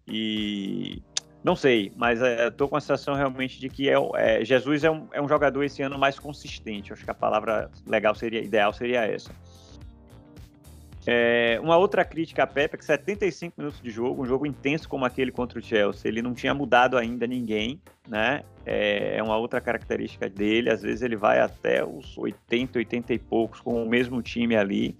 E 0.08 1.01
não 1.43 1.56
sei, 1.56 1.91
mas 1.95 2.21
é, 2.21 2.49
tô 2.49 2.69
com 2.69 2.77
a 2.77 2.82
sensação 2.82 3.15
realmente 3.15 3.60
de 3.60 3.67
que 3.67 3.89
é, 3.89 3.95
é, 4.15 4.45
Jesus 4.45 4.84
é 4.84 4.89
um, 4.89 5.08
é 5.12 5.21
um 5.21 5.27
jogador 5.27 5.62
esse 5.63 5.82
ano 5.82 5.97
mais 5.99 6.17
consistente. 6.17 6.93
Acho 6.93 7.03
que 7.03 7.12
a 7.12 7.15
palavra 7.15 7.69
legal 7.86 8.15
seria, 8.15 8.41
ideal 8.41 8.71
seria 8.71 9.06
essa. 9.06 9.32
É, 11.06 11.60
uma 11.62 11.75
outra 11.75 12.06
crítica 12.06 12.43
a 12.43 12.47
Pepe 12.47 12.75
é 12.75 12.77
que 12.77 12.86
75 12.86 13.56
minutos 13.58 13.82
de 13.82 13.89
jogo, 13.89 14.23
um 14.23 14.25
jogo 14.25 14.45
intenso 14.45 14.88
como 14.88 15.03
aquele 15.03 15.34
contra 15.34 15.60
o 15.60 15.62
Chelsea, 15.62 16.10
ele 16.10 16.21
não 16.21 16.34
tinha 16.34 16.53
mudado 16.53 16.97
ainda 16.97 17.27
ninguém, 17.27 17.82
né? 18.08 18.43
É, 18.65 19.17
é 19.17 19.23
uma 19.23 19.36
outra 19.36 19.60
característica 19.60 20.29
dele, 20.29 20.69
às 20.69 20.82
vezes 20.82 21.01
ele 21.01 21.17
vai 21.17 21.41
até 21.41 21.84
os 21.84 22.17
80, 22.17 22.79
80 22.79 23.13
e 23.13 23.19
poucos 23.19 23.60
com 23.60 23.84
o 23.84 23.89
mesmo 23.89 24.21
time 24.21 24.56
ali. 24.56 24.95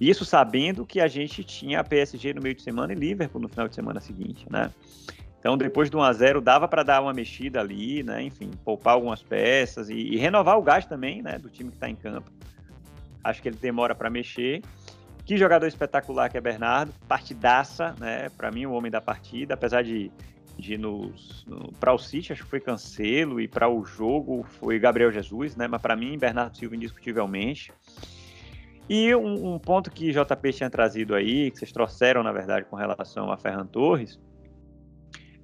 Isso 0.00 0.24
sabendo 0.24 0.84
que 0.84 0.98
a 0.98 1.06
gente 1.06 1.44
tinha 1.44 1.84
PSG 1.84 2.34
no 2.34 2.42
meio 2.42 2.56
de 2.56 2.62
semana 2.62 2.92
e 2.92 2.96
Liverpool 2.96 3.40
no 3.40 3.48
final 3.48 3.68
de 3.68 3.74
semana 3.76 4.00
seguinte, 4.00 4.46
né? 4.50 4.72
Então, 5.40 5.56
depois 5.56 5.88
do 5.88 5.98
1 5.98 6.02
a 6.02 6.12
0 6.12 6.40
dava 6.42 6.68
para 6.68 6.82
dar 6.82 7.00
uma 7.00 7.14
mexida 7.14 7.60
ali, 7.60 8.02
né? 8.02 8.22
Enfim, 8.22 8.50
poupar 8.62 8.92
algumas 8.92 9.22
peças 9.22 9.88
e, 9.88 9.94
e 9.94 10.16
renovar 10.18 10.58
o 10.58 10.62
gás 10.62 10.84
também, 10.84 11.22
né? 11.22 11.38
Do 11.38 11.48
time 11.48 11.70
que 11.70 11.76
está 11.76 11.88
em 11.88 11.96
campo. 11.96 12.30
Acho 13.24 13.40
que 13.40 13.48
ele 13.48 13.56
demora 13.56 13.94
para 13.94 14.10
mexer. 14.10 14.62
Que 15.24 15.38
jogador 15.38 15.66
espetacular 15.66 16.28
que 16.28 16.36
é 16.36 16.40
Bernardo, 16.42 16.92
partidaça, 17.08 17.94
né? 17.98 18.28
Para 18.36 18.50
mim, 18.50 18.66
o 18.66 18.72
homem 18.72 18.90
da 18.90 19.00
partida, 19.00 19.54
apesar 19.54 19.82
de, 19.82 20.12
de 20.58 20.76
nos. 20.76 21.46
No, 21.46 21.72
para 21.72 21.94
o 21.94 21.98
City, 21.98 22.34
acho 22.34 22.44
que 22.44 22.50
foi 22.50 22.60
Cancelo, 22.60 23.40
e 23.40 23.48
para 23.48 23.66
o 23.66 23.82
jogo 23.82 24.44
foi 24.60 24.78
Gabriel 24.78 25.10
Jesus, 25.10 25.56
né? 25.56 25.66
Mas 25.66 25.80
para 25.80 25.96
mim, 25.96 26.18
Bernardo 26.18 26.54
Silva, 26.54 26.76
indiscutivelmente. 26.76 27.72
E 28.90 29.14
um, 29.14 29.54
um, 29.54 29.58
ponto 29.58 29.90
que 29.90 30.12
JP 30.12 30.52
tinha 30.52 30.68
trazido 30.68 31.14
aí, 31.14 31.50
que 31.50 31.58
vocês 31.58 31.72
trouxeram, 31.72 32.22
na 32.22 32.32
verdade, 32.32 32.66
com 32.66 32.76
relação 32.76 33.30
a 33.30 33.36
Ferran 33.36 33.64
Torres, 33.64 34.18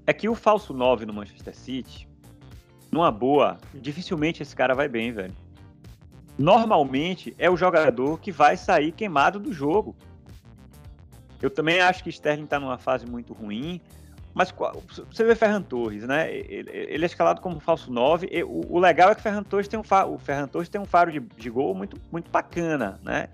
é 0.06 0.12
que 0.12 0.28
o 0.28 0.34
falso 0.34 0.72
9 0.72 1.04
no 1.04 1.12
Manchester 1.12 1.54
City, 1.54 2.08
numa 2.90 3.10
boa, 3.10 3.58
dificilmente 3.74 4.42
esse 4.42 4.54
cara 4.54 4.74
vai 4.74 4.88
bem, 4.88 5.12
velho. 5.12 5.34
Normalmente 6.38 7.34
é 7.38 7.50
o 7.50 7.56
jogador 7.56 8.20
que 8.20 8.30
vai 8.30 8.56
sair 8.56 8.92
queimado 8.92 9.40
do 9.40 9.52
jogo. 9.52 9.96
Eu 11.40 11.50
também 11.50 11.80
acho 11.80 12.04
que 12.04 12.10
Sterling 12.10 12.44
está 12.44 12.60
numa 12.60 12.78
fase 12.78 13.06
muito 13.06 13.32
ruim, 13.32 13.80
mas 14.34 14.54
você 15.10 15.24
vê 15.24 15.34
Ferran 15.34 15.62
Torres, 15.62 16.04
né? 16.04 16.30
Ele 16.30 17.02
é 17.02 17.06
escalado 17.06 17.40
como 17.40 17.58
falso 17.58 17.90
9. 17.90 18.28
O, 18.44 18.78
legal 18.78 19.10
é 19.10 19.14
que 19.14 19.22
Ferran 19.22 19.42
Torres 19.42 19.66
tem 19.66 19.80
um 19.80 19.82
faro, 19.82 20.12
o 20.12 20.18
Ferran 20.18 20.46
Torres 20.46 20.68
tem 20.68 20.80
um 20.80 20.84
faro 20.84 21.10
de, 21.10 21.20
de 21.20 21.50
gol 21.50 21.74
muito, 21.74 21.98
muito 22.12 22.30
bacana, 22.30 23.00
né? 23.02 23.28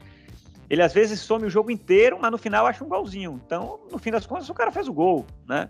Ele 0.70 0.80
às 0.80 0.92
vezes 0.92 1.20
some 1.20 1.44
o 1.44 1.50
jogo 1.50 1.70
inteiro, 1.70 2.18
mas 2.20 2.30
no 2.30 2.38
final 2.38 2.66
acha 2.66 2.84
um 2.84 2.88
golzinho. 2.88 3.40
Então, 3.44 3.80
no 3.90 3.98
fim 3.98 4.10
das 4.10 4.26
contas, 4.26 4.48
o 4.48 4.54
cara 4.54 4.70
fez 4.70 4.86
o 4.86 4.92
gol, 4.92 5.26
né? 5.46 5.68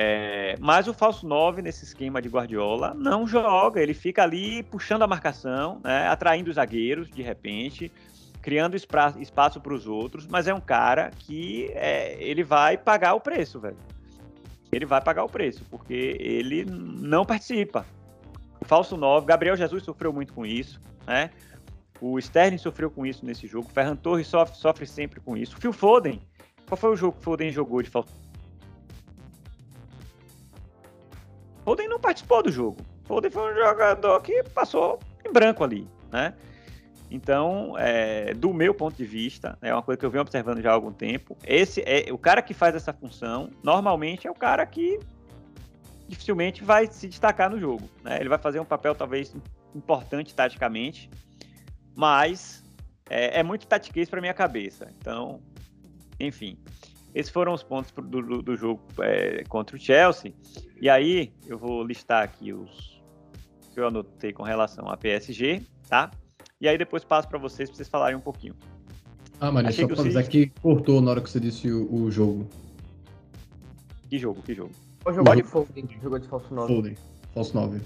É, 0.00 0.54
mas 0.60 0.86
o 0.86 0.94
falso 0.94 1.26
9, 1.26 1.60
nesse 1.60 1.84
esquema 1.84 2.22
de 2.22 2.28
Guardiola, 2.28 2.94
não 2.94 3.26
joga. 3.26 3.82
Ele 3.82 3.92
fica 3.92 4.22
ali 4.22 4.62
puxando 4.62 5.02
a 5.02 5.08
marcação, 5.08 5.80
né, 5.82 6.06
atraindo 6.06 6.50
os 6.50 6.54
zagueiros, 6.54 7.10
de 7.10 7.20
repente, 7.20 7.90
criando 8.40 8.76
espaço 8.76 9.60
para 9.60 9.74
os 9.74 9.88
outros. 9.88 10.24
Mas 10.28 10.46
é 10.46 10.54
um 10.54 10.60
cara 10.60 11.10
que 11.18 11.68
é, 11.74 12.16
ele 12.20 12.44
vai 12.44 12.78
pagar 12.78 13.14
o 13.14 13.20
preço, 13.20 13.58
velho. 13.58 13.76
Ele 14.70 14.86
vai 14.86 15.00
pagar 15.00 15.24
o 15.24 15.28
preço, 15.28 15.64
porque 15.68 16.16
ele 16.20 16.64
não 16.64 17.24
participa. 17.24 17.84
O 18.60 18.64
falso 18.64 18.96
9, 18.96 19.26
Gabriel 19.26 19.56
Jesus 19.56 19.82
sofreu 19.82 20.12
muito 20.12 20.32
com 20.32 20.46
isso, 20.46 20.80
né? 21.08 21.30
O 22.00 22.20
Sterling 22.20 22.58
sofreu 22.58 22.88
com 22.88 23.04
isso 23.04 23.26
nesse 23.26 23.48
jogo. 23.48 23.66
O 23.68 23.72
Ferran 23.72 23.96
Torres 23.96 24.28
sofre, 24.28 24.56
sofre 24.56 24.86
sempre 24.86 25.18
com 25.18 25.36
isso. 25.36 25.56
O 25.56 25.60
Phil 25.60 25.72
Foden, 25.72 26.20
qual 26.68 26.76
foi 26.76 26.90
o 26.92 26.96
jogo 26.96 27.14
que 27.14 27.18
o 27.18 27.24
Foden 27.24 27.50
jogou 27.50 27.82
de 27.82 27.90
falso 27.90 28.27
Foden 31.68 31.86
não 31.86 32.00
participou 32.00 32.42
do 32.42 32.50
jogo. 32.50 32.78
Foden 33.04 33.30
foi 33.30 33.52
um 33.52 33.54
jogador 33.54 34.22
que 34.22 34.42
passou 34.54 34.98
em 35.22 35.30
branco 35.30 35.62
ali, 35.62 35.86
né? 36.10 36.32
Então, 37.10 37.74
é, 37.76 38.32
do 38.32 38.54
meu 38.54 38.72
ponto 38.72 38.96
de 38.96 39.04
vista, 39.04 39.58
é 39.60 39.70
uma 39.70 39.82
coisa 39.82 39.98
que 39.98 40.06
eu 40.06 40.10
venho 40.10 40.22
observando 40.22 40.62
já 40.62 40.70
há 40.70 40.72
algum 40.72 40.90
tempo. 40.90 41.36
Esse 41.44 41.82
é 41.84 42.10
o 42.10 42.16
cara 42.16 42.40
que 42.40 42.54
faz 42.54 42.74
essa 42.74 42.90
função. 42.90 43.50
Normalmente 43.62 44.26
é 44.26 44.30
o 44.30 44.34
cara 44.34 44.64
que 44.64 44.98
dificilmente 46.08 46.64
vai 46.64 46.86
se 46.86 47.06
destacar 47.06 47.50
no 47.50 47.60
jogo. 47.60 47.86
Né? 48.02 48.16
Ele 48.18 48.30
vai 48.30 48.38
fazer 48.38 48.60
um 48.60 48.64
papel 48.64 48.94
talvez 48.94 49.36
importante 49.74 50.34
taticamente, 50.34 51.10
mas 51.94 52.64
é, 53.10 53.40
é 53.40 53.42
muito 53.42 53.66
tatiquês 53.66 54.08
para 54.08 54.22
minha 54.22 54.32
cabeça. 54.32 54.90
Então, 54.98 55.42
enfim. 56.18 56.56
Esses 57.14 57.32
foram 57.32 57.52
os 57.52 57.62
pontos 57.62 57.90
do, 57.92 58.02
do, 58.02 58.42
do 58.42 58.56
jogo 58.56 58.80
é, 59.00 59.42
contra 59.48 59.76
o 59.76 59.78
Chelsea. 59.78 60.32
E 60.80 60.88
aí, 60.88 61.32
eu 61.46 61.58
vou 61.58 61.82
listar 61.84 62.22
aqui 62.22 62.52
os 62.52 62.98
que 63.72 63.80
eu 63.80 63.86
anotei 63.86 64.32
com 64.32 64.42
relação 64.42 64.88
a 64.90 64.96
PSG, 64.96 65.62
tá? 65.88 66.10
E 66.60 66.66
aí 66.68 66.76
depois 66.76 67.04
passo 67.04 67.28
para 67.28 67.38
vocês, 67.38 67.68
para 67.68 67.76
vocês 67.76 67.88
falarem 67.88 68.16
um 68.16 68.20
pouquinho. 68.20 68.54
Ah, 69.40 69.52
Maria, 69.52 69.70
só 69.70 69.86
para 69.86 70.00
avisar 70.00 70.26
que 70.26 70.48
cortou 70.60 71.00
na 71.00 71.12
hora 71.12 71.20
que 71.20 71.30
você 71.30 71.38
disse 71.38 71.70
o, 71.70 71.92
o 71.94 72.10
jogo. 72.10 72.48
Que 74.10 74.18
jogo? 74.18 74.42
Que 74.42 74.54
jogo? 74.54 74.72
O 75.06 75.12
jogo 75.12 75.36
de 75.36 75.42
Foden, 75.44 75.88
jogou 76.02 76.18
de 76.18 76.26
falso 76.26 76.52
9. 76.52 76.74
Foden, 76.74 76.96
falso 77.32 77.54
9. 77.54 77.80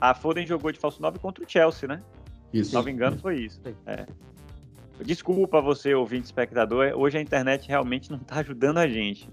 A 0.00 0.14
Foden 0.14 0.46
jogou 0.46 0.70
de 0.70 0.78
falso 0.78 1.00
9 1.00 1.18
contra 1.18 1.42
o 1.42 1.48
Chelsea, 1.48 1.88
né? 1.88 2.02
Isso. 2.52 2.70
Se 2.70 2.76
não 2.76 2.82
me 2.82 2.92
engano, 2.92 3.18
foi 3.18 3.40
isso. 3.40 3.60
É. 3.86 4.06
Desculpa 5.04 5.60
você, 5.60 5.94
ouvinte 5.94 6.26
espectador, 6.26 6.92
hoje 6.94 7.18
a 7.18 7.20
internet 7.20 7.68
realmente 7.68 8.10
não 8.10 8.18
está 8.18 8.40
ajudando 8.40 8.78
a 8.78 8.88
gente. 8.88 9.28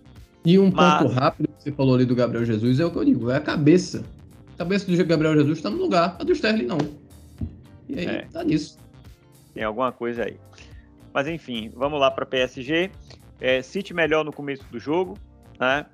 E 0.45 0.60
um 0.60 0.71
Mas... 0.71 1.01
ponto 1.01 1.13
rápido 1.13 1.47
que 1.47 1.63
você 1.63 1.71
falou 1.71 1.95
ali 1.95 2.06
do 2.06 2.15
Gabriel 2.15 2.45
Jesus 2.45 2.80
é 2.80 2.86
o 2.86 2.91
que 2.91 2.97
eu 2.97 3.06
digo, 3.06 3.32
é 3.32 3.38
a 3.38 3.41
cabeça. 3.41 4.04
A 4.54 4.58
cabeça 4.60 4.89
do 4.89 5.06
Gabriel 5.06 5.36
Jesus 5.36 5.58
está 5.58 5.69
no 5.69 5.78
lugar, 5.78 6.15
a 6.19 6.23
do 6.23 6.32
Sterling 6.32 6.65
não. 6.65 6.78
E 7.89 7.99
aí, 7.99 8.06
é. 8.06 8.28
tá 8.32 8.43
nisso. 8.43 8.78
Tem 9.54 9.63
alguma 9.63 9.91
coisa 9.91 10.23
aí. 10.23 10.38
Mas 11.13 11.28
enfim, 11.28 11.71
vamos 11.75 11.99
lá 11.99 12.12
para 12.12 12.25
PSG. 12.25 12.91
É, 13.39 13.62
City 13.62 13.93
melhor 13.93 14.23
no 14.23 14.32
começo 14.32 14.63
do 14.71 14.80
jogo, 14.80 15.17
né? 15.60 15.86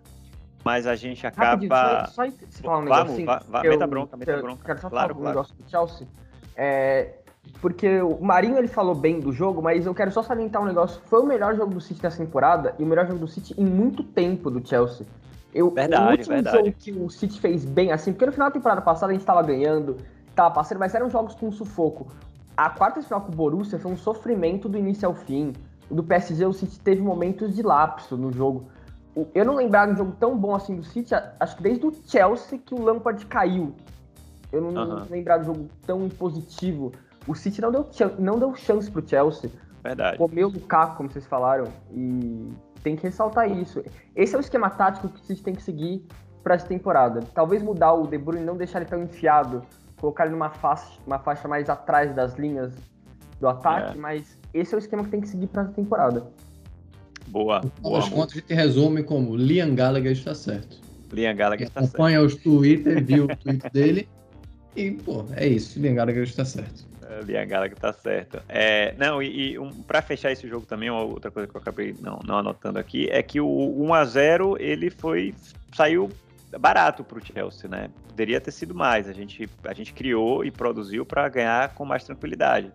Mas 0.64 0.86
a 0.86 0.96
gente 0.96 1.26
acaba. 1.26 2.08
só, 2.08 2.26
só 2.26 2.32
se 2.50 2.62
falar 2.62 2.80
um 2.80 2.84
negócio. 2.84 3.26
Vamos, 3.26 3.30
assim, 3.30 3.70
meta 3.70 3.88
bronca, 3.88 4.18
meta 4.18 4.38
bronca. 4.38 4.66
Quero 4.66 4.82
só 4.82 4.90
claro, 4.90 5.16
falar 5.16 5.20
um 5.20 5.22
claro. 5.22 5.38
negócio 5.38 5.56
do 5.56 5.70
Chelsea. 5.70 6.08
É, 6.56 7.21
porque 7.60 8.02
o 8.02 8.20
Marinho 8.22 8.58
ele 8.58 8.68
falou 8.68 8.96
bem 8.96 9.20
do 9.20 9.32
jogo, 9.32 9.62
mas 9.62 9.86
eu 9.86 9.94
quero 9.94 10.12
só 10.12 10.24
salientar 10.24 10.62
um 10.62 10.66
negócio. 10.66 11.02
Foi 11.06 11.22
o 11.22 11.26
melhor 11.26 11.56
jogo 11.56 11.74
do 11.74 11.82
City 11.82 12.02
dessa 12.02 12.18
temporada 12.18 12.76
e 12.78 12.84
o 12.84 12.86
melhor 12.86 13.06
jogo 13.08 13.20
do 13.20 13.28
City 13.28 13.54
em 13.58 13.66
muito 13.66 14.04
tempo 14.04 14.50
do 14.50 14.68
Chelsea. 14.68 15.06
Eu, 15.54 15.70
verdade, 15.70 16.04
o 16.04 16.12
último 16.12 16.36
verdade. 16.36 16.58
jogo 16.58 16.74
que 16.78 16.92
o 16.92 17.10
City 17.10 17.40
fez 17.40 17.66
bem 17.66 17.92
assim, 17.92 18.14
porque 18.14 18.26
no 18.26 18.32
final 18.32 18.50
da 18.50 18.54
temporada 18.54 18.82
passada 18.82 19.12
a 19.12 19.16
gente 19.16 19.26
tava 19.26 19.42
ganhando, 19.44 19.98
tava 20.36 20.52
passando, 20.52 20.80
mas 20.80 20.96
eram 20.96 21.10
jogos 21.10 21.36
com 21.36 21.52
sufoco. 21.52 22.08
A 22.56 22.70
quarta 22.70 23.02
final 23.02 23.22
com 23.22 23.32
o 23.32 23.36
Borussia 23.36 23.78
foi 23.78 23.92
um 23.92 23.98
sofrimento 23.98 24.70
do 24.70 24.78
início 24.78 25.08
ao 25.08 25.14
fim. 25.14 25.54
O 25.90 25.96
do 25.96 26.04
PSG, 26.04 26.46
o 26.46 26.54
City 26.54 26.80
teve 26.80 27.02
momentos 27.02 27.56
de 27.56 27.62
lapso 27.62 28.16
no 28.16 28.32
jogo. 28.32 28.66
Eu 29.36 29.44
não 29.44 29.56
lembrava 29.56 29.88
de 29.88 29.94
um 29.94 29.98
jogo 29.98 30.16
tão 30.20 30.38
bom 30.38 30.56
assim 30.56 30.76
do 30.76 30.84
City, 30.84 31.14
acho 31.40 31.56
que 31.58 31.64
desde 31.64 31.86
o 31.86 31.94
Chelsea 32.06 32.58
que 32.58 32.74
o 32.74 32.82
Lampard 32.82 33.26
caiu. 33.26 33.74
Eu 34.52 34.62
não, 34.62 34.70
uhum. 34.70 35.06
lembrava 35.10 35.44
de 35.44 35.50
um 35.50 35.54
jogo 35.54 35.70
tão 35.86 36.10
positivo 36.10 36.92
o 37.28 37.36
City 37.36 37.62
não 37.62 37.72
deu, 37.72 37.90
não 38.20 38.40
deu 38.40 38.56
chance 38.56 38.90
pro 38.90 39.08
Chelsea. 39.08 39.50
Verdade. 39.84 40.18
Comeu 40.18 40.48
o 40.48 40.52
Lukaku, 40.52 40.98
como 40.98 41.10
vocês 41.10 41.26
falaram, 41.26 41.66
e 41.92 42.50
tem 42.84 42.96
que 42.96 43.04
ressaltar 43.04 43.50
isso. 43.52 43.84
Esse 44.16 44.36
é 44.36 44.38
o 44.38 44.42
esquema 44.42 44.70
tático 44.70 45.10
que 45.10 45.20
o 45.20 45.24
City 45.24 45.42
tem 45.42 45.56
que 45.56 45.64
seguir 45.64 46.06
para 46.44 46.56
essa 46.56 46.68
temporada. 46.68 47.22
Talvez 47.34 47.62
mudar 47.62 47.94
o 47.94 48.08
De 48.08 48.18
Bruyne, 48.18 48.46
não 48.46 48.56
deixar 48.56 48.80
ele 48.80 48.90
tão 48.90 49.02
enfiado, 49.04 49.64
colocar 50.00 50.26
ele 50.26 50.34
numa 50.34 50.50
faixa, 50.50 51.00
uma 51.06 51.20
faixa 51.20 51.48
mais 51.48 51.70
atrás 51.70 52.14
das 52.16 52.36
linhas 52.36 52.74
do 53.40 53.48
ataque, 53.48 53.98
é. 53.98 54.00
mas 54.00 54.38
esse 54.54 54.74
é 54.74 54.78
o 54.78 54.80
esquema 54.80 55.04
que 55.04 55.10
tem 55.10 55.22
que 55.22 55.28
seguir 55.28 55.48
para 55.48 55.64
essa 55.64 55.72
temporada. 55.72 56.28
Boa. 57.28 57.62
No 57.82 57.94
das 57.94 58.10
contas, 58.10 58.38
a 58.38 58.40
gente 58.40 58.54
resume 58.54 59.04
como 59.04 59.36
Liam 59.36 59.74
Gallagher 59.74 60.12
está 60.12 60.36
certo. 60.36 60.80
Liam 61.12 61.36
Gallagher 61.36 61.68
está 61.68 61.82
certo. 61.82 61.96
Acompanha 61.96 62.22
os 62.22 62.36
Twitter, 62.36 63.04
viu 63.04 63.26
o 63.26 63.36
tweet 63.36 63.70
dele 63.72 64.08
e, 64.76 64.92
pô, 64.92 65.26
é 65.36 65.48
isso. 65.48 65.80
Liam 65.80 65.96
Gallagher 65.96 66.24
está 66.24 66.44
certo. 66.44 66.91
Liam 67.20 67.46
Gallagher 67.48 67.78
tá 67.78 67.92
certo. 67.92 68.42
É, 68.48 68.94
não, 68.98 69.22
e, 69.22 69.52
e 69.52 69.60
um, 69.60 69.70
para 69.84 70.02
fechar 70.02 70.32
esse 70.32 70.48
jogo 70.48 70.66
também, 70.66 70.90
uma 70.90 71.02
outra 71.02 71.30
coisa 71.30 71.48
que 71.48 71.56
eu 71.56 71.62
acabei 71.62 71.96
não, 72.00 72.20
não 72.26 72.38
anotando 72.38 72.80
aqui, 72.80 73.08
é 73.10 73.22
que 73.22 73.40
o 73.40 73.84
1 73.84 73.94
a 73.94 74.06
0 74.06 74.58
ele 74.60 74.90
foi 74.90 75.34
saiu 75.74 76.10
barato 76.60 77.04
para 77.04 77.18
o 77.18 77.26
Chelsea, 77.26 77.70
né? 77.70 77.90
Poderia 78.08 78.42
ter 78.42 78.52
sido 78.52 78.76
mais. 78.76 79.08
A 79.08 79.14
gente, 79.14 79.50
a 79.64 79.74
gente 79.74 79.94
criou 79.94 80.44
e 80.44 80.52
produziu 80.52 81.06
para 81.06 81.28
ganhar 81.30 81.74
com 81.74 81.86
mais 81.86 82.04
tranquilidade. 82.04 82.72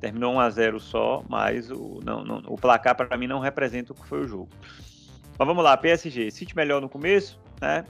Terminou 0.00 0.34
1 0.34 0.40
a 0.40 0.50
0 0.50 0.80
só, 0.80 1.24
mas 1.28 1.70
o, 1.70 2.00
não, 2.04 2.24
não, 2.24 2.42
o 2.46 2.56
placar 2.56 2.94
para 2.94 3.16
mim 3.16 3.26
não 3.26 3.40
representa 3.40 3.92
o 3.92 3.94
que 3.94 4.06
foi 4.06 4.20
o 4.20 4.28
jogo. 4.28 4.48
Mas 5.38 5.46
vamos 5.46 5.62
lá, 5.62 5.76
PSG. 5.76 6.30
City 6.30 6.56
melhor 6.56 6.80
no 6.80 6.88
começo, 6.88 7.38
né? 7.60 7.84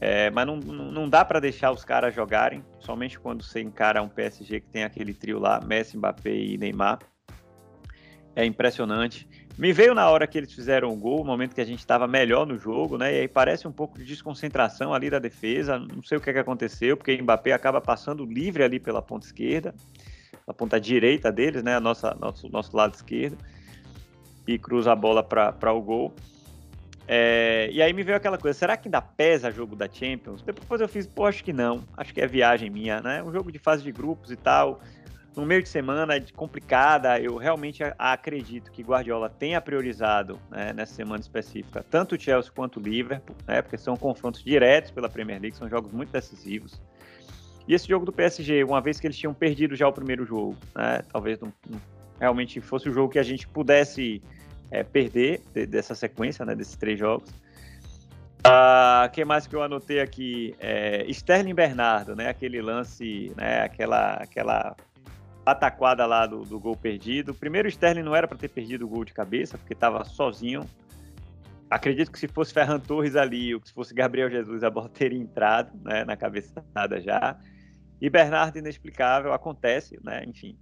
É, 0.00 0.30
mas 0.30 0.46
não, 0.46 0.56
não 0.56 1.08
dá 1.08 1.24
para 1.24 1.40
deixar 1.40 1.72
os 1.72 1.84
caras 1.84 2.14
jogarem, 2.14 2.62
somente 2.80 3.18
quando 3.18 3.42
você 3.42 3.60
encara 3.60 4.02
um 4.02 4.08
PSG 4.08 4.60
que 4.60 4.68
tem 4.68 4.84
aquele 4.84 5.14
trio 5.14 5.38
lá, 5.38 5.60
Messi, 5.60 5.96
Mbappé 5.96 6.34
e 6.34 6.58
Neymar. 6.58 6.98
É 8.34 8.44
impressionante. 8.44 9.26
Me 9.56 9.72
veio 9.72 9.94
na 9.94 10.10
hora 10.10 10.26
que 10.26 10.36
eles 10.36 10.52
fizeram 10.52 10.92
o 10.92 10.96
gol, 10.96 11.20
no 11.20 11.24
momento 11.24 11.54
que 11.54 11.60
a 11.62 11.64
gente 11.64 11.78
estava 11.78 12.06
melhor 12.06 12.46
no 12.46 12.58
jogo, 12.58 12.98
né? 12.98 13.14
E 13.14 13.20
aí 13.20 13.28
parece 13.28 13.66
um 13.66 13.72
pouco 13.72 13.96
de 13.96 14.04
desconcentração 14.04 14.92
ali 14.92 15.08
da 15.08 15.18
defesa. 15.18 15.78
Não 15.78 16.02
sei 16.02 16.18
o 16.18 16.20
que, 16.20 16.28
é 16.28 16.32
que 16.34 16.38
aconteceu, 16.38 16.94
porque 16.98 17.16
Mbappé 17.22 17.52
acaba 17.52 17.80
passando 17.80 18.26
livre 18.26 18.62
ali 18.62 18.78
pela 18.78 19.00
ponta 19.00 19.24
esquerda, 19.24 19.74
a 20.46 20.52
ponta 20.52 20.78
direita 20.78 21.32
deles, 21.32 21.62
né? 21.62 21.74
A 21.76 21.80
nossa, 21.80 22.14
nosso, 22.20 22.50
nosso 22.50 22.76
lado 22.76 22.92
esquerdo. 22.92 23.38
e 24.46 24.58
cruza 24.58 24.92
a 24.92 24.96
bola 24.96 25.22
para 25.22 25.72
o 25.72 25.80
gol. 25.80 26.14
É, 27.08 27.68
e 27.72 27.80
aí 27.80 27.92
me 27.92 28.02
veio 28.02 28.16
aquela 28.16 28.36
coisa, 28.36 28.58
será 28.58 28.76
que 28.76 28.88
ainda 28.88 29.00
pesa 29.00 29.50
jogo 29.50 29.76
da 29.76 29.88
Champions? 29.90 30.42
Depois 30.42 30.80
eu 30.80 30.88
fiz, 30.88 31.06
pô, 31.06 31.26
acho 31.26 31.44
que 31.44 31.52
não, 31.52 31.84
acho 31.96 32.12
que 32.12 32.20
é 32.20 32.26
viagem 32.26 32.68
minha, 32.68 33.00
né? 33.00 33.22
Um 33.22 33.32
jogo 33.32 33.52
de 33.52 33.58
fase 33.58 33.82
de 33.84 33.92
grupos 33.92 34.32
e 34.32 34.36
tal, 34.36 34.80
no 35.36 35.44
meio 35.44 35.62
de 35.62 35.68
semana 35.68 36.18
complicada, 36.34 37.20
eu 37.20 37.36
realmente 37.36 37.82
acredito 37.98 38.72
que 38.72 38.82
Guardiola 38.82 39.28
tenha 39.28 39.60
priorizado 39.60 40.40
né, 40.50 40.72
nessa 40.72 40.94
semana 40.94 41.20
específica 41.20 41.84
tanto 41.88 42.14
o 42.14 42.20
Chelsea 42.20 42.50
quanto 42.50 42.80
o 42.80 42.82
Liverpool, 42.82 43.36
né, 43.46 43.60
porque 43.60 43.76
são 43.76 43.96
confrontos 43.96 44.42
diretos 44.42 44.90
pela 44.90 45.10
Premier 45.10 45.40
League, 45.40 45.56
são 45.56 45.68
jogos 45.68 45.92
muito 45.92 46.10
decisivos. 46.10 46.80
E 47.68 47.74
esse 47.74 47.86
jogo 47.86 48.06
do 48.06 48.12
PSG, 48.12 48.64
uma 48.64 48.80
vez 48.80 48.98
que 48.98 49.06
eles 49.06 49.18
tinham 49.18 49.34
perdido 49.34 49.76
já 49.76 49.86
o 49.86 49.92
primeiro 49.92 50.24
jogo, 50.24 50.56
né, 50.74 51.02
talvez 51.12 51.38
não, 51.38 51.52
não, 51.68 51.80
realmente 52.18 52.58
fosse 52.62 52.88
o 52.88 52.92
jogo 52.92 53.12
que 53.12 53.18
a 53.18 53.22
gente 53.22 53.46
pudesse 53.46 54.22
é, 54.70 54.82
perder 54.82 55.42
de, 55.54 55.66
dessa 55.66 55.94
sequência, 55.94 56.44
né, 56.44 56.54
desses 56.54 56.76
três 56.76 56.98
jogos. 56.98 57.28
Uh, 58.46 59.10
que 59.12 59.24
mais 59.24 59.46
que 59.46 59.56
eu 59.56 59.62
anotei 59.62 60.00
aqui? 60.00 60.54
É, 60.60 61.04
Sterling 61.08 61.54
Bernardo, 61.54 62.14
né? 62.14 62.28
Aquele 62.28 62.62
lance, 62.62 63.32
né? 63.36 63.62
Aquela, 63.62 64.14
aquela 64.14 64.76
pataquada 65.44 66.06
lá 66.06 66.26
do, 66.26 66.44
do 66.44 66.60
gol 66.60 66.76
perdido. 66.76 67.34
Primeiro, 67.34 67.66
Sterling 67.66 68.04
não 68.04 68.14
era 68.14 68.28
para 68.28 68.38
ter 68.38 68.48
perdido 68.48 68.84
o 68.84 68.88
gol 68.88 69.04
de 69.04 69.12
cabeça, 69.12 69.58
porque 69.58 69.72
estava 69.72 70.04
sozinho. 70.04 70.64
Acredito 71.68 72.12
que 72.12 72.18
se 72.20 72.28
fosse 72.28 72.54
Ferran 72.54 72.78
Torres 72.78 73.16
ali, 73.16 73.52
ou 73.52 73.60
se 73.64 73.72
fosse 73.72 73.92
Gabriel 73.92 74.30
Jesus, 74.30 74.62
a 74.62 74.70
bola 74.70 74.88
teria 74.94 75.18
entrado 75.18 75.72
né, 75.82 76.04
na 76.04 76.16
cabeçada 76.16 77.00
já. 77.00 77.36
E 78.00 78.08
Bernardo, 78.08 78.58
inexplicável, 78.58 79.32
acontece, 79.32 79.98
né? 80.04 80.22
Enfim. 80.24 80.56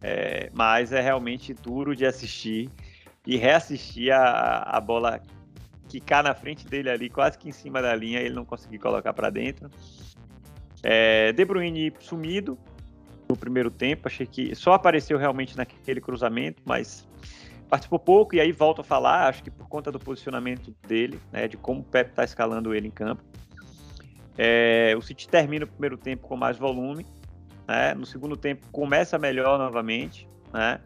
É, 0.00 0.50
mas 0.52 0.92
é 0.92 1.00
realmente 1.00 1.54
duro 1.54 1.94
de 1.94 2.06
assistir 2.06 2.68
e 3.28 3.36
reassistir 3.36 4.10
a, 4.10 4.62
a 4.62 4.80
bola 4.80 5.20
quicar 5.86 6.24
na 6.24 6.34
frente 6.34 6.66
dele 6.66 6.88
ali, 6.88 7.10
quase 7.10 7.36
que 7.36 7.46
em 7.46 7.52
cima 7.52 7.82
da 7.82 7.94
linha, 7.94 8.20
ele 8.20 8.34
não 8.34 8.44
conseguir 8.44 8.78
colocar 8.78 9.12
para 9.12 9.28
dentro. 9.28 9.70
É, 10.82 11.30
De 11.32 11.44
Bruyne 11.44 11.92
sumido, 12.00 12.58
no 13.28 13.36
primeiro 13.36 13.70
tempo. 13.70 14.08
Achei 14.08 14.26
que 14.26 14.54
só 14.54 14.72
apareceu 14.72 15.18
realmente 15.18 15.54
naquele 15.58 16.00
cruzamento, 16.00 16.62
mas 16.64 17.06
participou 17.68 17.98
pouco. 17.98 18.34
E 18.34 18.40
aí 18.40 18.50
volto 18.50 18.80
a 18.80 18.84
falar, 18.84 19.28
acho 19.28 19.42
que 19.42 19.50
por 19.50 19.68
conta 19.68 19.92
do 19.92 19.98
posicionamento 19.98 20.74
dele, 20.86 21.20
né, 21.30 21.46
de 21.46 21.58
como 21.58 21.80
o 21.80 21.84
Pep 21.84 22.08
está 22.08 22.24
escalando 22.24 22.74
ele 22.74 22.88
em 22.88 22.90
campo. 22.90 23.22
É, 24.38 24.94
o 24.96 25.02
City 25.02 25.28
termina 25.28 25.66
o 25.66 25.68
primeiro 25.68 25.98
tempo 25.98 26.26
com 26.26 26.34
mais 26.34 26.56
volume, 26.56 27.04
né, 27.66 27.92
no 27.92 28.06
segundo 28.06 28.38
tempo 28.38 28.64
começa 28.72 29.18
melhor 29.18 29.58
novamente, 29.58 30.26
né, 30.50 30.80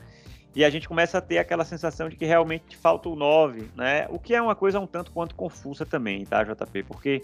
e 0.54 0.64
a 0.64 0.70
gente 0.70 0.88
começa 0.88 1.18
a 1.18 1.20
ter 1.20 1.38
aquela 1.38 1.64
sensação 1.64 2.08
de 2.08 2.16
que 2.16 2.24
realmente 2.24 2.76
falta 2.76 3.08
o 3.08 3.16
9, 3.16 3.70
né, 3.76 4.06
o 4.10 4.18
que 4.18 4.34
é 4.34 4.42
uma 4.42 4.54
coisa 4.54 4.78
um 4.78 4.86
tanto 4.86 5.10
quanto 5.12 5.34
confusa 5.34 5.86
também, 5.86 6.24
tá, 6.24 6.42
JP? 6.44 6.82
Porque 6.84 7.22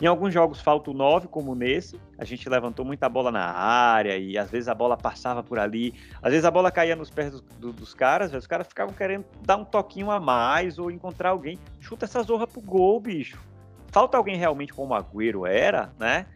em 0.00 0.06
alguns 0.06 0.32
jogos 0.32 0.60
falta 0.60 0.92
o 0.92 0.94
9, 0.94 1.26
como 1.26 1.56
nesse. 1.56 2.00
A 2.16 2.24
gente 2.24 2.48
levantou 2.48 2.84
muita 2.84 3.08
bola 3.08 3.32
na 3.32 3.46
área 3.46 4.16
e 4.16 4.38
às 4.38 4.48
vezes 4.48 4.68
a 4.68 4.74
bola 4.74 4.96
passava 4.96 5.42
por 5.42 5.58
ali. 5.58 5.92
Às 6.22 6.30
vezes 6.30 6.44
a 6.44 6.52
bola 6.52 6.70
caía 6.70 6.94
nos 6.94 7.10
pés 7.10 7.32
do, 7.32 7.40
do, 7.58 7.72
dos 7.72 7.94
caras, 7.94 8.32
os 8.32 8.46
caras 8.46 8.68
ficavam 8.68 8.94
querendo 8.94 9.24
dar 9.44 9.56
um 9.56 9.64
toquinho 9.64 10.12
a 10.12 10.20
mais 10.20 10.78
ou 10.78 10.88
encontrar 10.88 11.30
alguém. 11.30 11.58
Chuta 11.80 12.04
essa 12.04 12.22
zorra 12.22 12.46
pro 12.46 12.60
gol, 12.60 13.00
bicho. 13.00 13.40
Falta 13.88 14.16
alguém 14.16 14.36
realmente 14.36 14.72
como 14.72 14.94
o 14.94 14.96
Agüero 14.96 15.44
era, 15.44 15.92
né? 15.98 16.26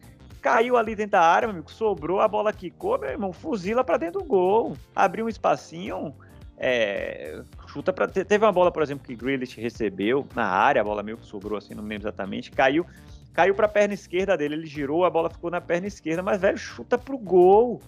Caiu 0.43 0.77
ali 0.77 0.95
dentro 0.95 1.13
da 1.13 1.23
área, 1.23 1.49
meu 1.49 1.55
amigo, 1.55 1.71
sobrou, 1.71 2.21
a 2.21 2.29
bola 2.29 2.53
quicou, 2.53 2.99
meu 2.99 3.09
irmão, 3.09 3.33
fuzila 3.33 3.83
para 3.83 3.97
dentro 3.97 4.21
do 4.21 4.27
gol. 4.27 4.77
Abriu 4.95 5.25
um 5.27 5.29
espacinho, 5.29 6.15
é, 6.59 7.41
chuta 7.69 7.93
para 7.93 8.09
Teve 8.09 8.45
uma 8.45 8.53
bola, 8.53 8.71
por 8.71 8.83
exemplo, 8.83 9.07
que 9.07 9.15
Grealish 9.15 9.59
recebeu 9.59 10.27
na 10.35 10.45
área, 10.45 10.83
a 10.83 10.85
bola 10.85 11.03
meio 11.03 11.17
que 11.17 11.25
sobrou 11.25 11.57
assim, 11.57 11.75
não 11.75 11.85
lembro 11.85 12.09
exatamente, 12.09 12.51
caiu 12.51 12.85
caiu 13.33 13.55
para 13.55 13.67
a 13.67 13.69
perna 13.69 13.95
esquerda 13.95 14.37
dele, 14.37 14.55
ele 14.55 14.67
girou, 14.67 15.05
a 15.05 15.11
bola 15.11 15.31
ficou 15.31 15.51
na 15.51 15.61
perna 15.61 15.87
esquerda, 15.87 16.23
mas 16.23 16.41
velho, 16.41 16.59
chuta 16.59 16.99
pro 16.99 17.17
gol. 17.17 17.81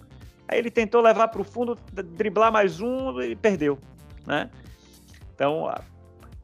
Aí 0.47 0.59
ele 0.59 0.71
tentou 0.71 1.01
levar 1.01 1.27
para 1.27 1.41
o 1.41 1.43
fundo, 1.43 1.77
driblar 1.91 2.51
mais 2.51 2.79
um 2.81 3.21
e 3.21 3.35
perdeu, 3.35 3.79
né? 4.25 4.49
Então, 5.33 5.71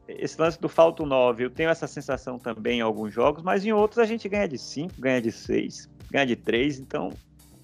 esse 0.08 0.40
lance 0.40 0.60
do 0.60 0.68
falto 0.68 1.06
9, 1.06 1.44
eu 1.44 1.50
tenho 1.50 1.70
essa 1.70 1.86
sensação 1.86 2.38
também 2.38 2.78
em 2.78 2.82
alguns 2.82 3.12
jogos, 3.12 3.42
mas 3.42 3.64
em 3.64 3.72
outros 3.72 3.98
a 3.98 4.04
gente 4.04 4.28
ganha 4.28 4.48
de 4.48 4.58
5, 4.58 4.94
ganha 4.98 5.20
de 5.20 5.30
6, 5.30 5.88
ganha 6.10 6.26
de 6.26 6.36
3, 6.36 6.80
então 6.80 7.10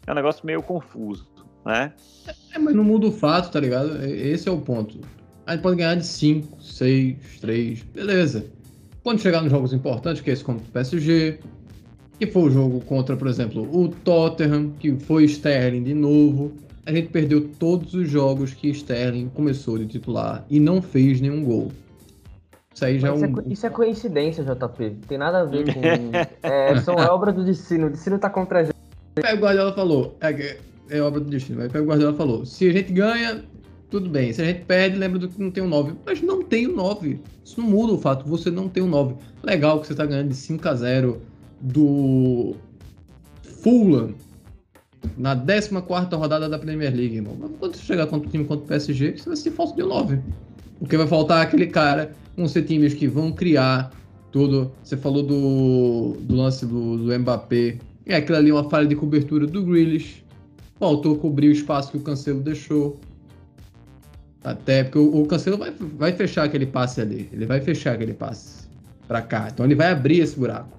é 0.06 0.12
um 0.12 0.14
negócio 0.14 0.46
meio 0.46 0.62
confuso, 0.62 1.26
né? 1.64 1.92
É, 2.54 2.58
mas 2.58 2.74
não 2.74 2.84
muda 2.84 3.06
o 3.08 3.12
fato, 3.12 3.50
tá 3.50 3.60
ligado? 3.60 4.04
Esse 4.04 4.48
é 4.48 4.52
o 4.52 4.60
ponto. 4.60 5.00
A 5.46 5.52
gente 5.52 5.62
pode 5.62 5.76
ganhar 5.76 5.94
de 5.94 6.06
5, 6.06 6.62
6, 6.62 7.40
3, 7.40 7.82
beleza. 7.82 8.46
Quando 9.02 9.20
chegar 9.20 9.42
nos 9.42 9.50
jogos 9.50 9.72
importantes, 9.72 10.22
que 10.22 10.30
é 10.30 10.32
esse 10.32 10.44
contra 10.44 10.64
o 10.66 10.70
PSG, 10.70 11.40
que 12.18 12.26
foi 12.26 12.42
o 12.42 12.50
jogo 12.50 12.80
contra, 12.80 13.16
por 13.16 13.28
exemplo, 13.28 13.62
o 13.72 13.88
Tottenham, 13.88 14.70
que 14.78 14.96
foi 14.98 15.24
Sterling 15.24 15.82
de 15.82 15.94
novo, 15.94 16.52
a 16.84 16.92
gente 16.92 17.08
perdeu 17.08 17.48
todos 17.58 17.94
os 17.94 18.08
jogos 18.08 18.52
que 18.54 18.68
Sterling 18.70 19.28
começou 19.28 19.78
de 19.78 19.86
titular 19.86 20.44
e 20.50 20.58
não 20.58 20.82
fez 20.82 21.20
nenhum 21.20 21.44
gol. 21.44 21.70
Isso 22.78 22.84
aí 22.84 22.98
já 23.00 23.08
é, 23.08 23.12
um... 23.12 23.24
é, 23.24 23.32
isso 23.48 23.66
é 23.66 23.70
coincidência, 23.70 24.44
JP. 24.44 24.98
Tem 25.08 25.18
nada 25.18 25.40
a 25.40 25.44
ver 25.44 25.64
com. 25.74 25.80
é, 26.46 26.80
são 26.80 26.94
obras 27.10 27.34
do 27.34 27.44
destino. 27.44 27.88
O 27.88 27.90
destino 27.90 28.20
tá 28.20 28.30
contra 28.30 28.60
a 28.60 28.64
gente. 28.64 28.76
O 29.16 29.36
Guardiola 29.36 29.72
falou. 29.72 30.16
É, 30.20 30.56
é 30.88 31.00
obra 31.00 31.18
do 31.18 31.28
destino. 31.28 31.58
Mas 31.58 31.74
o 31.74 31.84
Guardiola 31.84 32.16
falou: 32.16 32.46
se 32.46 32.68
a 32.68 32.72
gente 32.72 32.92
ganha, 32.92 33.42
tudo 33.90 34.08
bem. 34.08 34.32
Se 34.32 34.42
a 34.42 34.44
gente 34.44 34.64
perde, 34.64 34.96
lembra 34.96 35.18
do 35.18 35.28
que 35.28 35.42
não 35.42 35.50
tem 35.50 35.64
um 35.64 35.68
9. 35.68 35.94
Mas 36.06 36.22
não 36.22 36.40
tem 36.44 36.68
o 36.68 36.72
um 36.72 36.76
9. 36.76 37.20
Isso 37.44 37.60
não 37.60 37.68
muda 37.68 37.94
o 37.94 37.98
fato, 37.98 38.24
você 38.28 38.48
não 38.48 38.68
tem 38.68 38.80
um 38.80 38.88
9. 38.88 39.16
Legal 39.42 39.80
que 39.80 39.88
você 39.88 39.94
tá 39.96 40.06
ganhando 40.06 40.28
de 40.28 40.36
5 40.36 40.68
a 40.68 40.74
0 40.74 41.20
do 41.60 42.54
Fulham 43.42 44.14
na 45.16 45.34
14 45.34 46.14
rodada 46.14 46.48
da 46.48 46.60
Premier 46.60 46.94
League, 46.94 47.16
irmão. 47.16 47.36
Mas 47.40 47.50
quando 47.58 47.74
você 47.74 47.82
chegar 47.82 48.06
contra 48.06 48.28
o 48.28 48.30
time 48.30 48.44
contra 48.44 48.64
o 48.64 48.68
PSG, 48.68 49.16
você 49.16 49.28
vai 49.28 49.36
ser 49.36 49.50
falso 49.50 49.74
de 49.74 49.82
um 49.82 49.88
9. 49.88 50.20
Porque 50.78 50.96
vai 50.96 51.08
faltar 51.08 51.42
aquele 51.42 51.66
cara, 51.66 52.12
vão 52.38 52.48
ser 52.48 52.62
times 52.62 52.94
que 52.94 53.06
vão 53.06 53.32
criar 53.32 53.92
tudo. 54.30 54.72
Você 54.82 54.96
falou 54.96 55.22
do, 55.22 56.16
do 56.20 56.36
lance 56.36 56.64
do, 56.64 56.96
do 56.96 57.18
Mbappé. 57.18 57.78
É 58.06 58.16
aquilo 58.16 58.38
ali, 58.38 58.52
uma 58.52 58.68
falha 58.70 58.86
de 58.86 58.94
cobertura 58.94 59.46
do 59.46 59.64
Grealish. 59.64 60.24
Faltou 60.78 61.16
cobrir 61.16 61.48
o 61.48 61.52
espaço 61.52 61.90
que 61.90 61.96
o 61.96 62.00
Cancelo 62.00 62.40
deixou. 62.40 62.98
Até 64.44 64.84
porque 64.84 64.98
o, 64.98 65.22
o 65.22 65.26
Cancelo 65.26 65.58
vai, 65.58 65.72
vai 65.72 66.12
fechar 66.12 66.44
aquele 66.44 66.66
passe 66.66 67.00
ali. 67.00 67.28
Ele 67.32 67.44
vai 67.44 67.60
fechar 67.60 67.94
aquele 67.94 68.14
passe 68.14 68.68
para 69.06 69.20
cá. 69.20 69.48
Então 69.52 69.66
ele 69.66 69.74
vai 69.74 69.90
abrir 69.90 70.20
esse 70.20 70.38
buraco. 70.38 70.78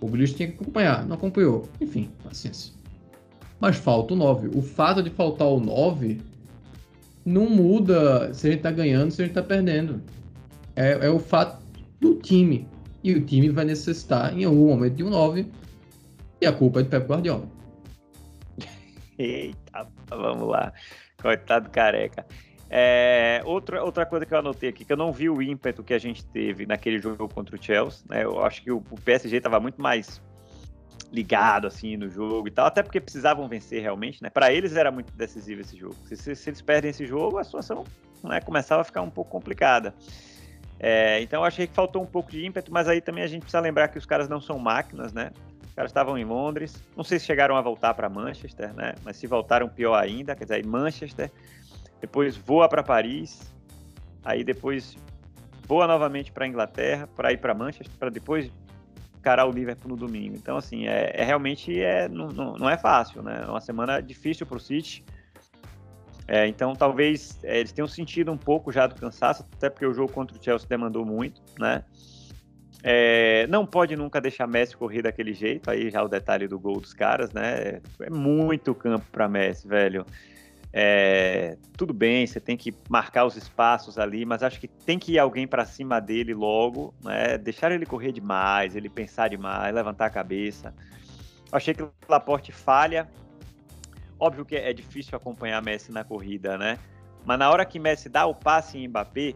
O 0.00 0.06
Grealish 0.06 0.34
tinha 0.34 0.48
que 0.48 0.54
acompanhar, 0.54 1.04
não 1.06 1.16
acompanhou. 1.16 1.68
Enfim, 1.80 2.08
paciência. 2.22 2.72
Mas 3.58 3.76
falta 3.76 4.14
o 4.14 4.16
9. 4.16 4.56
O 4.56 4.62
fato 4.62 5.02
de 5.02 5.10
faltar 5.10 5.48
o 5.48 5.60
9 5.60 6.18
não 7.24 7.50
muda 7.50 8.32
se 8.32 8.48
a 8.48 8.50
gente 8.52 8.62
tá 8.62 8.70
ganhando, 8.70 9.10
se 9.10 9.20
a 9.20 9.26
gente 9.26 9.34
tá 9.34 9.42
perdendo. 9.42 10.00
É, 10.80 10.92
é 11.06 11.10
o 11.10 11.18
fato 11.18 11.62
do 12.00 12.14
time. 12.14 12.66
E 13.04 13.12
o 13.12 13.22
time 13.24 13.50
vai 13.50 13.66
necessitar, 13.66 14.32
em 14.32 14.44
algum 14.44 14.68
momento, 14.68 14.94
de 14.94 15.04
um 15.04 15.10
9. 15.10 15.46
E 16.40 16.46
a 16.46 16.52
culpa 16.52 16.80
é 16.80 16.82
de 16.82 16.88
Pep 16.88 17.06
Guardiola. 17.06 17.46
Eita, 19.18 19.86
vamos 20.08 20.48
lá. 20.48 20.72
Coitado 21.20 21.68
careca. 21.68 22.24
É, 22.70 23.42
outra, 23.44 23.84
outra 23.84 24.06
coisa 24.06 24.24
que 24.24 24.32
eu 24.32 24.38
anotei 24.38 24.70
aqui, 24.70 24.84
que 24.84 24.92
eu 24.92 24.96
não 24.96 25.12
vi 25.12 25.28
o 25.28 25.42
ímpeto 25.42 25.82
que 25.82 25.92
a 25.92 25.98
gente 25.98 26.24
teve 26.24 26.64
naquele 26.64 26.98
jogo 26.98 27.28
contra 27.28 27.56
o 27.56 27.62
Chelsea, 27.62 28.02
né? 28.08 28.24
Eu 28.24 28.42
acho 28.42 28.62
que 28.62 28.70
o, 28.70 28.78
o 28.90 29.00
PSG 29.00 29.36
estava 29.36 29.60
muito 29.60 29.82
mais 29.82 30.22
ligado 31.12 31.66
assim 31.66 31.96
no 31.96 32.08
jogo 32.08 32.48
e 32.48 32.50
tal, 32.50 32.66
até 32.66 32.82
porque 32.82 33.00
precisavam 33.00 33.48
vencer 33.48 33.82
realmente, 33.82 34.22
né? 34.22 34.30
Para 34.30 34.50
eles 34.50 34.76
era 34.76 34.90
muito 34.90 35.12
decisivo 35.14 35.60
esse 35.60 35.76
jogo. 35.76 35.96
Se, 36.06 36.16
se, 36.16 36.34
se, 36.34 36.48
eles 36.48 36.62
perdem 36.62 36.90
esse 36.90 37.04
jogo, 37.04 37.36
a 37.36 37.44
situação 37.44 37.84
né, 38.22 38.40
começava 38.40 38.80
a 38.80 38.84
ficar 38.84 39.02
um 39.02 39.10
pouco 39.10 39.30
complicada. 39.30 39.92
É, 40.82 41.20
então 41.20 41.44
achei 41.44 41.66
que 41.66 41.74
faltou 41.74 42.02
um 42.02 42.06
pouco 42.06 42.30
de 42.30 42.44
ímpeto, 42.44 42.72
mas 42.72 42.88
aí 42.88 43.02
também 43.02 43.22
a 43.22 43.26
gente 43.26 43.42
precisa 43.42 43.60
lembrar 43.60 43.88
que 43.88 43.98
os 43.98 44.06
caras 44.06 44.28
não 44.28 44.40
são 44.40 44.58
máquinas, 44.58 45.12
né? 45.12 45.30
Os 45.62 45.74
caras 45.74 45.90
estavam 45.90 46.16
em 46.16 46.24
Londres, 46.24 46.82
não 46.96 47.04
sei 47.04 47.18
se 47.18 47.26
chegaram 47.26 47.54
a 47.54 47.60
voltar 47.60 47.92
para 47.92 48.08
Manchester, 48.08 48.72
né? 48.72 48.94
Mas 49.04 49.18
se 49.18 49.26
voltaram 49.26 49.68
pior 49.68 49.94
ainda, 49.94 50.34
quer 50.34 50.44
dizer, 50.44 50.64
em 50.64 50.68
Manchester 50.68 51.30
depois 52.00 52.34
voa 52.34 52.66
para 52.66 52.82
Paris, 52.82 53.52
aí 54.24 54.42
depois 54.42 54.96
voa 55.66 55.86
novamente 55.86 56.32
para 56.32 56.46
Inglaterra, 56.46 57.06
para 57.14 57.30
ir 57.30 57.36
para 57.36 57.52
Manchester, 57.52 57.94
para 57.98 58.10
depois 58.10 58.50
encarar 59.18 59.46
o 59.46 59.50
Liverpool 59.50 59.90
no 59.90 59.96
domingo. 59.96 60.34
Então, 60.34 60.56
assim, 60.56 60.88
é, 60.88 61.12
é 61.14 61.22
realmente 61.22 61.78
é, 61.78 62.08
não, 62.08 62.28
não, 62.28 62.54
não, 62.54 62.70
é 62.70 62.78
fácil, 62.78 63.22
né? 63.22 63.44
É 63.46 63.50
uma 63.50 63.60
semana 63.60 64.00
difícil 64.00 64.46
para 64.46 64.56
o 64.56 64.60
City. 64.60 65.04
É, 66.32 66.46
então, 66.46 66.76
talvez 66.76 67.36
é, 67.42 67.58
eles 67.58 67.72
tenham 67.72 67.88
sentido 67.88 68.30
um 68.30 68.36
pouco 68.36 68.70
já 68.70 68.86
do 68.86 68.94
cansaço, 68.94 69.44
até 69.56 69.68
porque 69.68 69.84
o 69.84 69.92
jogo 69.92 70.12
contra 70.12 70.38
o 70.38 70.40
Chelsea 70.40 70.68
demandou 70.68 71.04
muito, 71.04 71.42
né? 71.58 71.82
É, 72.84 73.48
não 73.48 73.66
pode 73.66 73.96
nunca 73.96 74.20
deixar 74.20 74.46
Messi 74.46 74.76
correr 74.76 75.02
daquele 75.02 75.34
jeito, 75.34 75.68
aí 75.68 75.90
já 75.90 76.00
o 76.04 76.08
detalhe 76.08 76.46
do 76.46 76.56
gol 76.56 76.80
dos 76.80 76.94
caras, 76.94 77.32
né? 77.32 77.80
É 78.00 78.08
muito 78.08 78.72
campo 78.76 79.04
para 79.10 79.28
Messi, 79.28 79.66
velho. 79.66 80.06
É, 80.72 81.58
tudo 81.76 81.92
bem, 81.92 82.24
você 82.24 82.38
tem 82.38 82.56
que 82.56 82.72
marcar 82.88 83.24
os 83.24 83.36
espaços 83.36 83.98
ali, 83.98 84.24
mas 84.24 84.44
acho 84.44 84.60
que 84.60 84.68
tem 84.68 85.00
que 85.00 85.14
ir 85.14 85.18
alguém 85.18 85.48
para 85.48 85.64
cima 85.64 86.00
dele 86.00 86.32
logo, 86.32 86.94
né? 87.02 87.36
deixar 87.38 87.72
ele 87.72 87.84
correr 87.84 88.12
demais, 88.12 88.76
ele 88.76 88.88
pensar 88.88 89.26
demais, 89.26 89.74
levantar 89.74 90.06
a 90.06 90.10
cabeça. 90.10 90.72
Achei 91.50 91.74
que 91.74 91.82
o 91.82 91.90
Laporte 92.08 92.52
falha. 92.52 93.10
Óbvio 94.20 94.44
que 94.44 94.54
é 94.54 94.72
difícil 94.72 95.16
acompanhar 95.16 95.62
Messi 95.62 95.90
na 95.90 96.04
corrida, 96.04 96.58
né? 96.58 96.78
Mas 97.24 97.38
na 97.38 97.50
hora 97.50 97.64
que 97.64 97.78
Messi 97.78 98.08
dá 98.08 98.26
o 98.26 98.34
passe 98.34 98.78
em 98.78 98.86
Mbappé 98.86 99.34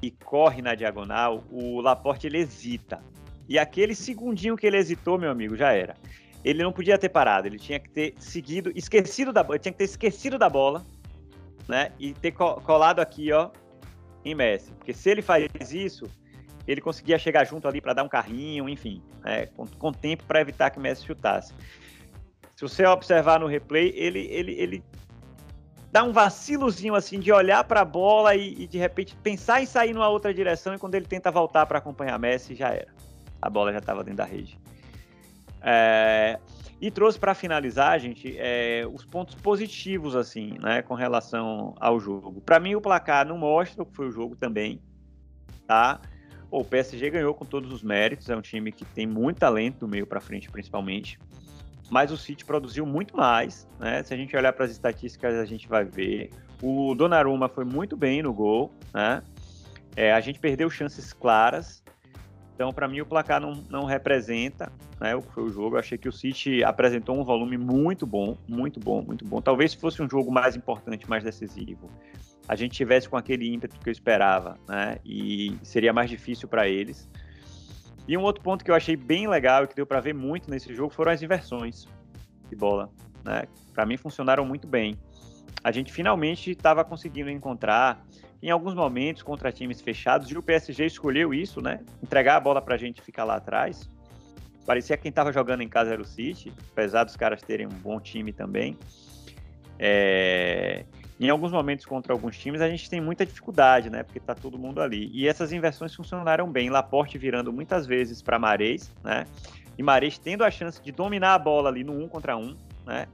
e 0.00 0.10
corre 0.10 0.62
na 0.62 0.74
diagonal, 0.74 1.44
o 1.50 1.80
Laporte 1.80 2.28
ele 2.28 2.38
hesita. 2.38 3.02
E 3.48 3.58
aquele 3.58 3.94
segundinho 3.94 4.56
que 4.56 4.66
ele 4.66 4.76
hesitou, 4.76 5.18
meu 5.18 5.30
amigo, 5.30 5.56
já 5.56 5.72
era. 5.72 5.96
Ele 6.44 6.62
não 6.62 6.72
podia 6.72 6.96
ter 6.96 7.08
parado, 7.08 7.48
ele 7.48 7.58
tinha 7.58 7.80
que 7.80 7.90
ter 7.90 8.14
seguido, 8.18 8.72
esquecido 8.74 9.32
da 9.32 9.42
bola, 9.42 9.58
tinha 9.58 9.72
que 9.72 9.78
ter 9.78 9.84
esquecido 9.84 10.38
da 10.38 10.48
bola, 10.48 10.86
né? 11.68 11.92
E 11.98 12.14
ter 12.14 12.30
colado 12.32 13.00
aqui, 13.00 13.32
ó, 13.32 13.50
em 14.24 14.34
Messi. 14.34 14.70
Porque 14.72 14.94
se 14.94 15.10
ele 15.10 15.22
faz 15.22 15.50
isso, 15.72 16.08
ele 16.66 16.80
conseguia 16.80 17.18
chegar 17.18 17.44
junto 17.44 17.66
ali 17.66 17.80
para 17.80 17.92
dar 17.92 18.04
um 18.04 18.08
carrinho, 18.08 18.68
enfim, 18.68 19.02
né? 19.22 19.46
com, 19.46 19.66
com 19.66 19.92
tempo 19.92 20.24
para 20.24 20.40
evitar 20.40 20.70
que 20.70 20.78
Messi 20.78 21.04
chutasse. 21.04 21.52
Se 22.60 22.68
você 22.68 22.84
observar 22.84 23.40
no 23.40 23.46
replay, 23.46 23.90
ele, 23.96 24.18
ele, 24.30 24.52
ele 24.52 24.84
dá 25.90 26.04
um 26.04 26.12
vacilozinho 26.12 26.94
assim 26.94 27.18
de 27.18 27.32
olhar 27.32 27.64
para 27.64 27.80
a 27.80 27.84
bola 27.86 28.34
e, 28.34 28.64
e, 28.64 28.66
de 28.66 28.76
repente 28.76 29.16
pensar 29.16 29.62
em 29.62 29.66
sair 29.66 29.94
numa 29.94 30.10
outra 30.10 30.34
direção 30.34 30.74
e 30.74 30.78
quando 30.78 30.94
ele 30.94 31.06
tenta 31.06 31.30
voltar 31.30 31.64
para 31.64 31.78
acompanhar 31.78 32.18
Messi 32.18 32.54
já 32.54 32.68
era. 32.68 32.88
A 33.40 33.48
bola 33.48 33.72
já 33.72 33.78
estava 33.78 34.04
dentro 34.04 34.18
da 34.18 34.26
rede. 34.26 34.60
É, 35.62 36.38
e 36.78 36.90
trouxe 36.90 37.18
para 37.18 37.32
finalizar, 37.32 37.98
gente, 37.98 38.36
é, 38.36 38.86
os 38.92 39.06
pontos 39.06 39.36
positivos 39.36 40.14
assim, 40.14 40.58
né, 40.58 40.82
com 40.82 40.92
relação 40.92 41.74
ao 41.80 41.98
jogo. 41.98 42.42
Para 42.42 42.60
mim 42.60 42.74
o 42.74 42.80
placar 42.82 43.26
não 43.26 43.38
mostra 43.38 43.82
o 43.82 43.86
que 43.86 43.96
foi 43.96 44.06
o 44.06 44.12
jogo 44.12 44.36
também, 44.36 44.82
tá? 45.66 45.98
o 46.50 46.62
PSG 46.62 47.08
ganhou 47.08 47.32
com 47.32 47.46
todos 47.46 47.72
os 47.72 47.82
méritos, 47.82 48.28
é 48.28 48.36
um 48.36 48.42
time 48.42 48.70
que 48.70 48.84
tem 48.84 49.06
muito 49.06 49.38
talento 49.38 49.78
do 49.78 49.88
meio 49.88 50.06
para 50.06 50.20
frente, 50.20 50.50
principalmente 50.50 51.18
mas 51.90 52.12
o 52.12 52.16
City 52.16 52.44
produziu 52.44 52.86
muito 52.86 53.16
mais, 53.16 53.68
né? 53.78 54.02
Se 54.02 54.14
a 54.14 54.16
gente 54.16 54.34
olhar 54.36 54.52
para 54.52 54.64
as 54.64 54.70
estatísticas, 54.70 55.34
a 55.34 55.44
gente 55.44 55.68
vai 55.68 55.84
ver. 55.84 56.30
O 56.62 56.94
Donnarumma 56.94 57.48
foi 57.48 57.64
muito 57.64 57.96
bem 57.96 58.22
no 58.22 58.32
gol, 58.32 58.72
né? 58.94 59.22
É, 59.96 60.12
a 60.12 60.20
gente 60.20 60.38
perdeu 60.38 60.70
chances 60.70 61.12
claras. 61.12 61.82
Então, 62.54 62.72
para 62.72 62.86
mim, 62.86 63.00
o 63.00 63.06
placar 63.06 63.40
não, 63.40 63.52
não 63.68 63.84
representa 63.84 64.70
né, 65.00 65.16
o 65.16 65.22
que 65.22 65.32
foi 65.32 65.44
o 65.44 65.48
jogo. 65.48 65.76
Eu 65.76 65.80
achei 65.80 65.96
que 65.96 66.08
o 66.08 66.12
City 66.12 66.62
apresentou 66.62 67.18
um 67.18 67.24
volume 67.24 67.56
muito 67.56 68.06
bom, 68.06 68.36
muito 68.46 68.78
bom, 68.78 69.02
muito 69.02 69.24
bom. 69.24 69.40
Talvez 69.40 69.72
se 69.72 69.78
fosse 69.78 70.02
um 70.02 70.08
jogo 70.08 70.30
mais 70.30 70.54
importante, 70.54 71.08
mais 71.08 71.24
decisivo, 71.24 71.90
a 72.46 72.54
gente 72.54 72.72
tivesse 72.72 73.08
com 73.08 73.16
aquele 73.16 73.52
ímpeto 73.52 73.78
que 73.80 73.88
eu 73.88 73.92
esperava, 73.92 74.58
né? 74.68 74.98
E 75.04 75.56
seria 75.62 75.92
mais 75.92 76.10
difícil 76.10 76.48
para 76.48 76.68
eles. 76.68 77.08
E 78.10 78.18
um 78.18 78.22
outro 78.22 78.42
ponto 78.42 78.64
que 78.64 78.70
eu 78.72 78.74
achei 78.74 78.96
bem 78.96 79.28
legal 79.28 79.62
e 79.62 79.68
que 79.68 79.74
deu 79.76 79.86
para 79.86 80.00
ver 80.00 80.12
muito 80.12 80.50
nesse 80.50 80.74
jogo 80.74 80.92
foram 80.92 81.12
as 81.12 81.22
inversões 81.22 81.86
de 82.48 82.56
bola. 82.56 82.90
Né? 83.24 83.44
Para 83.72 83.86
mim 83.86 83.96
funcionaram 83.96 84.44
muito 84.44 84.66
bem. 84.66 84.98
A 85.62 85.70
gente 85.70 85.92
finalmente 85.92 86.50
estava 86.50 86.82
conseguindo 86.84 87.30
encontrar 87.30 88.04
em 88.42 88.50
alguns 88.50 88.74
momentos 88.74 89.22
contra 89.22 89.52
times 89.52 89.80
fechados 89.80 90.28
e 90.28 90.36
o 90.36 90.42
PSG 90.42 90.86
escolheu 90.86 91.32
isso, 91.32 91.62
né? 91.62 91.84
Entregar 92.02 92.34
a 92.34 92.40
bola 92.40 92.60
para 92.60 92.74
a 92.74 92.78
gente 92.78 93.00
ficar 93.00 93.22
lá 93.22 93.36
atrás. 93.36 93.88
Parecia 94.66 94.96
que 94.96 95.04
quem 95.04 95.10
estava 95.10 95.32
jogando 95.32 95.62
em 95.62 95.68
casa 95.68 95.92
era 95.92 96.02
o 96.02 96.04
City, 96.04 96.52
apesar 96.72 97.04
dos 97.04 97.14
caras 97.14 97.40
terem 97.42 97.68
um 97.68 97.78
bom 97.78 98.00
time 98.00 98.32
também. 98.32 98.76
É... 99.78 100.84
Em 101.20 101.28
alguns 101.28 101.52
momentos 101.52 101.84
contra 101.84 102.14
alguns 102.14 102.38
times 102.38 102.62
a 102.62 102.68
gente 102.70 102.88
tem 102.88 102.98
muita 102.98 103.26
dificuldade, 103.26 103.90
né? 103.90 104.02
Porque 104.02 104.18
tá 104.18 104.34
todo 104.34 104.58
mundo 104.58 104.80
ali. 104.80 105.10
E 105.12 105.28
essas 105.28 105.52
inversões 105.52 105.94
funcionaram 105.94 106.50
bem. 106.50 106.70
Laporte 106.70 107.18
virando 107.18 107.52
muitas 107.52 107.86
vezes 107.86 108.22
para 108.22 108.38
Marês, 108.38 108.90
né? 109.04 109.26
E 109.76 109.82
Marês 109.82 110.16
tendo 110.16 110.44
a 110.44 110.50
chance 110.50 110.82
de 110.82 110.90
dominar 110.90 111.34
a 111.34 111.38
bola 111.38 111.68
ali 111.68 111.84
no 111.84 111.92
um 111.92 112.08
contra 112.08 112.38
um, 112.38 112.56
né? 112.86 113.06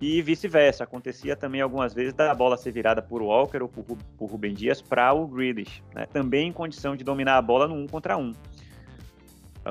E 0.00 0.22
vice-versa. 0.22 0.84
Acontecia 0.84 1.34
também 1.34 1.60
algumas 1.60 1.92
vezes 1.92 2.14
da 2.14 2.32
bola 2.32 2.56
ser 2.56 2.70
virada 2.70 3.02
por 3.02 3.20
Walker 3.22 3.60
ou 3.60 3.68
por, 3.68 3.84
por 4.16 4.30
Rubem 4.30 4.54
Dias 4.54 4.80
para 4.80 5.12
o 5.12 5.26
Grealish, 5.26 5.82
né? 5.92 6.06
Também 6.06 6.48
em 6.48 6.52
condição 6.52 6.94
de 6.94 7.02
dominar 7.02 7.38
a 7.38 7.42
bola 7.42 7.66
no 7.66 7.74
um 7.74 7.88
contra 7.88 8.16
um 8.16 8.32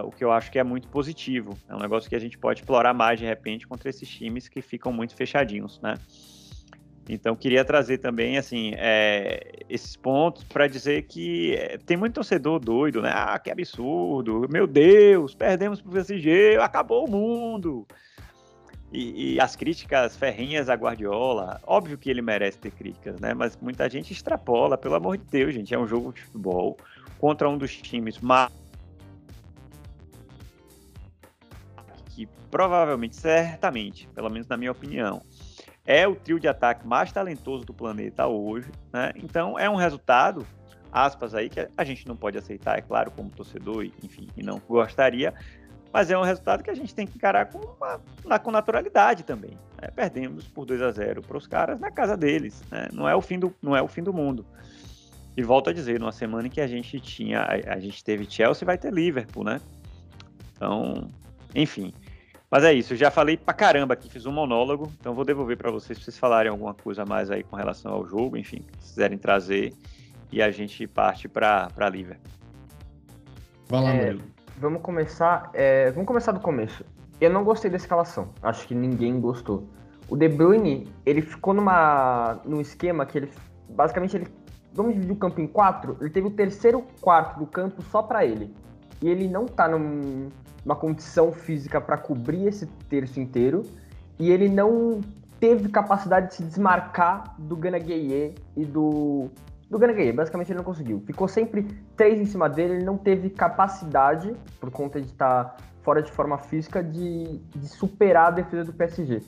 o 0.01 0.12
que 0.12 0.23
eu 0.23 0.31
acho 0.31 0.51
que 0.51 0.57
é 0.57 0.63
muito 0.63 0.88
positivo. 0.88 1.55
É 1.69 1.75
um 1.75 1.79
negócio 1.79 2.09
que 2.09 2.15
a 2.15 2.19
gente 2.19 2.38
pode 2.38 2.62
explorar 2.62 2.93
mais 2.95 3.19
de 3.19 3.25
repente 3.25 3.67
contra 3.67 3.89
esses 3.89 4.09
times 4.09 4.47
que 4.47 4.62
ficam 4.62 4.91
muito 4.91 5.15
fechadinhos, 5.15 5.79
né? 5.81 5.93
Então, 7.07 7.35
queria 7.35 7.65
trazer 7.65 7.97
também, 7.97 8.37
assim, 8.37 8.73
é, 8.75 9.51
esses 9.69 9.95
pontos 9.95 10.43
para 10.45 10.67
dizer 10.67 11.03
que 11.03 11.53
é, 11.55 11.77
tem 11.77 11.97
muito 11.97 12.13
torcedor 12.13 12.59
doido, 12.59 13.01
né? 13.01 13.11
Ah, 13.13 13.37
que 13.37 13.51
absurdo! 13.51 14.47
Meu 14.49 14.65
Deus, 14.65 15.35
perdemos 15.35 15.81
para 15.81 15.89
o 15.89 15.93
PSG, 15.93 16.57
acabou 16.61 17.05
o 17.05 17.11
mundo! 17.11 17.85
E, 18.93 19.33
e, 19.33 19.39
as 19.41 19.55
críticas 19.55 20.15
ferrinhas 20.15 20.69
a 20.69 20.75
Guardiola, 20.75 21.59
óbvio 21.65 21.97
que 21.97 22.11
ele 22.11 22.21
merece 22.21 22.59
ter 22.59 22.71
críticas, 22.71 23.19
né? 23.19 23.33
Mas 23.33 23.57
muita 23.59 23.89
gente 23.89 24.13
extrapola, 24.13 24.77
pelo 24.77 24.93
amor 24.93 25.17
de 25.17 25.25
Deus, 25.25 25.53
gente. 25.53 25.73
É 25.73 25.79
um 25.79 25.87
jogo 25.87 26.13
de 26.13 26.21
futebol 26.21 26.77
contra 27.17 27.49
um 27.49 27.57
dos 27.57 27.75
times 27.75 28.19
mais. 28.19 28.51
que 32.13 32.27
provavelmente, 32.51 33.15
certamente, 33.15 34.07
pelo 34.13 34.29
menos 34.29 34.47
na 34.47 34.55
minha 34.55 34.71
opinião, 34.71 35.23
é 35.86 36.08
o 36.08 36.15
trio 36.15 36.39
de 36.39 36.48
ataque 36.48 36.88
mais 36.88 37.12
talentoso 37.12 37.65
do 37.65 37.74
planeta 37.74 38.26
hoje, 38.28 38.72
né? 38.91 39.12
Então 39.15 39.60
é 39.60 39.69
um 39.69 39.76
resultado, 39.76 40.46
aspas 40.91 41.36
aí, 41.36 41.50
que 41.50 41.67
a 41.76 41.84
gente 41.84 42.08
não 42.08 42.15
pode 42.15 42.38
aceitar, 42.38 42.78
é 42.78 42.82
claro, 42.82 43.12
como 43.12 43.30
torcedor, 43.30 43.86
enfim, 44.02 44.28
e 44.38 44.43
não 44.43 44.60
gostaria, 44.60 45.34
mas 45.91 46.10
é 46.10 46.17
um 46.17 46.24
resultado 46.24 46.63
que 46.63 46.69
a 46.69 46.76
gente 46.76 46.96
tem 46.96 47.06
que 47.06 47.15
encarar 47.15 47.48
com, 47.48 47.60
uma, 47.60 48.39
com 48.39 48.52
naturalidade 48.52 49.24
também. 49.24 49.58
Né? 49.82 49.89
Perdemos 49.93 50.48
por 50.48 50.65
2 50.65 50.82
a 50.82 50.91
0 50.91 51.22
para 51.22 51.38
os 51.38 51.46
caras 51.46 51.80
na 51.80 51.91
casa 51.91 52.17
deles, 52.17 52.63
né? 52.72 52.88
não, 52.91 53.08
é 53.08 53.15
o 53.15 53.22
fim 53.22 53.38
do, 53.38 53.54
não 53.62 53.76
é 53.76 53.82
o 53.82 53.88
fim 53.88 54.02
do 54.02 54.13
mundo. 54.13 54.46
E 55.36 55.43
volto 55.43 55.69
a 55.69 55.74
dizer, 55.74 56.00
numa 56.00 56.12
semana 56.12 56.48
em 56.48 56.50
que 56.50 56.62
a 56.62 56.67
gente 56.67 57.00
tinha, 57.00 57.41
a, 57.41 57.74
a 57.74 57.80
gente 57.80 58.04
teve 58.04 58.30
Chelsea, 58.30 58.65
vai 58.65 58.78
ter 58.78 58.93
Liverpool, 58.93 59.43
né? 59.43 59.60
Então, 60.56 61.08
enfim, 61.56 61.91
mas 62.53 62.63
é 62.63 62.71
isso, 62.71 62.95
já 62.95 63.09
falei 63.09 63.35
pra 63.35 63.51
caramba 63.51 63.95
aqui, 63.95 64.07
fiz 64.07 64.27
um 64.27 64.31
monólogo, 64.31 64.91
então 64.99 65.15
vou 65.15 65.25
devolver 65.25 65.57
para 65.57 65.71
vocês, 65.71 65.97
se 65.97 66.03
vocês 66.03 66.19
falarem 66.19 66.51
alguma 66.51 66.71
coisa 66.71 67.03
mais 67.03 67.31
aí 67.31 67.43
com 67.43 67.55
relação 67.55 67.91
ao 67.91 68.05
jogo, 68.05 68.37
enfim, 68.37 68.63
se 68.77 68.89
quiserem 68.89 69.17
trazer, 69.17 69.73
e 70.31 70.39
a 70.39 70.51
gente 70.51 70.85
parte 70.85 71.27
para 71.27 71.89
Liverpool. 71.91 72.31
Vai 73.67 73.81
lá, 73.81 73.95
é, 73.95 74.15
Vamos 74.59 74.83
começar, 74.83 75.49
é, 75.55 75.89
vamos 75.93 76.05
começar 76.05 76.31
do 76.31 76.39
começo. 76.39 76.85
Eu 77.19 77.31
não 77.31 77.43
gostei 77.43 77.71
da 77.71 77.77
escalação, 77.77 78.29
acho 78.43 78.67
que 78.67 78.75
ninguém 78.75 79.19
gostou. 79.19 79.67
O 80.07 80.15
De 80.15 80.29
Bruyne, 80.29 80.87
ele 81.07 81.23
ficou 81.23 81.55
numa, 81.55 82.39
num 82.45 82.61
esquema 82.61 83.03
que 83.03 83.17
ele, 83.17 83.31
basicamente, 83.67 84.15
ele, 84.15 84.27
vamos 84.71 84.93
dividir 84.93 85.13
o 85.13 85.17
campo 85.17 85.41
em 85.41 85.47
quatro, 85.47 85.97
ele 85.99 86.11
teve 86.11 86.27
o 86.27 86.31
terceiro 86.31 86.85
quarto 87.01 87.39
do 87.39 87.47
campo 87.47 87.81
só 87.81 88.03
para 88.03 88.23
ele. 88.23 88.53
E 89.01 89.09
ele 89.09 89.27
não 89.27 89.47
tá 89.47 89.67
num, 89.67 90.29
uma 90.65 90.76
condição 90.76 91.32
física 91.32 91.80
para 91.82 91.97
cobrir 91.97 92.47
esse 92.47 92.65
terço 92.89 93.19
inteiro 93.19 93.63
e 94.19 94.32
ele 94.32 94.47
não 94.47 95.02
teve 95.39 95.69
capacidade 95.69 96.28
de 96.28 96.36
se 96.36 96.43
desmarcar 96.43 97.36
do 97.38 97.56
Gana 97.56 97.80
Gueye 97.80 98.36
e 98.56 98.65
do 98.65 99.30
do 99.69 99.80
Gana 99.80 99.93
Gueye, 99.93 100.12
basicamente 100.12 100.49
ele 100.52 100.58
não 100.58 100.63
conseguiu. 100.63 101.02
Ficou 101.06 101.28
sempre 101.28 101.63
três 101.97 102.19
em 102.19 102.26
cima 102.26 102.47
dele, 102.47 102.76
ele 102.76 102.86
não 102.86 102.97
teve 102.97 103.30
capacidade 103.30 104.36
por 104.60 104.69
conta 104.69 105.02
de 105.02 105.08
estar 105.08 105.58
fora 105.82 106.02
de 106.02 106.12
forma 106.12 106.38
física 106.38 106.84
de, 106.84 107.39
de 107.39 107.67
superar 107.67 108.28
a 108.28 108.32
defesa 108.32 108.65
do 108.65 108.73
PSG. 108.73 109.23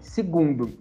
Segundo, 0.00 0.76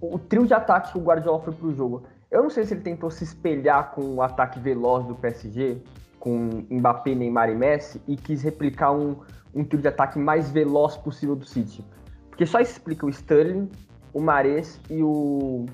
o 0.00 0.18
trio 0.18 0.46
de 0.46 0.54
ataque 0.54 0.92
que 0.92 0.98
o 0.98 1.02
Guardiola 1.02 1.40
foi 1.40 1.52
pro 1.52 1.74
jogo. 1.74 2.02
Eu 2.30 2.42
não 2.42 2.50
sei 2.50 2.64
se 2.64 2.74
ele 2.74 2.82
tentou 2.82 3.10
se 3.10 3.24
espelhar 3.24 3.90
com 3.92 4.02
o 4.16 4.22
ataque 4.22 4.60
veloz 4.60 5.06
do 5.06 5.14
PSG, 5.14 5.82
com 6.18 6.64
Mbappé, 6.70 7.14
Neymar 7.14 7.50
e 7.50 7.54
Messi 7.54 8.00
e 8.06 8.16
quis 8.16 8.42
replicar 8.42 8.92
um, 8.92 9.16
um 9.54 9.64
trio 9.64 9.80
de 9.80 9.88
ataque 9.88 10.18
mais 10.18 10.50
veloz 10.50 10.96
possível 10.96 11.36
do 11.36 11.44
City. 11.44 11.84
Porque 12.28 12.46
só 12.46 12.60
explica 12.60 13.06
o 13.06 13.08
Sterling, 13.08 13.68
o 14.12 14.20
Mares 14.20 14.80
e 14.90 15.02
o. 15.02 15.66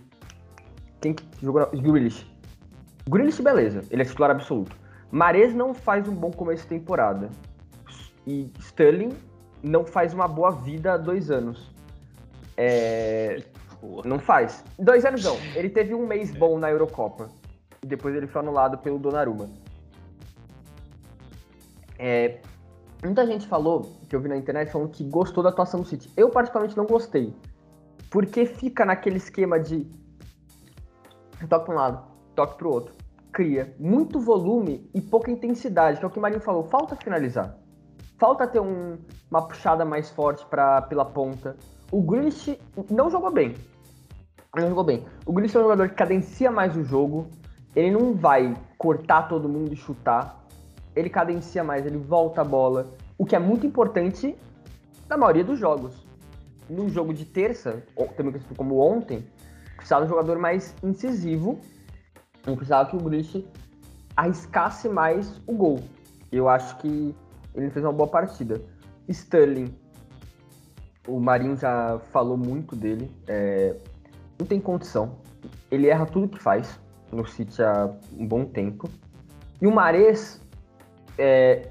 Quem 1.00 1.14
que 1.14 1.24
jogou? 1.42 1.62
O 1.62 1.80
Grealish. 1.80 2.26
Grealish, 3.08 3.42
beleza, 3.42 3.82
ele 3.90 4.02
é 4.02 4.04
titular 4.04 4.30
absoluto. 4.30 4.76
Mares 5.10 5.54
não 5.54 5.74
faz 5.74 6.08
um 6.08 6.14
bom 6.14 6.30
começo 6.30 6.62
de 6.62 6.70
temporada. 6.70 7.28
E 8.26 8.50
Sterling 8.58 9.12
não 9.62 9.84
faz 9.84 10.14
uma 10.14 10.26
boa 10.26 10.50
vida 10.50 10.94
há 10.94 10.96
dois 10.96 11.30
anos. 11.30 11.70
É... 12.56 13.42
Não 14.04 14.18
faz. 14.18 14.64
Dois 14.78 15.04
anos 15.04 15.22
não. 15.22 15.36
Ele 15.54 15.68
teve 15.68 15.94
um 15.94 16.06
mês 16.06 16.34
bom 16.34 16.58
na 16.58 16.70
Eurocopa. 16.70 17.28
E 17.82 17.86
depois 17.86 18.14
ele 18.14 18.26
foi 18.26 18.40
anulado 18.40 18.78
pelo 18.78 18.98
Donnarumma. 18.98 19.48
É, 22.06 22.38
muita 23.02 23.26
gente 23.26 23.46
falou, 23.46 23.80
que 24.06 24.14
eu 24.14 24.20
vi 24.20 24.28
na 24.28 24.36
internet, 24.36 24.70
falando 24.70 24.90
que 24.90 25.02
gostou 25.04 25.42
da 25.42 25.48
atuação 25.48 25.80
do 25.80 25.86
City. 25.86 26.12
Eu, 26.14 26.28
particularmente, 26.28 26.76
não 26.76 26.84
gostei. 26.84 27.34
Porque 28.10 28.44
fica 28.44 28.84
naquele 28.84 29.16
esquema 29.16 29.58
de 29.58 29.90
toque 31.48 31.64
para 31.64 31.74
um 31.74 31.78
lado, 31.78 32.04
toque 32.34 32.58
para 32.58 32.68
o 32.68 32.70
outro. 32.70 32.94
Cria 33.32 33.74
muito 33.80 34.20
volume 34.20 34.86
e 34.92 35.00
pouca 35.00 35.30
intensidade, 35.30 35.98
que 35.98 36.04
é 36.04 36.06
o 36.06 36.10
que 36.10 36.18
o 36.18 36.20
Marinho 36.20 36.42
falou. 36.42 36.64
Falta 36.64 36.94
finalizar. 36.94 37.56
Falta 38.18 38.46
ter 38.46 38.60
um, 38.60 38.98
uma 39.30 39.48
puxada 39.48 39.82
mais 39.82 40.10
forte 40.10 40.44
pra, 40.44 40.82
pela 40.82 41.06
ponta. 41.06 41.56
O 41.90 42.02
Grealish 42.02 42.60
não 42.90 43.10
jogou 43.10 43.32
bem. 43.32 43.54
Não 44.54 44.68
jogou 44.68 44.84
bem. 44.84 45.06
O 45.24 45.32
Grealish 45.32 45.56
é 45.56 45.60
um 45.60 45.62
jogador 45.62 45.88
que 45.88 45.94
cadencia 45.94 46.50
mais 46.50 46.76
o 46.76 46.84
jogo. 46.84 47.30
Ele 47.74 47.92
não 47.92 48.12
vai 48.12 48.54
cortar 48.76 49.22
todo 49.22 49.48
mundo 49.48 49.72
e 49.72 49.76
chutar. 49.76 50.43
Ele 50.94 51.10
cadencia 51.10 51.64
mais, 51.64 51.84
ele 51.84 51.98
volta 51.98 52.40
a 52.40 52.44
bola. 52.44 52.86
O 53.18 53.24
que 53.24 53.34
é 53.34 53.38
muito 53.38 53.66
importante 53.66 54.36
na 55.08 55.16
maioria 55.16 55.44
dos 55.44 55.58
jogos. 55.58 56.06
No 56.68 56.88
jogo 56.88 57.12
de 57.12 57.24
terça, 57.24 57.82
também 58.16 58.40
como 58.56 58.78
ontem, 58.78 59.24
precisava 59.76 60.06
de 60.06 60.12
um 60.12 60.14
jogador 60.14 60.38
mais 60.38 60.74
incisivo. 60.82 61.58
Eu 62.46 62.56
precisava 62.56 62.88
que 62.88 62.96
o 62.96 63.00
Grealish 63.00 63.46
arriscasse 64.16 64.88
mais 64.88 65.40
o 65.46 65.52
gol. 65.52 65.80
Eu 66.30 66.48
acho 66.48 66.76
que 66.78 67.14
ele 67.54 67.70
fez 67.70 67.84
uma 67.84 67.92
boa 67.92 68.08
partida. 68.08 68.60
Sterling, 69.08 69.74
o 71.06 71.20
Marinho 71.20 71.56
já 71.56 71.98
falou 72.12 72.36
muito 72.36 72.74
dele. 72.74 73.10
É, 73.26 73.76
não 74.38 74.46
tem 74.46 74.60
condição. 74.60 75.18
Ele 75.70 75.88
erra 75.88 76.06
tudo 76.06 76.28
que 76.28 76.42
faz 76.42 76.80
no 77.12 77.26
City 77.26 77.62
há 77.62 77.90
um 78.18 78.26
bom 78.26 78.44
tempo. 78.44 78.88
E 79.60 79.66
o 79.66 79.72
Mares, 79.72 80.40
é, 81.18 81.68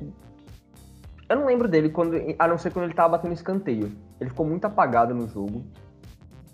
eu 1.30 1.38
não 1.38 1.46
lembro 1.46 1.68
dele 1.68 1.90
quando, 1.90 2.16
a 2.38 2.48
não 2.48 2.58
ser 2.58 2.72
quando 2.72 2.86
ele 2.86 2.94
estava 2.94 3.10
batendo 3.10 3.34
escanteio. 3.34 3.92
Ele 4.20 4.30
ficou 4.30 4.46
muito 4.46 4.66
apagado 4.66 5.14
no 5.14 5.28
jogo. 5.28 5.64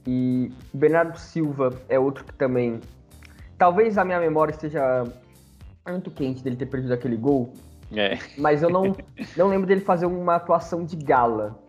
E 0.07 0.51
o 0.73 0.77
Bernardo 0.77 1.17
Silva 1.17 1.73
é 1.87 1.99
outro 1.99 2.23
que 2.23 2.33
também. 2.33 2.79
Talvez 3.57 3.97
a 3.97 4.05
minha 4.05 4.19
memória 4.19 4.51
esteja 4.51 5.03
muito 5.87 6.09
quente 6.11 6.43
dele 6.43 6.55
ter 6.55 6.67
perdido 6.67 6.93
aquele 6.93 7.17
gol. 7.17 7.53
É. 7.91 8.17
Mas 8.37 8.63
eu 8.63 8.69
não, 8.69 8.95
não 9.35 9.47
lembro 9.49 9.67
dele 9.67 9.81
fazer 9.81 10.05
uma 10.05 10.35
atuação 10.35 10.85
de 10.85 10.95
gala, 10.95 11.59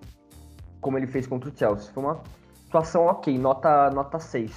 como 0.81 0.97
ele 0.97 1.07
fez 1.07 1.27
contra 1.27 1.51
o 1.51 1.57
Chelsea. 1.57 1.93
Foi 1.93 2.03
uma 2.03 2.21
atuação 2.68 3.07
ok, 3.07 3.37
nota, 3.39 3.91
nota 3.91 4.18
6. 4.18 4.53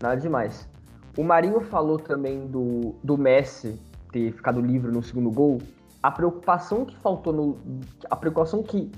Nada 0.00 0.20
demais. 0.20 0.68
O 1.16 1.24
Marinho 1.24 1.60
falou 1.60 1.98
também 1.98 2.46
do, 2.46 2.94
do 3.02 3.16
Messi 3.16 3.80
ter 4.16 4.32
ficado 4.32 4.60
livre 4.60 4.90
no 4.90 5.02
segundo 5.02 5.30
gol. 5.30 5.58
A 6.02 6.10
preocupação 6.10 6.86
que 6.86 6.96
faltou 6.96 7.32
no. 7.32 7.58
A 8.10 8.16
preocupação 8.16 8.62
que 8.62 8.90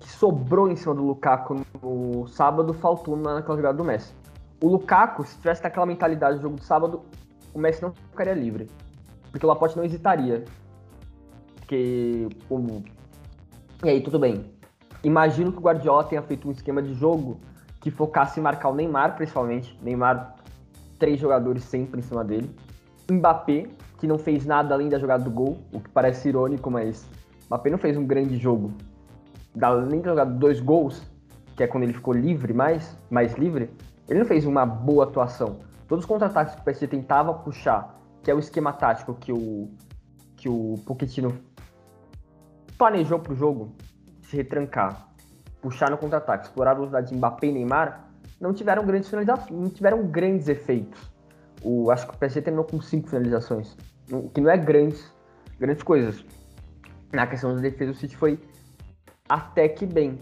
sobrou 0.00 0.68
em 0.68 0.74
cima 0.74 0.94
do 0.94 1.02
Lukaku 1.02 1.62
no 1.80 2.26
sábado 2.26 2.74
faltou 2.74 3.16
naquela 3.16 3.56
jogada 3.56 3.78
do 3.78 3.84
Messi. 3.84 4.12
O 4.60 4.68
Lukaku, 4.68 5.24
se 5.24 5.36
tivesse 5.36 5.62
naquela 5.62 5.86
mentalidade 5.86 6.36
do 6.36 6.42
jogo 6.42 6.56
do 6.56 6.64
sábado, 6.64 7.02
o 7.54 7.58
Messi 7.58 7.82
não 7.82 7.92
ficaria 7.92 8.34
livre. 8.34 8.68
Porque 9.30 9.46
o 9.46 9.48
Laporte 9.48 9.76
não 9.76 9.84
hesitaria. 9.84 10.44
Porque. 11.56 12.28
O... 12.50 12.82
E 13.84 13.88
aí, 13.88 14.02
tudo 14.02 14.18
bem. 14.18 14.52
Imagino 15.04 15.52
que 15.52 15.58
o 15.58 15.60
Guardiola 15.60 16.02
tenha 16.02 16.22
feito 16.22 16.48
um 16.48 16.50
esquema 16.50 16.82
de 16.82 16.92
jogo 16.94 17.38
que 17.80 17.90
focasse 17.90 18.40
em 18.40 18.42
marcar 18.42 18.70
o 18.70 18.74
Neymar, 18.74 19.14
principalmente. 19.14 19.78
Neymar, 19.80 20.34
três 20.98 21.20
jogadores 21.20 21.62
sempre 21.62 22.00
em 22.00 22.02
cima 22.02 22.24
dele. 22.24 22.50
Mbappé, 23.08 23.68
que 23.98 24.06
não 24.06 24.18
fez 24.18 24.46
nada 24.46 24.74
além 24.74 24.88
da 24.88 24.98
jogada 24.98 25.24
do 25.24 25.30
gol, 25.30 25.58
o 25.72 25.80
que 25.80 25.90
parece 25.90 26.28
irônico, 26.28 26.70
mas 26.70 27.06
Mbappé 27.46 27.70
não 27.70 27.78
fez 27.78 27.96
um 27.96 28.06
grande 28.06 28.36
jogo 28.36 28.72
além 29.60 30.00
de 30.00 30.08
jogar 30.08 30.24
dois 30.24 30.60
gols, 30.60 31.02
que 31.56 31.62
é 31.62 31.66
quando 31.66 31.84
ele 31.84 31.92
ficou 31.92 32.14
livre 32.14 32.52
mais, 32.52 32.96
mais 33.10 33.34
livre, 33.34 33.70
ele 34.08 34.20
não 34.20 34.26
fez 34.26 34.44
uma 34.46 34.64
boa 34.64 35.04
atuação. 35.04 35.58
Todos 35.86 36.04
os 36.04 36.08
contra-ataques 36.08 36.54
que 36.54 36.60
o 36.60 36.64
PSG 36.64 36.86
tentava 36.86 37.34
puxar, 37.34 37.98
que 38.22 38.30
é 38.30 38.34
o 38.34 38.38
esquema 38.38 38.72
tático 38.72 39.14
que 39.14 39.32
o, 39.32 39.68
que 40.36 40.48
o 40.48 40.74
Pochettino 40.86 41.36
planejou 42.76 43.18
para 43.18 43.32
o 43.32 43.36
jogo, 43.36 43.74
se 44.22 44.36
retrancar, 44.36 45.08
puxar 45.60 45.90
no 45.90 45.98
contra-ataque, 45.98 46.46
explorar 46.46 46.72
a 46.72 46.74
velocidade 46.74 47.08
de 47.08 47.16
Mbappé 47.16 47.48
e 47.48 47.52
Neymar, 47.52 48.08
não 48.40 48.52
tiveram 48.52 48.84
grandes 48.84 49.08
finalizações, 49.08 49.50
não 49.50 49.68
tiveram 49.68 50.06
grandes 50.06 50.48
efeitos. 50.48 51.00
O, 51.62 51.90
acho 51.90 52.06
que 52.06 52.14
o 52.14 52.18
PSG 52.18 52.42
terminou 52.42 52.64
com 52.64 52.80
cinco 52.80 53.08
finalizações, 53.08 53.76
que 54.32 54.40
não 54.40 54.50
é 54.50 54.56
grandes, 54.56 55.12
grandes 55.58 55.82
coisas. 55.82 56.24
Na 57.12 57.26
questão 57.26 57.54
da 57.54 57.60
defesa, 57.60 57.92
o 57.92 57.94
City 57.94 58.16
foi 58.16 58.38
até 59.28 59.68
que 59.68 59.86
bem. 59.86 60.18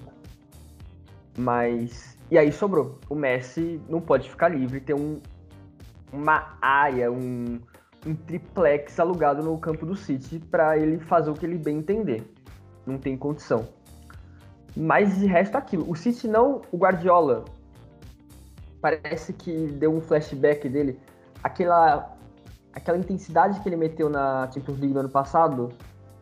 Mas. 1.36 2.16
E 2.30 2.38
aí 2.38 2.50
sobrou. 2.50 2.98
O 3.08 3.14
Messi 3.14 3.80
não 3.88 4.00
pode 4.00 4.28
ficar 4.28 4.48
livre, 4.48 4.80
ter 4.80 4.94
um, 4.94 5.20
uma 6.12 6.56
área, 6.60 7.10
um, 7.10 7.60
um 8.04 8.14
triplex 8.14 8.98
alugado 8.98 9.42
no 9.42 9.56
campo 9.58 9.86
do 9.86 9.94
City 9.94 10.38
para 10.38 10.76
ele 10.76 10.98
fazer 10.98 11.30
o 11.30 11.34
que 11.34 11.46
ele 11.46 11.58
bem 11.58 11.78
entender. 11.78 12.24
Não 12.84 12.98
tem 12.98 13.16
condição. 13.16 13.68
Mas 14.76 15.18
de 15.18 15.26
resto 15.26 15.56
aquilo. 15.56 15.88
O 15.90 15.94
City 15.94 16.26
não. 16.26 16.62
O 16.72 16.76
Guardiola. 16.76 17.44
Parece 18.80 19.32
que 19.32 19.66
deu 19.68 19.94
um 19.94 20.00
flashback 20.00 20.68
dele. 20.68 20.98
Aquela. 21.46 22.12
Aquela 22.74 22.98
intensidade 22.98 23.60
que 23.60 23.68
ele 23.68 23.76
meteu 23.76 24.10
na 24.10 24.50
Champions 24.52 24.78
League 24.78 24.92
no 24.92 25.00
ano 25.00 25.08
passado 25.08 25.70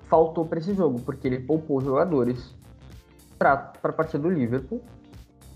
faltou 0.07 0.45
para 0.45 0.61
esse 0.61 0.73
jogo, 0.73 1.01
porque 1.01 1.27
ele 1.27 1.41
poupou 1.41 1.81
jogadores 1.81 2.55
para 3.37 3.73
a 3.83 3.93
partida 3.93 4.23
do 4.23 4.31
Liverpool, 4.31 4.81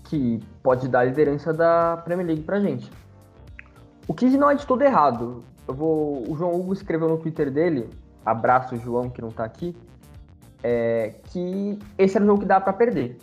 que 0.05 0.43
pode 0.61 0.89
dar 0.89 0.99
a 0.99 1.03
liderança 1.05 1.53
da 1.53 2.01
Premier 2.03 2.27
League 2.27 2.41
para 2.43 2.59
gente. 2.59 2.91
O 4.07 4.13
que 4.13 4.25
não 4.37 4.49
é 4.49 4.55
de 4.55 4.65
todo 4.65 4.81
errado. 4.81 5.43
Eu 5.65 5.73
vou, 5.73 6.29
o 6.29 6.35
João 6.35 6.53
Hugo 6.55 6.73
escreveu 6.73 7.07
no 7.07 7.17
Twitter 7.17 7.49
dele, 7.49 7.89
abraço 8.25 8.75
João 8.75 9.09
que 9.09 9.21
não 9.21 9.29
está 9.29 9.45
aqui, 9.45 9.77
é, 10.63 11.13
que 11.25 11.79
esse 11.97 12.17
era 12.17 12.25
o 12.25 12.27
jogo 12.27 12.41
que 12.41 12.47
dá 12.47 12.59
para 12.59 12.73
perder 12.73 13.17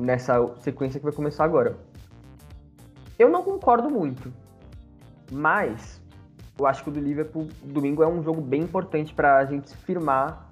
nessa 0.00 0.44
sequência 0.60 0.98
que 0.98 1.04
vai 1.04 1.14
começar 1.14 1.44
agora. 1.44 1.76
Eu 3.18 3.28
não 3.28 3.42
concordo 3.42 3.90
muito, 3.90 4.32
mas 5.34 6.00
eu 6.56 6.66
acho 6.66 6.84
que 6.84 6.88
o 6.88 6.92
do 6.92 7.00
Liverpool 7.00 7.48
domingo 7.64 8.02
é 8.02 8.06
um 8.06 8.22
jogo 8.22 8.40
bem 8.40 8.62
importante 8.62 9.12
para 9.12 9.38
a 9.38 9.44
gente 9.44 9.68
se 9.68 9.76
firmar 9.78 10.48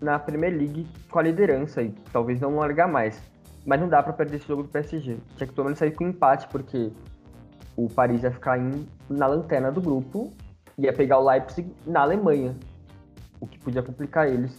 na 0.00 0.18
Premier 0.18 0.52
League 0.52 0.86
com 1.08 1.18
a 1.20 1.22
liderança 1.22 1.80
e 1.82 1.90
talvez 2.12 2.40
não 2.40 2.56
largar 2.56 2.88
mais. 2.88 3.22
Mas 3.64 3.80
não 3.80 3.88
dá 3.88 4.02
para 4.02 4.12
perder 4.12 4.36
esse 4.36 4.48
jogo 4.48 4.64
do 4.64 4.68
PSG. 4.68 5.16
Tinha 5.36 5.46
que 5.46 5.54
pelo 5.54 5.66
menos 5.66 5.78
sair 5.78 5.92
com 5.92 6.04
empate, 6.08 6.48
porque 6.48 6.90
o 7.76 7.88
Paris 7.88 8.24
ia 8.24 8.32
ficar 8.32 8.58
em, 8.58 8.86
na 9.08 9.26
lanterna 9.26 9.70
do 9.70 9.80
grupo 9.80 10.32
e 10.76 10.82
ia 10.82 10.92
pegar 10.92 11.18
o 11.18 11.24
Leipzig 11.24 11.72
na 11.86 12.00
Alemanha, 12.00 12.56
o 13.40 13.46
que 13.46 13.58
podia 13.58 13.82
complicar 13.82 14.28
eles, 14.28 14.52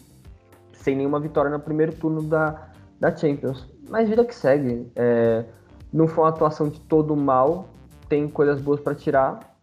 sem 0.71 0.95
nenhuma 0.95 1.19
vitória 1.19 1.51
no 1.51 1.59
primeiro 1.59 1.93
turno 1.93 2.23
da, 2.23 2.69
da 2.99 3.13
Champions. 3.15 3.69
Mas 3.89 4.07
vida 4.07 4.23
que 4.23 4.33
segue. 4.33 4.89
É, 4.95 5.43
não 5.91 6.07
foi 6.07 6.23
uma 6.23 6.29
atuação 6.29 6.69
de 6.69 6.79
todo 6.79 7.15
mal, 7.15 7.67
tem 8.07 8.27
coisas 8.27 8.61
boas 8.61 8.79
para 8.79 8.95
tirar 8.95 9.54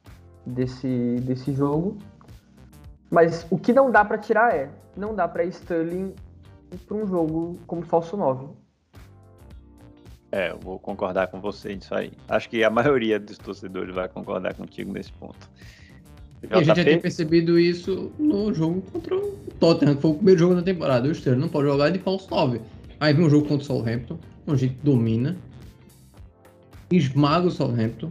desse, 0.47 1.17
desse 1.23 1.53
jogo. 1.53 1.97
Mas 3.11 3.47
o 3.51 3.59
que 3.59 3.73
não 3.73 3.91
dá 3.91 4.05
para 4.05 4.19
tirar 4.19 4.55
é 4.55 4.71
não 4.97 5.15
dá 5.15 5.29
para 5.29 5.45
Sterling 5.45 6.15
para 6.87 6.97
um 6.97 7.07
jogo 7.07 7.59
como 7.67 7.83
falso 7.83 8.17
9. 8.17 8.47
É, 10.31 10.51
eu 10.51 10.59
vou 10.59 10.79
concordar 10.79 11.27
com 11.27 11.41
você 11.41 11.75
nisso 11.75 11.95
aí. 11.95 12.11
Acho 12.27 12.49
que 12.49 12.65
a 12.65 12.71
maioria 12.71 13.21
dos 13.21 13.37
torcedores 13.37 13.95
vai 13.95 14.09
concordar 14.09 14.55
contigo 14.55 14.91
nesse 14.91 15.13
ponto. 15.13 15.51
E 16.43 16.47
a 16.51 16.57
gente 16.57 16.67
já 16.67 16.85
tinha 16.85 16.99
percebido 16.99 17.59
isso 17.59 18.11
no 18.19 18.53
jogo 18.53 18.81
contra 18.91 19.15
o 19.15 19.37
Tottenham, 19.61 19.95
que 19.95 20.03
foi 20.03 20.11
o 20.11 20.15
primeiro 20.15 20.41
jogo 20.41 20.55
da 20.55 20.63
temporada. 20.63 21.07
O 21.07 21.13
Sterling 21.13 21.41
não 21.41 21.49
pode 21.49 21.69
jogar 21.69 21.91
de 21.91 21.99
falso 21.99 22.29
9. 22.31 22.61
Aí 22.99 23.13
vem 23.13 23.27
um 23.27 23.31
jogo 23.31 23.47
contra 23.47 23.63
o 23.63 23.67
Southampton, 23.67 24.19
onde 24.47 24.65
a 24.65 24.69
gente 24.69 24.79
domina, 24.83 25.37
esmaga 26.91 27.47
o 27.47 27.51
Southampton, 27.51 28.11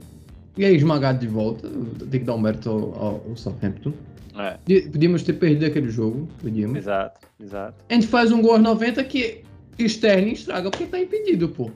e 0.58 0.66
é 0.66 0.72
esmagado 0.72 1.20
de 1.20 1.28
volta. 1.28 1.70
Tem 2.10 2.20
que 2.20 2.26
dar 2.26 2.36
um 2.36 2.40
mérito 2.40 2.70
ao, 2.70 3.26
ao 3.30 3.38
Southampton. 3.38 3.94
É. 4.38 4.58
Podíamos 4.84 5.24
ter 5.24 5.34
perdido 5.34 5.66
aquele 5.66 5.90
jogo. 5.90 6.28
Podíamos. 6.42 6.78
Exato, 6.78 7.20
exato. 7.42 7.84
A 7.90 7.94
gente 7.94 8.08
faz 8.08 8.32
um 8.32 8.42
gol 8.42 8.54
aos 8.54 8.62
90 8.62 9.04
que 9.04 9.44
Sterling 9.78 10.32
estraga 10.32 10.70
porque 10.70 10.86
tá 10.86 11.00
impedido, 11.00 11.50
pô. 11.50 11.72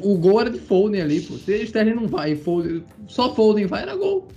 O 0.00 0.16
gol 0.18 0.42
era 0.42 0.50
de 0.50 0.58
Foden 0.58 1.00
ali, 1.00 1.20
pô. 1.20 1.34
Se 1.34 1.62
Sterling 1.64 1.94
não 1.94 2.06
vai, 2.06 2.36
Foden, 2.36 2.84
só 3.06 3.34
Foden 3.34 3.66
vai, 3.66 3.82
era 3.82 3.96
gol. 3.96 4.28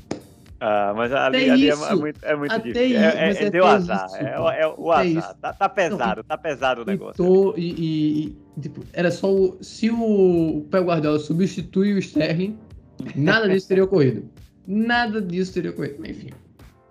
Ah, 0.66 0.94
mas 0.96 1.12
ali, 1.12 1.50
ali 1.50 1.70
é, 1.70 1.74
é, 1.74 1.96
muito, 1.96 2.20
é 2.24 2.36
muito 2.38 2.58
difícil. 2.60 2.86
Isso, 2.86 2.98
é, 2.98 3.30
é, 3.32 3.44
é 3.44 3.50
deu 3.50 3.66
azar. 3.66 4.06
Isso, 4.06 4.16
é, 4.16 4.62
é, 4.62 4.68
o 4.78 4.92
azar. 4.94 5.36
Tá, 5.42 5.52
tá, 5.52 5.68
pesado, 5.68 6.16
não, 6.18 6.24
tá 6.24 6.38
pesado 6.38 6.84
o 6.84 6.86
negócio. 6.86 7.16
Tô, 7.16 7.54
e, 7.58 8.36
e, 8.58 8.62
tipo, 8.62 8.82
era 8.94 9.12
só 9.12 9.30
o. 9.30 9.58
Se 9.62 9.90
o 9.90 10.66
Pé 10.72 10.80
Guardiola 10.80 11.20
substitui 11.20 11.94
o 11.94 12.00
Sterling, 12.00 12.58
nada 13.16 13.50
disso 13.50 13.68
teria 13.68 13.84
ocorrido. 13.84 14.24
Nada 14.68 15.22
disso 15.22 15.54
teria 15.54 15.72
ocorrido. 15.72 16.06
Enfim. 16.06 16.30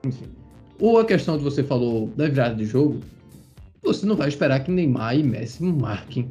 Enfim. 0.05 0.27
Ou 0.79 0.99
a 0.99 1.05
questão 1.05 1.39
que 1.39 1.45
você 1.45 1.63
falou 1.63 2.09
da 2.17 2.29
virada 2.29 2.55
de 2.55 2.65
jogo, 2.65 3.01
você 3.83 4.07
não 4.07 4.17
vai 4.17 4.29
esperar 4.29 4.61
que 4.61 4.71
Neymar 4.71 5.17
e 5.17 5.23
Messi 5.23 5.63
marquem 5.63 6.31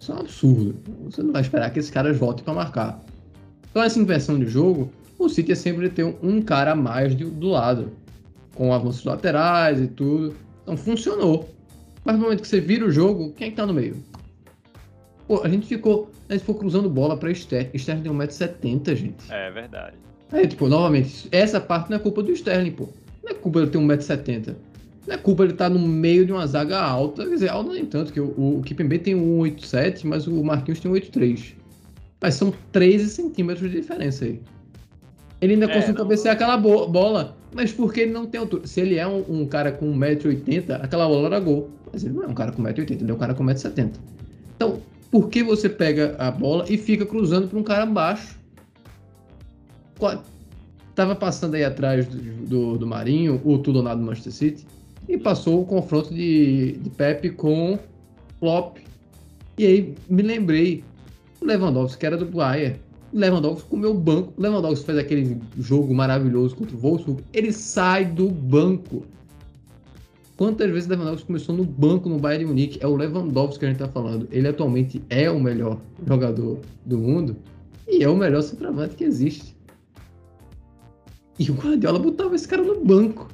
Isso 0.00 0.12
é 0.12 0.14
um 0.14 0.18
absurdo. 0.18 0.76
Você 1.04 1.22
não 1.22 1.32
vai 1.32 1.42
esperar 1.42 1.70
que 1.70 1.78
esses 1.78 1.90
caras 1.90 2.16
voltem 2.16 2.44
para 2.44 2.54
marcar. 2.54 3.04
Então, 3.70 3.82
essa 3.82 3.98
inversão 3.98 4.38
de 4.38 4.46
jogo, 4.46 4.90
o 5.18 5.28
City 5.28 5.52
é 5.52 5.54
sempre 5.54 5.88
ter 5.90 6.04
um 6.22 6.40
cara 6.40 6.72
a 6.72 6.74
mais 6.74 7.14
do, 7.14 7.30
do 7.30 7.48
lado, 7.48 7.92
com 8.54 8.72
avanços 8.72 9.04
laterais 9.04 9.80
e 9.80 9.86
tudo. 9.86 10.34
Então, 10.62 10.76
funcionou. 10.76 11.48
Mas 12.04 12.16
no 12.16 12.22
momento 12.22 12.42
que 12.42 12.48
você 12.48 12.60
vira 12.60 12.86
o 12.86 12.90
jogo, 12.90 13.32
quem 13.32 13.48
é 13.48 13.50
que 13.50 13.56
tá 13.56 13.66
no 13.66 13.74
meio? 13.74 13.96
Pô, 15.26 15.42
a 15.42 15.48
gente 15.48 15.66
ficou. 15.66 16.10
A 16.28 16.32
gente 16.32 16.40
ficou 16.40 16.56
cruzando 16.56 16.88
bola 16.90 17.16
pra 17.16 17.30
Sterling. 17.30 17.70
Sterling 17.74 18.02
tem 18.02 18.12
1,70m, 18.12 18.96
gente. 18.96 19.32
É 19.32 19.50
verdade. 19.50 19.96
Aí, 20.32 20.46
tipo, 20.46 20.68
novamente, 20.68 21.28
essa 21.30 21.60
parte 21.60 21.88
não 21.90 21.96
é 21.96 22.00
culpa 22.00 22.22
do 22.22 22.32
Sterling, 22.32 22.72
pô. 22.72 22.88
Não 23.22 23.30
é 23.30 23.34
culpa 23.34 23.60
dele 23.60 23.70
ter 23.70 23.78
1,70m. 23.78 24.56
Não 25.06 25.14
é 25.14 25.18
culpa 25.18 25.44
ele 25.44 25.52
estar 25.52 25.68
tá 25.68 25.70
no 25.70 25.78
meio 25.78 26.26
de 26.26 26.32
uma 26.32 26.46
zaga 26.46 26.80
alta. 26.80 27.24
Quer 27.24 27.30
dizer, 27.30 27.48
alta 27.48 27.72
nem 27.72 27.86
tanto, 27.86 28.12
que 28.12 28.20
o, 28.20 28.58
o 28.58 28.62
Kipembe 28.64 28.98
tem 28.98 29.14
1,87, 29.14 30.04
mas 30.04 30.26
o 30.26 30.42
Marquinhos 30.42 30.80
tem 30.80 30.90
1,83. 30.90 31.54
Mas 32.20 32.34
são 32.34 32.52
13 32.72 33.08
centímetros 33.08 33.70
de 33.70 33.80
diferença 33.80 34.24
aí. 34.24 34.40
Ele 35.40 35.52
ainda 35.52 35.66
é, 35.66 35.74
conseguiu 35.74 35.94
cabecear 35.94 36.34
aquela 36.34 36.56
bola, 36.56 37.36
mas 37.54 37.70
porque 37.72 38.00
ele 38.00 38.12
não 38.12 38.26
tem 38.26 38.40
altura. 38.40 38.66
Se 38.66 38.80
ele 38.80 38.96
é 38.96 39.06
um, 39.06 39.24
um 39.28 39.46
cara 39.46 39.70
com 39.70 39.96
1,80m, 39.96 40.80
aquela 40.82 41.06
bola 41.06 41.26
era 41.26 41.40
gol. 41.40 41.70
Mas 41.92 42.04
ele 42.04 42.14
não 42.14 42.24
é 42.24 42.26
um 42.26 42.34
cara 42.34 42.50
com 42.52 42.62
1,80m, 42.62 43.02
ele 43.02 43.10
é 43.10 43.14
um 43.14 43.18
cara 43.18 43.34
com 43.34 43.44
1,70m. 43.44 43.92
Então, 44.56 44.80
por 45.16 45.30
que 45.30 45.42
você 45.42 45.66
pega 45.66 46.14
a 46.18 46.30
bola 46.30 46.66
e 46.68 46.76
fica 46.76 47.06
cruzando 47.06 47.48
para 47.48 47.58
um 47.58 47.62
cara 47.62 47.86
baixo? 47.86 48.38
Tava 50.94 51.16
passando 51.16 51.54
aí 51.54 51.64
atrás 51.64 52.06
do, 52.06 52.18
do, 52.46 52.78
do 52.78 52.86
Marinho, 52.86 53.40
o 53.42 53.56
Tudonado 53.56 53.98
do 53.98 54.06
Manchester 54.06 54.32
City, 54.34 54.66
e 55.08 55.16
passou 55.16 55.62
o 55.62 55.64
confronto 55.64 56.12
de, 56.12 56.72
de 56.72 56.90
Pepe 56.90 57.30
com 57.30 57.78
Klopp. 58.38 58.76
E 59.56 59.64
aí 59.64 59.94
me 60.06 60.20
lembrei, 60.20 60.84
o 61.40 61.46
Lewandowski 61.46 61.98
que 61.98 62.04
era 62.04 62.18
do 62.18 62.26
Bayern, 62.26 62.78
Lewandowski 63.10 63.70
comeu 63.70 63.92
o 63.92 63.98
banco, 63.98 64.34
Lewandowski 64.36 64.84
faz 64.84 64.98
aquele 64.98 65.40
jogo 65.58 65.94
maravilhoso 65.94 66.56
contra 66.56 66.76
o 66.76 66.78
Wolfsburg, 66.78 67.24
ele 67.32 67.54
sai 67.54 68.04
do 68.04 68.28
banco. 68.28 69.06
Quantas 70.36 70.70
vezes 70.70 70.86
Lewandowski 70.86 71.26
começou 71.26 71.54
no 71.56 71.64
banco 71.64 72.08
no 72.10 72.18
Bayern 72.18 72.44
de 72.44 72.50
Munique? 72.50 72.78
É 72.82 72.86
o 72.86 72.94
Lewandowski 72.94 73.60
que 73.60 73.64
a 73.64 73.68
gente 73.68 73.78
tá 73.78 73.88
falando. 73.88 74.28
Ele 74.30 74.46
atualmente 74.46 75.02
é 75.08 75.30
o 75.30 75.40
melhor 75.40 75.80
jogador 76.06 76.60
do 76.84 76.98
mundo 76.98 77.36
e 77.88 78.04
é 78.04 78.08
o 78.08 78.14
melhor 78.14 78.42
centroavante 78.42 78.96
que 78.96 79.04
existe. 79.04 79.56
E 81.38 81.50
o 81.50 81.54
Guardiola 81.54 81.98
botava 81.98 82.34
esse 82.34 82.46
cara 82.46 82.62
no 82.62 82.84
banco. 82.84 83.28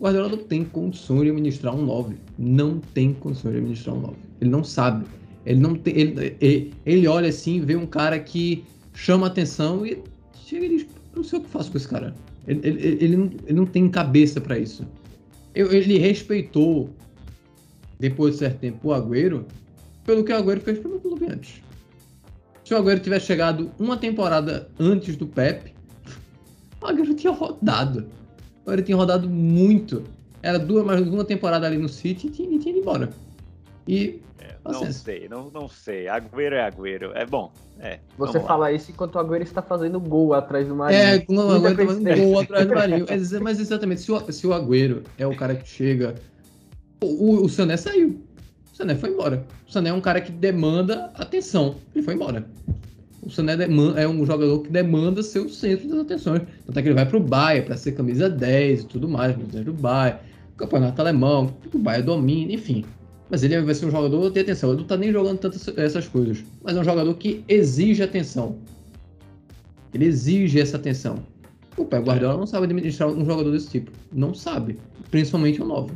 O 0.00 0.04
Guardiola 0.04 0.30
não 0.30 0.38
tem 0.38 0.64
condições 0.64 1.24
de 1.24 1.30
administrar 1.30 1.74
um 1.74 1.84
9. 1.84 2.16
Não 2.38 2.78
tem 2.78 3.12
condições 3.12 3.52
de 3.52 3.58
administrar 3.58 3.94
um 3.94 4.00
9. 4.00 4.16
Ele 4.40 4.50
não 4.50 4.64
sabe. 4.64 5.04
Ele 5.44 5.60
não 5.60 5.74
tem. 5.74 5.94
Ele, 5.94 6.36
ele, 6.40 6.74
ele 6.86 7.06
olha 7.06 7.28
assim, 7.28 7.60
vê 7.60 7.76
um 7.76 7.86
cara 7.86 8.18
que 8.18 8.64
chama 8.94 9.26
atenção 9.26 9.84
e 9.84 10.02
chega 10.44 10.64
e 10.64 10.68
diz: 10.70 10.86
Não 11.14 11.22
sei 11.22 11.38
o 11.38 11.42
que 11.42 11.50
faço 11.50 11.70
com 11.70 11.76
esse 11.76 11.88
cara. 11.88 12.14
Ele, 12.48 12.60
ele, 12.62 13.04
ele, 13.04 13.16
não, 13.16 13.30
ele 13.44 13.58
não 13.58 13.66
tem 13.66 13.88
cabeça 13.88 14.40
para 14.40 14.58
isso. 14.58 14.86
Ele 15.56 15.96
respeitou, 15.96 16.90
depois 17.98 18.34
de 18.34 18.40
certo 18.40 18.58
tempo, 18.58 18.88
o 18.88 18.92
Agüero 18.92 19.46
pelo 20.04 20.22
que 20.22 20.30
o 20.30 20.36
Agüero 20.36 20.60
fez 20.60 20.78
pelo 20.78 21.00
clube 21.00 21.26
antes. 21.30 21.62
Se 22.62 22.74
o 22.74 22.76
Agüero 22.76 23.00
tivesse 23.00 23.26
chegado 23.26 23.70
uma 23.78 23.96
temporada 23.96 24.68
antes 24.78 25.16
do 25.16 25.26
Pep, 25.26 25.72
o 26.80 26.86
Agüero 26.86 27.14
tinha 27.14 27.32
rodado. 27.32 28.06
O 28.66 28.70
Agüero 28.70 28.82
tinha 28.82 28.96
rodado 28.96 29.28
muito. 29.30 30.04
Era 30.42 30.58
duas, 30.58 30.84
mais 30.84 31.00
uma 31.08 31.24
temporada 31.24 31.66
ali 31.66 31.78
no 31.78 31.88
City 31.88 32.26
e 32.26 32.30
tinha, 32.30 32.58
tinha 32.58 32.72
ido 32.72 32.80
embora. 32.80 33.10
E 33.88 34.20
não 34.72 34.92
sei, 34.92 35.28
não, 35.28 35.50
não 35.50 35.68
sei. 35.68 36.08
Agüero 36.08 36.54
é 36.54 36.70
Agüero. 36.70 37.12
É 37.14 37.26
bom. 37.26 37.52
É, 37.78 37.98
Você 38.16 38.40
fala 38.40 38.72
isso 38.72 38.90
enquanto 38.90 39.16
o 39.16 39.18
Agüero 39.18 39.42
está 39.42 39.60
fazendo 39.62 40.00
gol 40.00 40.34
atrás 40.34 40.66
do 40.66 40.74
Marinho. 40.74 41.00
É, 41.00 41.24
o 41.28 41.40
Agüero 41.40 41.82
está 41.82 41.86
fazendo 41.86 42.22
gol 42.24 42.40
atrás 42.40 42.66
do 42.66 42.74
Marinho. 42.74 43.06
Mas 43.42 43.60
exatamente, 43.60 44.00
se 44.00 44.12
o, 44.12 44.32
se 44.32 44.46
o 44.46 44.52
Agüero 44.52 45.02
é 45.18 45.26
o 45.26 45.36
cara 45.36 45.54
que 45.54 45.68
chega. 45.68 46.14
O, 47.02 47.44
o 47.44 47.48
Sané 47.48 47.76
saiu. 47.76 48.20
O 48.72 48.76
Sané 48.76 48.94
foi 48.94 49.10
embora. 49.10 49.44
O 49.66 49.72
Sané 49.72 49.90
é 49.90 49.92
um 49.92 50.00
cara 50.00 50.20
que 50.20 50.32
demanda 50.32 51.10
atenção. 51.14 51.76
Ele 51.94 52.04
foi 52.04 52.14
embora. 52.14 52.46
O 53.26 53.30
Sané 53.30 53.56
é 53.96 54.06
um 54.06 54.24
jogador 54.24 54.60
que 54.60 54.70
demanda 54.70 55.20
ser 55.20 55.40
o 55.40 55.48
centro 55.48 55.88
das 55.88 55.98
atenções. 55.98 56.42
Tanto 56.64 56.78
é 56.78 56.82
que 56.82 56.88
ele 56.88 56.94
vai 56.94 57.04
pro 57.04 57.18
Bayern 57.18 57.66
para 57.66 57.76
ser 57.76 57.92
camisa 57.92 58.30
10 58.30 58.82
e 58.82 58.86
tudo 58.86 59.08
mais, 59.08 59.32
camisa 59.32 59.64
do 59.64 59.72
Bayern, 59.72 60.20
campeonato 60.56 61.00
alemão, 61.00 61.52
o 61.74 61.78
Bayern 61.78 62.06
domina, 62.06 62.52
enfim. 62.52 62.84
Mas 63.28 63.42
ele 63.42 63.60
vai 63.60 63.74
ser 63.74 63.86
um 63.86 63.90
jogador, 63.90 64.30
tem 64.30 64.42
atenção, 64.42 64.70
ele 64.70 64.80
não 64.80 64.86
tá 64.86 64.96
nem 64.96 65.12
jogando 65.12 65.38
tantas 65.38 65.66
essas 65.76 66.06
coisas. 66.06 66.44
Mas 66.62 66.76
é 66.76 66.80
um 66.80 66.84
jogador 66.84 67.12
que 67.14 67.44
exige 67.48 68.02
atenção. 68.02 68.56
Ele 69.92 70.04
exige 70.04 70.60
essa 70.60 70.76
atenção. 70.76 71.24
O 71.76 71.84
Pé 71.84 71.98
Guardiola 71.98 72.38
não 72.38 72.46
sabe 72.46 72.64
administrar 72.64 73.08
um 73.08 73.24
jogador 73.24 73.50
desse 73.50 73.68
tipo. 73.68 73.90
Não 74.12 74.32
sabe. 74.32 74.78
Principalmente 75.10 75.60
o 75.60 75.66
novo. 75.66 75.90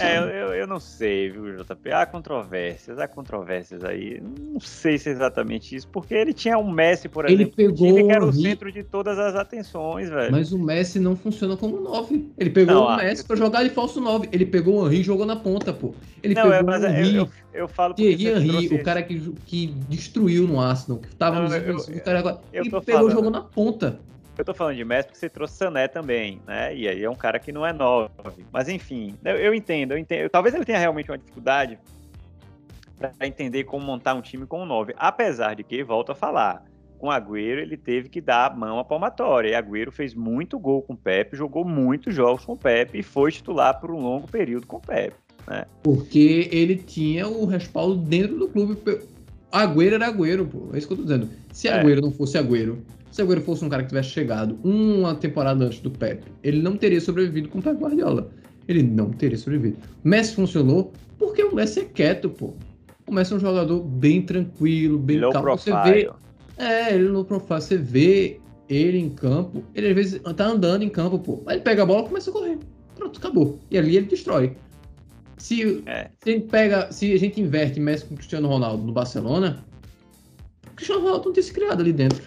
É, 0.00 0.18
eu, 0.18 0.54
eu 0.54 0.66
não 0.66 0.80
sei, 0.80 1.30
viu, 1.30 1.56
JP? 1.56 1.92
Há 1.92 2.06
controvérsias, 2.06 2.98
há 2.98 3.06
controvérsias 3.06 3.84
aí. 3.84 4.20
Não 4.20 4.58
sei 4.60 4.98
se 4.98 5.08
é 5.08 5.12
exatamente 5.12 5.76
isso, 5.76 5.86
porque 5.88 6.14
ele 6.14 6.32
tinha 6.32 6.58
um 6.58 6.68
Messi, 6.70 7.08
por 7.08 7.24
ele 7.24 7.44
exemplo, 7.44 7.54
pegou 7.56 7.94
que 7.94 8.10
era 8.10 8.24
o 8.24 8.32
centro 8.32 8.72
de 8.72 8.82
todas 8.82 9.18
as 9.18 9.36
atenções, 9.36 10.10
velho. 10.10 10.32
Mas 10.32 10.52
o 10.52 10.58
Messi 10.58 10.98
não 10.98 11.14
funciona 11.14 11.56
como 11.56 11.80
9. 11.80 12.32
Ele 12.36 12.50
pegou 12.50 12.74
não, 12.74 12.84
o 12.84 12.88
ah, 12.88 12.96
Messi 12.96 13.22
eu... 13.22 13.26
para 13.28 13.36
jogar 13.36 13.62
de 13.62 13.70
falso 13.70 14.00
9. 14.00 14.28
Ele 14.32 14.46
pegou 14.46 14.82
o 14.82 14.86
Henry 14.86 15.00
e 15.00 15.02
jogou 15.04 15.24
na 15.24 15.36
ponta, 15.36 15.72
pô. 15.72 15.94
Ele 16.22 16.34
não, 16.34 16.42
pegou 16.42 16.56
é, 16.56 16.62
mas 16.62 16.82
o 16.82 16.86
Henry, 16.86 17.16
eu, 17.16 17.22
eu, 17.22 17.30
eu 17.52 17.68
falo 17.68 17.94
Thierry 17.94 18.26
Henry, 18.26 18.74
o 18.74 18.82
cara 18.82 19.02
que, 19.02 19.18
que 19.46 19.66
destruiu 19.88 20.48
no 20.48 20.60
Arsenal, 20.60 20.98
que 21.00 21.14
tava 21.14 21.36
não, 21.36 21.44
nos... 21.44 21.88
Eu, 21.88 21.96
o 21.96 22.00
cara 22.02 22.18
agora, 22.18 22.40
ele 22.52 22.70
pegou 22.70 23.08
e 23.08 23.12
jogou 23.12 23.30
na 23.30 23.42
ponta. 23.42 24.00
Eu 24.38 24.44
tô 24.44 24.52
falando 24.52 24.76
de 24.76 24.84
Messi 24.84 25.08
porque 25.08 25.18
você 25.18 25.28
trouxe 25.28 25.56
Sané 25.56 25.88
também, 25.88 26.40
né? 26.46 26.74
E 26.74 26.86
aí 26.86 27.02
é 27.02 27.08
um 27.08 27.14
cara 27.14 27.38
que 27.38 27.50
não 27.50 27.64
é 27.64 27.72
nove. 27.72 28.10
Mas 28.52 28.68
enfim, 28.68 29.16
eu, 29.24 29.36
eu 29.36 29.54
entendo, 29.54 29.92
eu 29.92 29.98
entendo. 29.98 30.28
Talvez 30.28 30.54
ele 30.54 30.64
tenha 30.64 30.78
realmente 30.78 31.10
uma 31.10 31.16
dificuldade 31.16 31.78
para 32.98 33.26
entender 33.26 33.64
como 33.64 33.84
montar 33.84 34.14
um 34.14 34.20
time 34.20 34.46
com 34.46 34.62
um 34.62 34.66
9. 34.66 34.94
Apesar 34.96 35.54
de 35.54 35.62
que, 35.62 35.82
volto 35.82 36.12
a 36.12 36.14
falar, 36.14 36.64
com 36.98 37.10
Agüero 37.10 37.60
ele 37.60 37.76
teve 37.76 38.08
que 38.08 38.20
dar 38.20 38.50
a 38.50 38.54
mão 38.54 38.78
à 38.78 38.84
palmatória. 38.84 39.50
E 39.50 39.54
Agüero 39.54 39.92
fez 39.92 40.14
muito 40.14 40.58
gol 40.58 40.82
com 40.82 40.94
o 40.94 40.96
Pepe, 40.96 41.36
jogou 41.36 41.64
muitos 41.64 42.14
jogos 42.14 42.44
com 42.44 42.52
o 42.52 42.58
Pepe 42.58 42.98
e 42.98 43.02
foi 43.02 43.30
titular 43.30 43.80
por 43.80 43.90
um 43.90 44.00
longo 44.00 44.26
período 44.28 44.66
com 44.66 44.76
o 44.76 44.80
Pepe. 44.80 45.16
Né? 45.46 45.64
Porque 45.82 46.48
ele 46.50 46.76
tinha 46.76 47.28
o 47.28 47.44
respaldo 47.44 47.96
dentro 47.96 48.38
do 48.38 48.48
clube. 48.48 48.76
Agüero 49.62 49.94
era 49.94 50.08
Agüero, 50.08 50.46
pô. 50.46 50.70
É 50.72 50.78
isso 50.78 50.86
que 50.86 50.92
eu 50.92 50.98
tô 50.98 51.02
dizendo. 51.04 51.28
Se 51.52 51.68
é. 51.68 51.80
Agüero 51.80 52.00
não 52.00 52.10
fosse 52.10 52.36
Agüero, 52.38 52.78
se 53.10 53.22
Agüero 53.22 53.40
fosse 53.40 53.64
um 53.64 53.68
cara 53.68 53.82
que 53.82 53.88
tivesse 53.88 54.10
chegado 54.10 54.58
uma 54.62 55.14
temporada 55.14 55.64
antes 55.64 55.80
do 55.80 55.90
Pepe, 55.90 56.30
ele 56.42 56.60
não 56.60 56.76
teria 56.76 57.00
sobrevivido 57.00 57.48
com 57.48 57.58
o 57.58 57.62
Pep 57.62 57.76
Guardiola. 57.76 58.30
Ele 58.68 58.82
não 58.82 59.10
teria 59.10 59.38
sobrevivido. 59.38 59.78
Messi 60.02 60.34
funcionou 60.34 60.92
porque 61.18 61.42
o 61.42 61.54
Messi 61.54 61.80
é 61.80 61.84
quieto, 61.84 62.28
pô. 62.28 62.54
O 63.06 63.12
Messi 63.12 63.32
é 63.32 63.36
um 63.36 63.40
jogador 63.40 63.80
bem 63.80 64.22
tranquilo, 64.22 64.98
bem 64.98 65.20
Low 65.20 65.32
calmo. 65.32 65.46
Profile. 65.46 65.76
Você 65.76 65.90
vê. 65.92 66.10
É, 66.58 66.94
ele 66.94 67.08
no 67.08 67.24
profile. 67.24 67.60
Você 67.60 67.76
vê 67.76 68.40
ele 68.68 68.98
em 68.98 69.08
campo, 69.08 69.62
ele 69.74 69.88
às 69.88 69.94
vezes 69.94 70.20
tá 70.36 70.46
andando 70.46 70.82
em 70.82 70.88
campo, 70.88 71.18
pô. 71.18 71.42
Aí 71.46 71.56
ele 71.56 71.62
pega 71.62 71.84
a 71.84 71.86
bola 71.86 72.04
e 72.04 72.08
começa 72.08 72.30
a 72.30 72.32
correr. 72.32 72.58
Pronto, 72.96 73.18
acabou. 73.18 73.58
E 73.70 73.78
ali 73.78 73.96
ele 73.96 74.06
destrói. 74.06 74.56
Se, 75.38 75.82
é. 75.86 76.10
se, 76.22 76.30
a 76.30 76.32
gente 76.32 76.48
pega, 76.48 76.90
se 76.92 77.12
a 77.12 77.18
gente 77.18 77.40
inverte 77.40 77.78
Messi 77.78 78.04
com 78.06 78.16
Cristiano 78.16 78.48
Ronaldo 78.48 78.84
no 78.84 78.92
Barcelona, 78.92 79.64
o 80.66 80.74
Cristiano 80.74 81.02
Ronaldo 81.02 81.26
não 81.26 81.32
tem 81.32 81.42
se 81.42 81.52
criado 81.52 81.80
ali 81.80 81.92
dentro. 81.92 82.22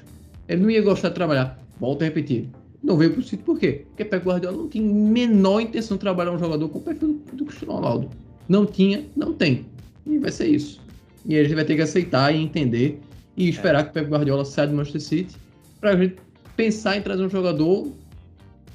Ele 0.47 0.61
não 0.61 0.69
ia 0.69 0.81
gostar 0.81 1.09
de 1.09 1.15
trabalhar. 1.15 1.59
Volto 1.79 2.01
a 2.01 2.05
repetir. 2.05 2.49
Não 2.83 2.97
veio 2.97 3.13
pro 3.13 3.21
City 3.21 3.43
por 3.43 3.59
quê? 3.59 3.85
Porque 3.89 4.05
Pep 4.05 4.25
Guardiola 4.25 4.57
não 4.57 4.67
tem 4.67 4.81
menor 4.81 5.61
intenção 5.61 5.97
de 5.97 6.01
trabalhar 6.01 6.31
um 6.31 6.39
jogador 6.39 6.69
com 6.69 6.79
o 6.79 6.81
perfil 6.81 7.21
do, 7.31 7.37
do 7.37 7.45
Cristiano 7.45 7.73
Ronaldo. 7.73 8.09
Não 8.47 8.65
tinha, 8.65 9.05
não 9.15 9.33
tem. 9.33 9.65
E 10.05 10.17
vai 10.17 10.31
ser 10.31 10.47
isso. 10.47 10.81
E 11.25 11.37
a 11.37 11.43
gente 11.43 11.55
vai 11.55 11.65
ter 11.65 11.75
que 11.75 11.81
aceitar 11.81 12.33
e 12.33 12.41
entender 12.41 12.99
e 13.35 13.49
esperar 13.49 13.81
é. 13.81 13.83
que 13.83 13.89
o 13.89 13.93
Pep 13.93 14.09
Guardiola 14.09 14.45
saia 14.45 14.67
do 14.67 14.75
Manchester 14.75 15.01
City 15.01 15.35
para 15.79 15.91
a 15.91 15.97
gente 15.97 16.15
pensar 16.55 16.97
em 16.97 17.01
trazer 17.01 17.23
um 17.23 17.29
jogador 17.29 17.91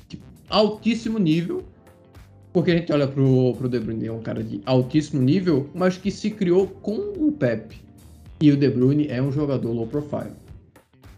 de 0.09 0.19
altíssimo 0.49 1.19
nível. 1.19 1.65
Porque 2.55 2.71
a 2.71 2.77
gente 2.79 2.91
olha 2.91 3.07
pro, 3.07 3.55
pro 3.59 3.69
De 3.69 3.79
Bruyne, 3.79 4.07
é 4.07 4.13
um 4.13 4.23
cara 4.23 4.43
de 4.43 4.63
altíssimo 4.65 5.21
nível, 5.21 5.69
mas 5.75 5.99
que 5.99 6.11
se 6.11 6.31
criou 6.31 6.67
com 6.67 7.13
o 7.19 7.31
Pep. 7.33 7.77
E 8.41 8.51
o 8.51 8.57
De 8.57 8.71
Bruyne 8.71 9.09
é 9.09 9.21
um 9.21 9.31
jogador 9.31 9.71
low 9.71 9.87
profile 9.87 10.33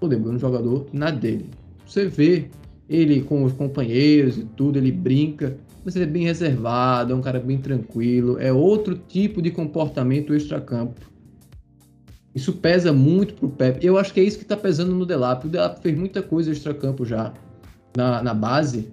o 0.01 0.09
De 0.09 0.17
Bruyne 0.17 0.35
é 0.35 0.37
um 0.37 0.41
jogador 0.41 0.87
na 0.93 1.11
dele. 1.11 1.51
Você 1.87 2.07
vê 2.07 2.49
ele 2.89 3.23
com 3.23 3.45
os 3.45 3.53
companheiros 3.53 4.39
e 4.39 4.45
tudo, 4.45 4.79
ele 4.79 4.93
brinca, 4.93 5.57
mas 5.85 5.97
ele 5.97 6.05
é 6.05 6.09
bem 6.09 6.25
reservado, 6.25 7.13
é 7.13 7.17
um 7.17 7.21
cara 7.21 7.41
bem 7.41 7.59
tranquilo, 7.59 8.39
é 8.39 8.53
outro 8.53 8.97
tipo 8.97 9.43
de 9.43 9.51
comportamento 9.51 10.35
extra-campo. 10.35 11.01
Isso 12.35 12.53
pesa 12.53 12.93
muito 12.93 13.35
pro 13.35 13.49
Pepe. 13.49 13.85
Eu 13.85 13.97
acho 13.97 14.13
que 14.13 14.21
é 14.21 14.23
isso 14.23 14.39
que 14.39 14.45
tá 14.45 14.57
pesando 14.57 14.95
no 14.95 15.07
Delap. 15.07 15.47
O 15.47 15.49
Delap 15.49 15.81
fez 15.81 15.97
muita 15.97 16.23
coisa 16.23 16.51
extra-campo 16.51 17.05
já 17.05 17.33
na, 17.97 18.23
na 18.23 18.35
base, 18.35 18.89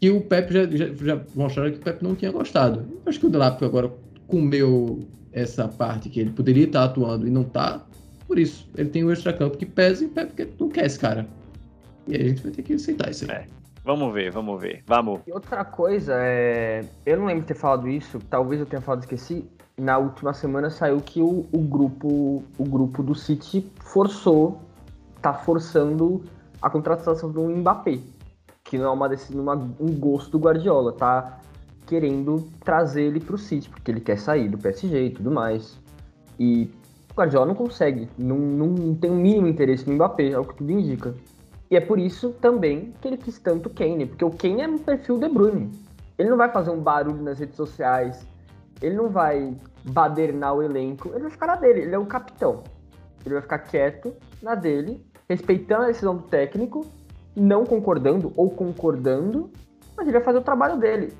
que 0.00 0.10
o 0.10 0.20
Pepe 0.20 0.54
já, 0.54 0.64
já, 0.64 0.94
já 0.94 1.20
mostraram 1.34 1.72
que 1.72 1.78
o 1.78 1.82
Pepe 1.82 2.04
não 2.04 2.14
tinha 2.14 2.30
gostado. 2.30 2.80
Eu 2.80 3.02
acho 3.06 3.18
que 3.18 3.26
o 3.26 3.30
Delap 3.30 3.62
agora 3.64 3.90
comeu 4.26 5.00
essa 5.32 5.68
parte 5.68 6.08
que 6.08 6.20
ele 6.20 6.30
poderia 6.30 6.64
estar 6.64 6.84
atuando 6.84 7.26
e 7.26 7.30
não 7.30 7.44
tá. 7.44 7.84
Por 8.26 8.38
isso, 8.38 8.68
ele 8.76 8.90
tem 8.90 9.04
o 9.04 9.10
extra-campo 9.10 9.56
que 9.56 9.66
pesa 9.66 10.04
e 10.04 10.08
pega 10.08 10.28
porque 10.28 10.48
não 10.60 10.68
quer 10.68 10.86
esse 10.86 10.98
cara. 10.98 11.26
E 12.06 12.14
aí 12.14 12.22
a 12.22 12.28
gente 12.28 12.42
vai 12.42 12.52
ter 12.52 12.62
que 12.62 12.74
aceitar 12.74 13.10
isso 13.10 13.24
aí. 13.30 13.38
É. 13.38 13.46
Vamos 13.84 14.12
ver, 14.12 14.30
vamos 14.30 14.60
ver. 14.60 14.82
Vamos. 14.86 15.20
E 15.26 15.32
outra 15.32 15.64
coisa, 15.64 16.14
é... 16.16 16.84
eu 17.06 17.16
não 17.16 17.26
lembro 17.26 17.40
de 17.42 17.48
ter 17.48 17.54
falado 17.54 17.88
isso, 17.88 18.18
talvez 18.28 18.60
eu 18.60 18.66
tenha 18.66 18.82
falado 18.82 19.00
esqueci. 19.00 19.48
Na 19.78 19.96
última 19.96 20.34
semana 20.34 20.68
saiu 20.68 21.00
que 21.00 21.22
o, 21.22 21.46
o 21.52 21.58
grupo 21.58 22.44
o 22.58 22.64
grupo 22.64 23.02
do 23.02 23.14
City 23.14 23.70
forçou, 23.80 24.60
tá 25.22 25.32
forçando 25.32 26.22
a 26.60 26.68
contratação 26.68 27.30
do 27.30 27.44
Mbappé, 27.44 28.00
que 28.68 28.76
não 28.76 28.84
é 28.84 28.90
uma, 28.90 29.10
uma 29.32 29.54
um 29.80 29.98
gosto 29.98 30.32
do 30.32 30.38
Guardiola, 30.38 30.92
tá 30.92 31.40
querendo 31.86 32.46
trazer 32.62 33.04
ele 33.04 33.18
pro 33.18 33.38
City, 33.38 33.66
porque 33.70 33.90
ele 33.90 34.00
quer 34.00 34.18
sair 34.18 34.46
do 34.46 34.58
PSG 34.58 35.06
e 35.06 35.10
tudo 35.10 35.30
mais. 35.30 35.80
E 36.38 36.70
o 37.10 37.14
Guardiola 37.14 37.46
não 37.46 37.54
consegue, 37.54 38.10
não, 38.18 38.36
não 38.36 38.94
tem 38.94 39.10
o 39.10 39.14
mínimo 39.14 39.48
interesse 39.48 39.88
no 39.88 39.94
Mbappé, 39.94 40.32
é 40.32 40.38
o 40.38 40.44
que 40.44 40.54
tudo 40.54 40.70
indica. 40.70 41.14
E 41.70 41.76
é 41.76 41.80
por 41.80 41.98
isso 41.98 42.30
também 42.42 42.92
que 43.00 43.08
ele 43.08 43.16
quis 43.16 43.38
tanto 43.38 43.70
o 43.70 43.72
Kane, 43.72 44.04
porque 44.04 44.24
o 44.24 44.30
Kane 44.30 44.60
é 44.60 44.68
um 44.68 44.78
perfil 44.78 45.18
De 45.18 45.30
Bruyne. 45.30 45.70
Ele 46.18 46.28
não 46.28 46.36
vai 46.36 46.52
fazer 46.52 46.70
um 46.70 46.80
barulho 46.80 47.22
nas 47.22 47.38
redes 47.38 47.56
sociais, 47.56 48.26
ele 48.82 48.96
não 48.96 49.08
vai 49.08 49.56
badernar 49.82 50.54
o 50.54 50.62
elenco, 50.62 51.08
ele 51.14 51.20
vai 51.20 51.30
ficar 51.30 51.46
na 51.46 51.56
dele, 51.56 51.80
ele 51.80 51.94
é 51.94 51.98
o 51.98 52.04
capitão. 52.04 52.62
Ele 53.24 53.34
vai 53.34 53.42
ficar 53.42 53.60
quieto 53.60 54.14
na 54.42 54.54
dele, 54.54 55.02
respeitando 55.26 55.84
a 55.84 55.86
decisão 55.86 56.16
do 56.16 56.24
técnico, 56.24 56.86
não 57.38 57.64
concordando 57.64 58.32
ou 58.36 58.50
concordando, 58.50 59.50
mas 59.96 60.06
ele 60.06 60.16
vai 60.16 60.24
fazer 60.24 60.38
o 60.38 60.42
trabalho 60.42 60.76
dele. 60.78 61.12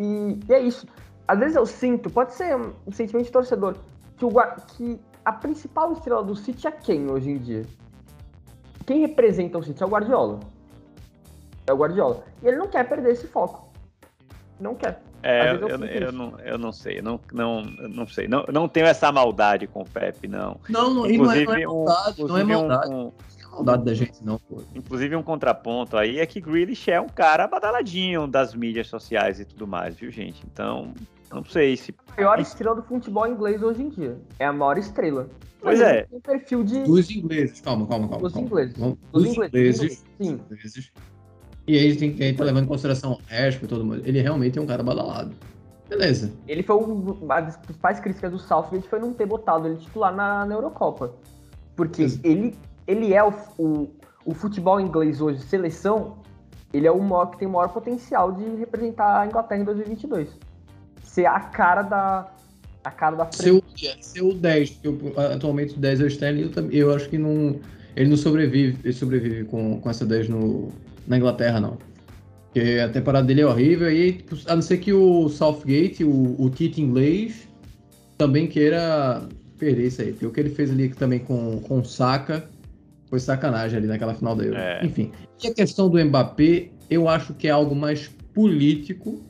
E, 0.00 0.38
e 0.48 0.52
é 0.52 0.60
isso. 0.60 0.86
Às 1.26 1.38
vezes 1.38 1.56
eu 1.56 1.66
sinto, 1.66 2.08
pode 2.10 2.34
ser 2.34 2.56
um 2.56 2.92
sentimento 2.92 3.26
de 3.26 3.32
torcedor, 3.32 3.76
que, 4.16 4.24
o, 4.24 4.30
que 4.68 5.00
a 5.24 5.32
principal 5.32 5.92
estrela 5.92 6.22
do 6.22 6.34
City 6.34 6.66
é 6.66 6.70
quem 6.70 7.10
hoje 7.10 7.30
em 7.30 7.38
dia? 7.38 7.64
quem 8.88 9.00
representa 9.00 9.58
o 9.58 9.62
City 9.62 9.82
é 9.82 9.86
o 9.86 9.90
Guardiola. 9.90 10.40
É 11.66 11.72
o 11.74 11.76
Guardiola. 11.76 12.24
E 12.42 12.48
ele 12.48 12.56
não 12.56 12.68
quer 12.68 12.88
perder 12.88 13.12
esse 13.12 13.26
foco. 13.26 13.70
Não 14.58 14.74
quer. 14.74 15.02
É, 15.22 15.50
eu, 15.50 15.68
eu, 15.68 15.84
eu, 15.84 16.12
não, 16.12 16.40
eu 16.40 16.56
não 16.56 16.72
sei, 16.72 17.02
não, 17.02 17.20
não, 17.30 17.62
não 17.62 18.06
sei. 18.06 18.26
Não, 18.26 18.46
não 18.50 18.66
tenho 18.66 18.86
essa 18.86 19.12
maldade 19.12 19.66
com 19.66 19.82
o 19.82 19.84
Pepe, 19.84 20.26
não. 20.26 20.58
Não, 20.70 20.94
não, 20.94 21.06
inclusive, 21.06 21.44
não 21.44 21.54
é, 21.54 21.56
não 21.58 21.62
é 21.62 21.66
maldade, 21.66 22.24
um, 22.24 22.26
não 22.26 22.38
é 22.38 22.44
maldade. 22.44 22.90
Um, 22.90 22.98
um, 22.98 23.12
maldade 23.50 23.84
da 23.84 23.94
gente, 23.94 24.24
não, 24.24 24.38
pô. 24.38 24.62
Inclusive, 24.74 25.16
um 25.16 25.22
contraponto 25.22 25.96
aí 25.96 26.18
é 26.18 26.26
que 26.26 26.40
Grealish 26.40 26.90
é 26.90 27.00
um 27.00 27.08
cara 27.08 27.46
badaladinho 27.46 28.26
das 28.26 28.54
mídias 28.54 28.86
sociais 28.86 29.40
e 29.40 29.44
tudo 29.44 29.66
mais, 29.66 29.96
viu, 29.96 30.10
gente? 30.10 30.42
Então, 30.50 30.92
não 31.32 31.44
sei 31.44 31.76
se. 31.76 31.94
A 32.16 32.20
maior 32.20 32.40
estrela 32.40 32.74
do 32.74 32.82
futebol 32.82 33.26
inglês 33.26 33.62
hoje 33.62 33.82
em 33.82 33.88
dia. 33.88 34.18
É 34.38 34.46
a 34.46 34.52
maior 34.52 34.78
estrela. 34.78 35.28
Pois 35.60 35.80
é. 35.80 36.04
Tem 36.04 36.20
perfil 36.20 36.64
de. 36.64 36.82
Dos 36.84 37.10
ingleses, 37.10 37.60
calma, 37.60 37.86
calma, 37.86 38.08
calma. 38.08 38.22
Dos 38.22 38.32
calma. 38.32 38.46
ingleses. 38.46 38.74
Dos, 38.74 38.96
Dos 39.12 39.26
ingleses. 39.26 39.54
ingleses. 39.54 40.04
Sim. 40.20 40.40
Ingleses. 40.50 40.92
E 41.66 41.76
aí 41.76 41.86
a 41.86 41.90
gente 41.90 41.98
tem 41.98 42.14
que 42.14 42.32
tá 42.32 42.44
levando 42.44 42.64
em 42.64 42.68
consideração 42.68 43.12
o 43.12 43.20
resto 43.26 43.66
todo 43.66 43.84
mundo. 43.84 44.02
Ele 44.04 44.22
realmente 44.22 44.58
é 44.58 44.62
um 44.62 44.66
cara 44.66 44.82
badalado. 44.82 45.34
Beleza. 45.88 46.32
Ele 46.46 46.62
foi 46.62 46.76
uma 46.76 47.40
das 47.40 47.56
principais 47.56 48.00
críticas 48.00 48.30
do 48.30 48.38
Southgate 48.38 48.88
foi 48.88 48.98
não 48.98 49.12
ter 49.12 49.26
botado 49.26 49.66
ele 49.66 49.76
titular 49.76 50.14
na, 50.14 50.46
na 50.46 50.54
Eurocopa. 50.54 51.14
Porque 51.74 52.06
ele, 52.22 52.54
ele 52.88 53.12
é 53.12 53.22
o, 53.22 53.32
o, 53.58 53.90
o, 54.24 54.34
futebol 54.34 54.80
inglês 54.80 55.20
hoje, 55.20 55.42
seleção, 55.42 56.16
ele 56.72 56.86
é 56.86 56.90
o 56.90 56.98
maior 56.98 57.26
que 57.26 57.38
tem 57.38 57.46
o 57.46 57.50
maior 57.50 57.68
potencial 57.68 58.32
de 58.32 58.42
representar 58.56 59.20
a 59.20 59.26
Inglaterra 59.26 59.60
em 59.60 59.64
2022. 59.64 60.28
Ser 61.04 61.26
a 61.26 61.38
cara 61.38 61.82
da, 61.82 62.32
a 62.82 62.90
cara 62.90 63.16
da. 63.16 63.30
Seu, 63.30 63.62
seu 64.00 64.32
10, 64.32 64.70
porque 64.70 65.20
atualmente 65.20 65.74
o 65.74 65.78
10 65.78 66.00
é 66.00 66.04
o 66.04 66.06
Stanley, 66.06 66.50
eu, 66.56 66.70
eu 66.70 66.94
acho 66.94 67.08
que 67.10 67.18
não. 67.18 67.60
Ele 67.94 68.08
não 68.08 68.16
sobrevive, 68.16 68.78
ele 68.82 68.92
sobrevive 68.92 69.44
com, 69.44 69.80
com 69.80 69.90
essa 69.90 70.06
10 70.06 70.28
no, 70.28 70.68
na 71.06 71.18
Inglaterra, 71.18 71.60
não. 71.60 71.76
Porque 72.44 72.78
a 72.78 72.88
temporada 72.88 73.26
dele 73.26 73.42
é 73.42 73.46
horrível, 73.46 73.90
e 73.92 74.24
a 74.46 74.54
não 74.54 74.62
ser 74.62 74.78
que 74.78 74.92
o 74.92 75.28
Southgate, 75.28 76.04
o, 76.04 76.36
o 76.40 76.48
Tite 76.48 76.80
inglês, 76.80 77.48
também 78.16 78.46
queira 78.46 79.28
perder 79.58 79.88
isso 79.88 80.00
aí. 80.00 80.12
Porque 80.12 80.26
o 80.26 80.30
que 80.30 80.40
ele 80.40 80.50
fez 80.50 80.70
ali 80.70 80.88
também 80.90 81.18
com, 81.18 81.60
com 81.60 81.80
o 81.80 81.84
Saka 81.84 82.48
foi 83.08 83.20
sacanagem 83.20 83.78
ali 83.78 83.86
naquela 83.86 84.14
final 84.14 84.36
da 84.36 84.44
Euro. 84.44 84.58
É. 84.58 84.84
Enfim. 84.84 85.12
E 85.42 85.48
a 85.48 85.54
questão 85.54 85.88
do 85.88 86.04
Mbappé, 86.04 86.70
eu 86.90 87.08
acho 87.08 87.34
que 87.34 87.48
é 87.48 87.50
algo 87.50 87.74
mais 87.74 88.08
político 88.32 89.22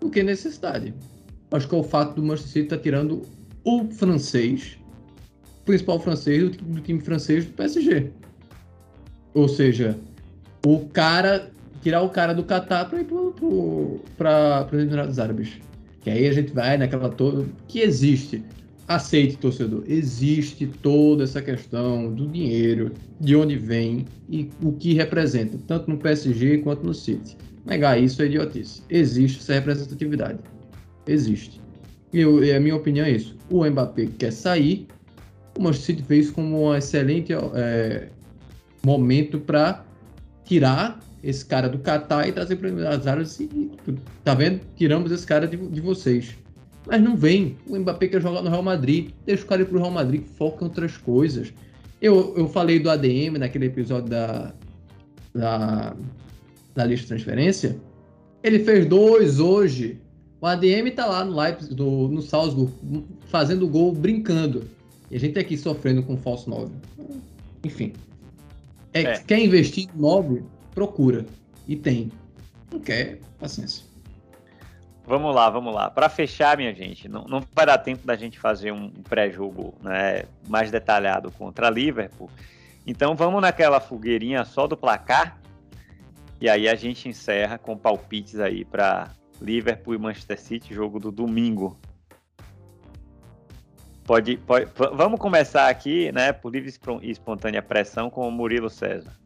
do 0.00 0.10
que 0.10 0.22
necessidade 0.22 0.94
acho 1.56 1.68
que 1.68 1.74
é 1.74 1.78
o 1.78 1.82
fato 1.82 2.14
do 2.14 2.22
Manchester 2.22 2.52
City 2.52 2.64
estar 2.64 2.76
tá 2.76 2.82
tirando 2.82 3.22
o 3.64 3.84
francês, 3.84 4.76
o 5.60 5.64
principal 5.64 6.00
francês 6.00 6.56
do, 6.56 6.64
do, 6.64 6.80
time 6.80 7.00
francês 7.00 7.44
do 7.44 7.52
PSG. 7.52 8.10
Ou 9.32 9.48
seja, 9.48 9.98
o 10.66 10.80
cara, 10.88 11.50
tirar 11.82 12.02
o 12.02 12.10
cara 12.10 12.34
do 12.34 12.44
Qatar 12.44 12.88
para 12.88 13.00
ir 13.00 13.06
para 14.16 14.68
os 14.72 14.82
Emirados 14.82 15.18
Árabes. 15.18 15.52
Que 16.00 16.10
aí 16.10 16.28
a 16.28 16.32
gente 16.32 16.52
vai 16.52 16.76
naquela 16.76 17.08
toda. 17.08 17.46
que 17.66 17.80
existe. 17.80 18.44
Aceite, 18.86 19.36
torcedor. 19.38 19.84
Existe 19.86 20.66
toda 20.66 21.24
essa 21.24 21.40
questão 21.40 22.12
do 22.12 22.26
dinheiro, 22.26 22.92
de 23.20 23.34
onde 23.34 23.56
vem 23.56 24.04
e 24.28 24.50
o 24.62 24.72
que 24.72 24.92
representa, 24.92 25.58
tanto 25.66 25.90
no 25.90 25.96
PSG 25.96 26.58
quanto 26.58 26.84
no 26.84 26.92
City. 26.92 27.36
Negar 27.64 27.98
isso 27.98 28.20
é 28.20 28.26
idiotice. 28.26 28.82
Existe 28.90 29.40
essa 29.40 29.54
representatividade 29.54 30.38
existe. 31.06 31.60
E, 32.12 32.20
eu, 32.20 32.44
e 32.44 32.52
a 32.52 32.60
minha 32.60 32.76
opinião 32.76 33.04
é 33.06 33.10
isso. 33.10 33.36
O 33.50 33.64
Mbappé 33.64 34.08
quer 34.18 34.32
sair, 34.32 34.86
o 35.58 35.62
Manchester 35.62 35.96
City 35.96 36.06
fez 36.06 36.30
como 36.30 36.68
um 36.68 36.74
excelente 36.74 37.32
é, 37.32 38.08
momento 38.84 39.38
para 39.38 39.84
tirar 40.44 41.00
esse 41.22 41.44
cara 41.44 41.68
do 41.68 41.78
Qatar 41.78 42.28
e 42.28 42.32
trazer 42.32 42.56
para 42.56 42.90
as 42.90 43.06
áreas 43.06 43.40
e 43.40 43.70
tá 44.22 44.34
vendo? 44.34 44.60
Tiramos 44.76 45.10
esse 45.10 45.26
cara 45.26 45.46
de, 45.46 45.56
de, 45.56 45.80
vocês. 45.80 46.36
Mas 46.86 47.02
não 47.02 47.16
vem. 47.16 47.56
O 47.66 47.78
Mbappé 47.78 48.08
quer 48.08 48.20
jogar 48.20 48.42
no 48.42 48.50
Real 48.50 48.62
Madrid. 48.62 49.10
Deixa 49.24 49.44
o 49.44 49.46
cara 49.46 49.62
ir 49.62 49.66
pro 49.66 49.78
Real 49.78 49.90
Madrid, 49.90 50.22
foca 50.36 50.64
em 50.64 50.68
outras 50.68 50.96
coisas. 50.96 51.52
Eu, 52.00 52.34
eu 52.36 52.48
falei 52.48 52.78
do 52.78 52.90
ADM 52.90 53.38
naquele 53.38 53.66
episódio 53.66 54.10
da, 54.10 54.52
da, 55.32 55.96
da 56.74 56.84
lista 56.84 57.04
de 57.04 57.08
transferência. 57.08 57.76
Ele 58.42 58.58
fez 58.58 58.86
dois 58.86 59.40
hoje. 59.40 59.98
O 60.40 60.46
ADM 60.46 60.90
tá 60.94 61.06
lá 61.06 61.24
no 61.24 61.34
Leipzig, 61.34 61.74
do, 61.74 62.08
no 62.08 62.20
Salzburg, 62.20 62.70
fazendo 63.28 63.66
gol, 63.66 63.92
brincando. 63.94 64.64
E 65.10 65.16
a 65.16 65.20
gente 65.20 65.32
tá 65.32 65.40
aqui 65.40 65.56
sofrendo 65.56 66.02
com 66.02 66.16
falso 66.18 66.50
9. 66.50 66.70
Enfim. 67.64 67.94
É, 68.92 69.02
é. 69.02 69.18
Quer 69.20 69.40
investir 69.42 69.88
em 69.88 69.98
9? 69.98 70.42
Procura. 70.74 71.24
E 71.66 71.74
tem. 71.76 72.12
Não 72.70 72.78
quer, 72.78 73.18
paciência. 73.38 73.93
Vamos 75.06 75.34
lá, 75.34 75.50
vamos 75.50 75.74
lá. 75.74 75.90
Para 75.90 76.08
fechar, 76.08 76.56
minha 76.56 76.74
gente, 76.74 77.08
não, 77.08 77.24
não 77.24 77.42
vai 77.52 77.66
dar 77.66 77.76
tempo 77.78 78.06
da 78.06 78.16
gente 78.16 78.38
fazer 78.38 78.72
um 78.72 78.90
pré-jogo 78.90 79.74
né, 79.82 80.24
mais 80.48 80.70
detalhado 80.70 81.30
contra 81.30 81.66
a 81.66 81.70
Liverpool. 81.70 82.30
Então 82.86 83.14
vamos 83.14 83.42
naquela 83.42 83.80
fogueirinha 83.80 84.44
só 84.44 84.66
do 84.66 84.76
placar. 84.76 85.38
E 86.40 86.48
aí 86.48 86.68
a 86.68 86.74
gente 86.74 87.08
encerra 87.08 87.58
com 87.58 87.76
palpites 87.76 88.38
aí 88.40 88.64
para 88.64 89.10
Liverpool 89.40 89.94
e 89.94 89.98
Manchester 89.98 90.40
City, 90.40 90.74
jogo 90.74 90.98
do 90.98 91.12
domingo. 91.12 91.78
Pode, 94.04 94.36
pode, 94.38 94.66
vamos 94.92 95.18
começar 95.18 95.68
aqui, 95.68 96.12
né, 96.12 96.32
por 96.32 96.52
livre 96.52 96.70
e 97.00 97.10
espontânea 97.10 97.62
pressão 97.62 98.10
com 98.10 98.28
o 98.28 98.30
Murilo 98.30 98.68
César. 98.68 99.18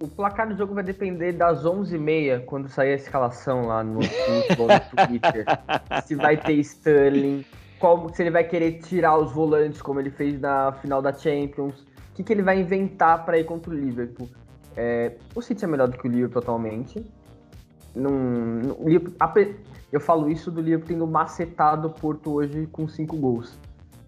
O 0.00 0.08
placar 0.08 0.48
do 0.48 0.56
jogo 0.56 0.72
vai 0.72 0.82
depender 0.82 1.32
das 1.32 1.62
11h30, 1.62 2.46
quando 2.46 2.70
sair 2.70 2.92
a 2.92 2.94
escalação 2.94 3.66
lá 3.66 3.84
no, 3.84 4.00
no 4.00 5.06
Twitter. 5.06 5.44
se 6.06 6.14
vai 6.14 6.38
ter 6.38 6.54
Sterling, 6.54 7.44
como, 7.78 8.08
se 8.14 8.22
ele 8.22 8.30
vai 8.30 8.44
querer 8.44 8.78
tirar 8.80 9.18
os 9.18 9.30
volantes, 9.30 9.82
como 9.82 10.00
ele 10.00 10.10
fez 10.10 10.40
na 10.40 10.72
final 10.72 11.02
da 11.02 11.12
Champions. 11.12 11.82
O 11.82 12.14
que, 12.14 12.22
que 12.22 12.32
ele 12.32 12.42
vai 12.42 12.58
inventar 12.58 13.26
para 13.26 13.38
ir 13.38 13.44
contra 13.44 13.70
o 13.70 13.74
Liverpool? 13.74 14.26
É, 14.74 15.16
o 15.34 15.42
City 15.42 15.66
é 15.66 15.68
melhor 15.68 15.88
do 15.88 15.98
que 15.98 16.08
o 16.08 16.10
Liverpool 16.10 16.40
atualmente. 16.40 17.04
Num, 17.94 18.74
Liverpool, 18.82 19.14
eu 19.92 20.00
falo 20.00 20.30
isso 20.30 20.50
do 20.50 20.62
Liverpool 20.62 20.88
tendo 20.88 21.06
macetado 21.06 21.88
o 21.88 21.90
Porto 21.90 22.32
hoje 22.32 22.66
com 22.72 22.88
cinco 22.88 23.18
gols. 23.18 23.58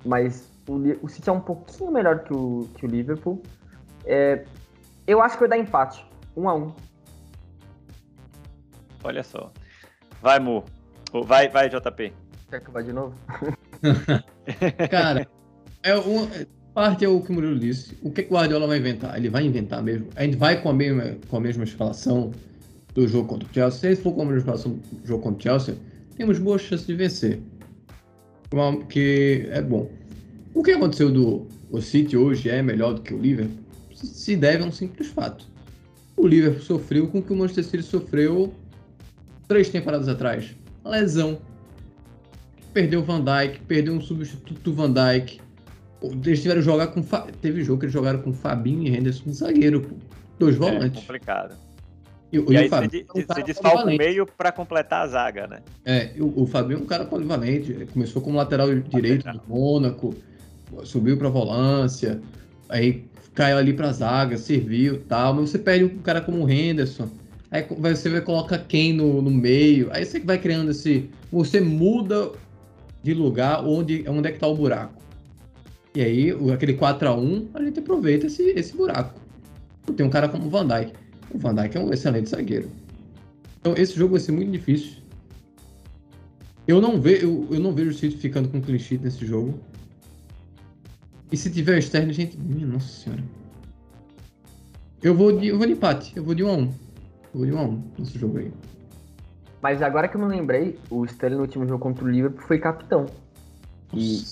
Mas 0.06 0.50
o, 0.66 1.04
o 1.04 1.08
City 1.10 1.28
é 1.28 1.32
um 1.32 1.40
pouquinho 1.40 1.90
melhor 1.90 2.20
que 2.20 2.32
o, 2.32 2.66
que 2.76 2.86
o 2.86 2.88
Liverpool. 2.88 3.42
É, 4.06 4.44
eu 5.06 5.20
acho 5.20 5.36
que 5.36 5.40
vai 5.40 5.48
dar 5.48 5.58
empate. 5.58 6.04
Um 6.36 6.48
a 6.48 6.54
um. 6.54 6.72
Olha 9.04 9.22
só. 9.22 9.52
Vai, 10.20 10.38
Mu. 10.38 10.64
Vai, 11.24 11.48
vai, 11.48 11.68
JP. 11.68 12.12
Quer 12.48 12.60
que 12.60 12.68
eu 12.68 12.72
vá 12.72 12.82
de 12.82 12.92
novo? 12.92 13.14
Cara, 14.90 15.26
é 15.82 15.96
um, 15.96 16.28
Parte 16.74 17.04
é 17.04 17.08
o 17.08 17.20
que 17.20 17.30
o 17.30 17.34
Murilo 17.34 17.58
disse. 17.58 17.98
O 18.02 18.10
que, 18.10 18.22
o 18.22 18.28
Guardiola 18.28 18.66
vai 18.66 18.78
inventar? 18.78 19.16
Ele 19.16 19.28
vai 19.28 19.44
inventar 19.44 19.82
mesmo. 19.82 20.08
A 20.16 20.24
gente 20.24 20.36
vai 20.36 20.60
com 20.62 20.70
a 20.70 20.72
mesma, 20.72 21.16
com 21.28 21.36
a 21.36 21.40
mesma 21.40 21.64
escalação. 21.64 22.32
do 22.94 23.06
jogo 23.06 23.28
contra 23.28 23.48
o 23.48 23.52
Chelsea. 23.52 23.94
Se 23.94 24.02
for 24.02 24.12
como 24.14 24.32
do 24.32 24.40
jogo 25.04 25.22
contra 25.22 25.38
o 25.38 25.42
Chelsea, 25.42 25.76
temos 26.16 26.38
boas 26.38 26.62
chances 26.62 26.86
de 26.86 26.94
vencer. 26.94 27.40
Que 28.88 29.48
é 29.50 29.60
bom. 29.60 29.90
O 30.54 30.62
que 30.62 30.72
aconteceu 30.72 31.10
do 31.10 31.46
o 31.70 31.80
City 31.80 32.16
hoje 32.16 32.50
é 32.50 32.62
melhor 32.62 32.94
do 32.94 33.02
que 33.02 33.14
o 33.14 33.18
Liverpool 33.18 33.61
se 34.02 34.36
deve 34.36 34.62
a 34.62 34.66
um 34.66 34.72
simples 34.72 35.08
fato. 35.08 35.46
O 36.16 36.26
Liverpool 36.26 36.62
sofreu 36.62 37.08
com 37.08 37.18
o 37.18 37.22
que 37.22 37.32
o 37.32 37.36
Manchester 37.36 37.64
City 37.64 37.82
sofreu 37.82 38.52
três 39.48 39.68
temporadas 39.68 40.08
atrás. 40.08 40.54
Lesão. 40.84 41.38
Perdeu 42.72 43.00
o 43.00 43.02
Van 43.02 43.22
Dijk, 43.22 43.60
perdeu 43.66 43.92
um 43.92 44.00
substituto 44.00 44.60
do 44.62 44.74
Van 44.74 44.92
Dijk. 44.92 45.40
Eles 46.02 46.40
tiveram 46.40 46.60
que 46.60 46.64
jogar 46.64 46.88
com. 46.88 47.02
Teve 47.40 47.62
jogo 47.62 47.80
que 47.80 47.86
eles 47.86 47.92
jogaram 47.92 48.20
com 48.20 48.32
Fabinho 48.32 48.82
e 48.82 48.96
Henderson 48.96 49.24
de 49.24 49.36
zagueiro, 49.36 49.82
pô. 49.82 49.94
Dois 50.38 50.56
é 50.56 50.58
volantes. 50.58 50.98
É 50.98 51.00
complicado. 51.00 51.56
E, 52.32 52.38
e, 52.38 52.44
e 52.50 52.56
aí 52.56 52.68
Fabinho, 52.68 53.04
você, 53.06 53.26
é 53.28 53.40
um 53.40 53.44
desfalca 53.44 53.84
o 53.84 53.96
meio 53.96 54.26
para 54.26 54.50
completar 54.50 55.02
a 55.02 55.06
zaga, 55.06 55.46
né? 55.46 55.60
É, 55.84 56.12
o, 56.18 56.42
o 56.42 56.46
Fabinho 56.46 56.80
é 56.80 56.82
um 56.82 56.86
cara 56.86 57.04
polivalente. 57.04 57.86
Começou 57.92 58.22
como 58.22 58.38
lateral 58.38 58.74
direito 58.74 59.30
do 59.30 59.42
Mônaco, 59.46 60.14
subiu 60.82 61.18
para 61.18 61.28
volância, 61.28 62.20
aí 62.68 63.04
caiu 63.34 63.58
ali 63.58 63.72
para 63.72 63.92
zaga, 63.92 64.36
serviu 64.36 65.00
tal. 65.08 65.34
Mas 65.34 65.50
você 65.50 65.58
perde 65.58 65.84
um 65.84 65.98
cara 65.98 66.20
como 66.20 66.44
o 66.44 66.50
Henderson. 66.50 67.08
Aí 67.50 67.66
você 67.68 68.08
vai 68.08 68.20
colocar 68.20 68.58
quem 68.58 68.92
no, 68.92 69.20
no 69.20 69.30
meio. 69.30 69.88
Aí 69.92 70.04
você 70.04 70.20
vai 70.20 70.38
criando 70.38 70.70
esse. 70.70 71.10
Você 71.30 71.60
muda 71.60 72.32
de 73.02 73.12
lugar 73.12 73.64
onde, 73.64 74.04
onde 74.08 74.28
é 74.28 74.32
que 74.32 74.38
tá 74.38 74.46
o 74.46 74.54
buraco. 74.54 75.02
E 75.94 76.00
aí, 76.00 76.30
aquele 76.52 76.74
4x1, 76.74 77.48
a, 77.52 77.58
a 77.58 77.64
gente 77.64 77.78
aproveita 77.78 78.26
esse, 78.26 78.42
esse 78.50 78.74
buraco. 78.74 79.20
Tem 79.94 80.06
um 80.06 80.10
cara 80.10 80.28
como 80.28 80.46
o 80.46 80.50
Van 80.50 80.66
Dijk. 80.66 80.92
O 81.34 81.38
Van 81.38 81.54
Dijk 81.54 81.76
é 81.76 81.80
um 81.80 81.92
excelente 81.92 82.30
zagueiro. 82.30 82.70
Então, 83.60 83.74
esse 83.76 83.94
jogo 83.94 84.12
vai 84.12 84.20
ser 84.20 84.32
muito 84.32 84.50
difícil. 84.50 85.02
Eu 86.66 86.80
não, 86.80 87.00
ve, 87.00 87.22
eu, 87.22 87.46
eu 87.50 87.60
não 87.60 87.72
vejo 87.72 87.90
o 87.90 87.94
City 87.94 88.16
ficando 88.16 88.48
com 88.48 88.62
sheet 88.78 89.02
nesse 89.02 89.26
jogo. 89.26 89.60
E 91.32 91.36
se 91.36 91.50
tiver 91.50 91.78
externo, 91.78 92.12
gente. 92.12 92.38
Minha 92.38 92.66
nossa 92.66 92.86
senhora. 92.88 93.24
Eu 95.02 95.16
vou 95.16 95.36
de, 95.36 95.48
eu 95.48 95.56
vou 95.56 95.66
de 95.66 95.72
empate. 95.72 96.12
Eu 96.14 96.22
vou 96.22 96.34
de 96.34 96.44
1 96.44 96.48
a 96.48 96.52
1. 96.52 96.60
Eu 96.60 96.70
vou 97.34 97.46
de 97.46 97.52
1 97.52 97.58
a 97.58 97.62
1 97.62 97.82
nesse 97.98 98.18
jogo 98.18 98.38
aí. 98.38 98.52
Mas 99.62 99.80
agora 99.80 100.08
que 100.08 100.16
eu 100.16 100.20
me 100.20 100.26
lembrei, 100.26 100.78
o 100.90 101.04
Sterling 101.06 101.36
no 101.36 101.42
último 101.42 101.66
jogo 101.66 101.78
contra 101.78 102.04
o 102.04 102.08
Liverpool 102.08 102.42
foi 102.46 102.58
capitão. 102.58 103.06
E, 103.94 104.22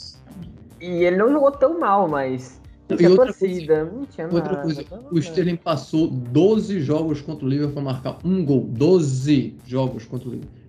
e 0.80 1.04
ele 1.04 1.16
não 1.16 1.30
jogou 1.30 1.52
tão 1.52 1.78
mal, 1.78 2.08
mas 2.08 2.60
e 2.98 3.06
outra 3.06 3.26
torcida, 3.26 3.76
coisa, 3.76 3.92
não 3.92 4.06
tinha 4.06 4.26
outra 4.26 4.52
nada, 4.52 4.62
coisa, 4.62 4.84
o 5.12 5.18
Sterling 5.18 5.56
passou 5.56 6.08
12 6.08 6.80
jogos 6.80 7.20
contra 7.20 7.46
o 7.46 7.48
Liverpool 7.48 7.74
para 7.74 7.82
marcar 7.82 8.18
um 8.24 8.44
gol. 8.44 8.64
12 8.64 9.54
jogos 9.64 10.04
contra 10.04 10.28
o 10.28 10.32
Liverpool. 10.32 10.60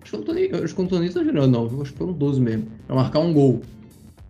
Acho 0.62 0.74
que 0.74 0.80
o 0.80 0.84
Antônio 0.84 1.06
exagerando, 1.06 1.48
não. 1.48 1.82
Acho 1.82 1.92
que 1.92 1.98
foram 1.98 2.12
12 2.12 2.40
mesmo. 2.40 2.66
Para 2.86 2.96
marcar 2.96 3.18
um 3.18 3.32
gol. 3.32 3.60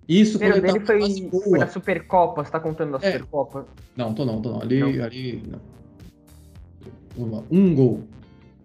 Isso 0.09 0.39
quando 0.39 0.57
ele 0.57 0.81
tá 0.81 0.87
foi, 0.87 1.31
foi 1.31 1.59
na 1.59 1.67
Supercopa, 1.69 2.45
você 2.45 2.51
tá 2.51 2.61
contando 2.61 2.99
da 2.99 3.07
é. 3.07 3.13
Supercopa? 3.13 3.67
Não, 3.97 4.13
tô 4.13 4.25
não, 4.25 4.43
tô 4.43 4.53
não. 4.53 4.63
Ali, 4.63 4.81
não. 4.81 5.05
ali. 5.05 5.43
Não. 7.17 7.45
Um 7.51 7.75
gol. 7.75 8.03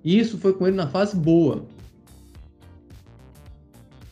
Isso 0.04 0.38
foi 0.38 0.54
com 0.54 0.66
ele 0.68 0.76
na 0.76 0.88
fase 0.88 1.16
boa. 1.16 1.66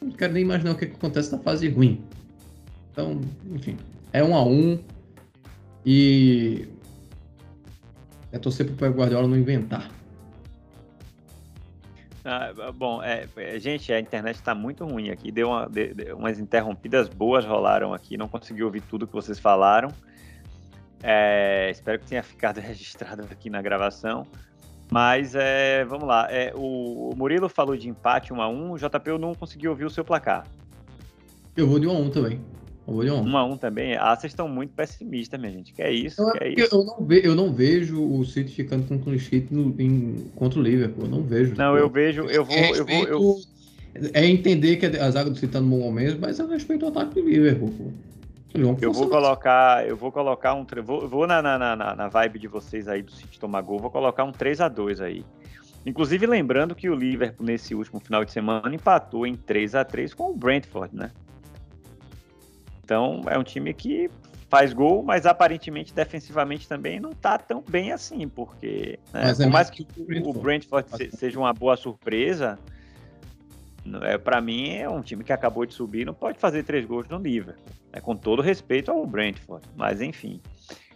Não 0.01 0.11
quero 0.11 0.33
nem 0.33 0.43
imaginar 0.43 0.71
o 0.71 0.75
que, 0.75 0.87
que 0.87 0.95
acontece 0.95 1.31
na 1.31 1.39
fase 1.39 1.69
ruim. 1.69 2.03
Então, 2.91 3.19
enfim. 3.51 3.77
É 4.13 4.23
um 4.23 4.35
a 4.35 4.43
um. 4.43 4.77
E. 5.85 6.67
É 8.31 8.37
torcer 8.37 8.65
pro 8.65 8.75
Pep 8.75 8.95
Guardiola 8.97 9.27
não 9.27 9.37
inventar. 9.37 9.89
Ah, 12.27 12.51
bom, 12.73 13.03
é, 13.03 13.27
é, 13.37 13.59
gente, 13.59 13.93
a 13.93 13.99
internet 13.99 14.37
está 14.37 14.55
muito 14.55 14.83
ruim 14.83 15.11
aqui. 15.11 15.31
Deu 15.31 15.49
uma, 15.49 15.69
umas 16.17 16.39
interrompidas 16.39 17.07
boas 17.07 17.45
rolaram 17.45 17.93
aqui. 17.93 18.17
Não 18.17 18.27
consegui 18.27 18.63
ouvir 18.63 18.81
tudo 18.81 19.05
que 19.05 19.13
vocês 19.13 19.37
falaram. 19.37 19.89
É, 21.03 21.69
espero 21.69 21.99
que 21.99 22.07
tenha 22.07 22.23
ficado 22.23 22.57
registrado 22.59 23.21
aqui 23.29 23.47
na 23.47 23.61
gravação. 23.61 24.25
Mas 24.91 25.35
é, 25.35 25.85
vamos 25.85 26.07
lá. 26.07 26.27
É, 26.31 26.51
o, 26.55 27.11
o, 27.11 27.15
Murilo 27.15 27.47
falou 27.47 27.77
de 27.77 27.87
empate 27.87 28.33
1 28.33 28.41
a 28.41 28.49
1 28.49 28.71
O 28.71 28.77
JP 28.77 29.17
não 29.19 29.35
conseguiu 29.35 29.69
ouvir 29.69 29.85
o 29.85 29.89
seu 29.89 30.03
placar. 30.03 30.47
Eu 31.55 31.67
vou 31.67 31.79
de 31.79 31.87
1 31.87 31.91
a 31.91 31.93
1 31.93 32.09
também. 32.09 32.41
Eu 32.87 32.93
vou 32.93 33.03
de 33.03 33.11
1 33.11 33.21
1 33.21 33.37
a 33.37 33.45
1 33.45 33.57
também. 33.57 33.95
Ah, 33.95 34.15
vocês 34.15 34.31
estão 34.31 34.47
muito 34.47 34.73
pessimistas, 34.73 35.39
minha 35.39 35.51
gente. 35.51 35.73
Que 35.73 35.81
é 35.81 35.91
isso? 35.91 36.21
Eu, 36.21 36.31
que 36.31 36.43
é 36.43 36.49
isso? 36.49 36.75
Eu, 36.75 36.83
não 36.83 37.05
ve, 37.05 37.21
eu 37.23 37.35
não 37.35 37.53
vejo 37.53 38.01
o 38.01 38.23
City 38.25 38.53
ficando 38.53 38.87
com 38.87 38.99
clean 38.99 39.17
sheet 39.17 39.53
no, 39.53 39.73
em, 39.79 40.29
contra 40.35 40.59
o 40.59 40.61
Liverpool. 40.63 41.05
Eu 41.05 41.09
não 41.09 41.23
vejo. 41.23 41.55
Não, 41.55 41.75
eu 41.77 41.89
vejo. 41.89 42.23
Eu 42.25 42.45
vou. 42.45 42.55
eu 42.55 42.85
vou 42.85 43.05
eu... 43.05 43.35
É 44.13 44.25
entender 44.25 44.75
que 44.75 44.85
a 44.85 45.09
zaga 45.09 45.29
do 45.29 45.35
City 45.37 45.53
tá 45.53 45.61
no 45.61 45.69
bom 45.69 45.79
momento, 45.79 46.19
mas 46.19 46.37
eu 46.37 46.47
respeito 46.47 46.85
o 46.85 46.89
ataque 46.89 47.15
do 47.15 47.27
Liverpool. 47.27 47.73
Pô. 47.77 47.91
Eu 48.81 48.93
vou 48.93 49.09
colocar, 49.09 49.85
eu 49.85 49.97
vou 49.97 50.11
colocar 50.13 50.53
um, 50.53 50.65
vou, 50.81 51.07
vou 51.09 51.27
na, 51.27 51.41
na, 51.41 51.57
na, 51.57 51.95
na 51.95 52.07
vibe 52.07 52.39
de 52.39 52.47
vocês 52.47 52.87
aí 52.87 53.01
do 53.01 53.11
City 53.11 53.37
tomar 53.37 53.61
gol, 53.61 53.79
vou 53.79 53.91
colocar 53.91 54.23
um 54.23 54.31
3 54.31 54.61
a 54.61 54.69
2 54.69 55.01
aí. 55.01 55.25
Inclusive 55.85 56.25
lembrando 56.25 56.73
que 56.73 56.89
o 56.89 56.95
Liverpool 56.95 57.45
nesse 57.45 57.75
último 57.75 57.99
final 57.99 58.23
de 58.23 58.31
semana 58.31 58.73
empatou 58.73 59.27
em 59.27 59.35
3 59.35 59.75
a 59.75 59.83
3 59.83 60.13
com 60.13 60.31
o 60.31 60.33
Brentford, 60.33 60.95
né? 60.95 61.11
Então 62.85 63.23
é 63.27 63.37
um 63.37 63.43
time 63.43 63.73
que 63.73 64.11
faz 64.47 64.71
gol, 64.71 65.01
mas 65.01 65.25
aparentemente 65.25 65.91
defensivamente 65.91 66.69
também 66.69 66.99
não 66.99 67.13
tá 67.13 67.35
tão 67.35 67.63
bem 67.67 67.91
assim, 67.91 68.27
porque 68.27 68.99
né, 69.11 69.33
por 69.33 69.41
é 69.41 69.47
mais 69.47 69.71
que 69.71 69.87
o 70.23 70.33
Brentford 70.33 70.87
seja 71.17 71.39
uma 71.39 71.51
boa 71.51 71.75
surpresa, 71.75 72.59
é, 74.03 74.19
para 74.19 74.39
mim 74.39 74.75
é 74.75 74.87
um 74.87 75.01
time 75.01 75.23
que 75.23 75.33
acabou 75.33 75.65
de 75.65 75.73
subir, 75.73 76.05
não 76.05 76.13
pode 76.13 76.37
fazer 76.37 76.61
três 76.63 76.85
gols 76.85 77.07
no 77.09 77.17
Liverpool, 77.17 77.65
né, 77.91 77.99
com 77.99 78.15
todo 78.15 78.41
respeito 78.41 78.91
ao 78.91 79.05
Brentford, 79.05 79.67
mas 79.75 79.99
enfim. 79.99 80.39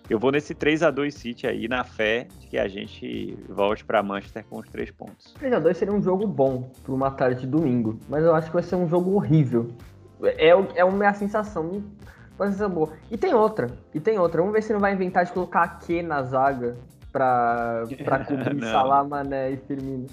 Eu 0.08 0.18
vou 0.18 0.32
nesse 0.32 0.56
3 0.56 0.82
a 0.82 0.90
2 0.90 1.14
City 1.14 1.46
aí, 1.46 1.68
na 1.68 1.84
fé 1.84 2.28
de 2.40 2.48
que 2.48 2.58
a 2.58 2.68
gente 2.68 3.38
volte 3.48 3.86
para 3.86 4.02
Manchester 4.02 4.44
com 4.50 4.58
os 4.58 4.68
três 4.68 4.90
pontos. 4.90 5.36
3 5.38 5.54
a 5.54 5.60
2 5.60 5.78
seria 5.78 5.94
um 5.94 6.02
jogo 6.02 6.26
bom 6.26 6.72
para 6.84 6.94
uma 6.96 7.12
tarde 7.12 7.42
de 7.42 7.48
domingo, 7.48 8.00
mas 8.10 8.24
eu 8.24 8.34
acho 8.34 8.48
que 8.48 8.54
vai 8.54 8.64
ser 8.64 8.76
um 8.76 8.88
jogo 8.88 9.14
horrível. 9.14 9.70
É, 10.24 10.50
é 10.50 10.86
uma 10.86 11.08
é 11.08 11.14
sensação. 11.14 11.84
Uma 12.38 12.48
sensação 12.48 12.70
boa. 12.70 12.92
E 13.10 13.18
tem 13.18 13.34
outra. 13.34 13.70
E 13.94 14.00
tem 14.00 14.18
outra. 14.18 14.42
Vamos 14.42 14.54
ver 14.54 14.64
se 14.64 14.74
não 14.74 14.80
vai 14.80 14.94
inventar 14.94 15.26
de 15.26 15.32
colocar 15.32 15.80
Q 15.80 16.02
na 16.04 16.24
zaga 16.24 16.76
pra, 17.12 17.84
pra 18.04 18.24
cobrir 18.26 18.62
Salah, 18.62 19.04
Mané 19.04 19.52
e 19.52 19.58
Firmino. 19.58 20.08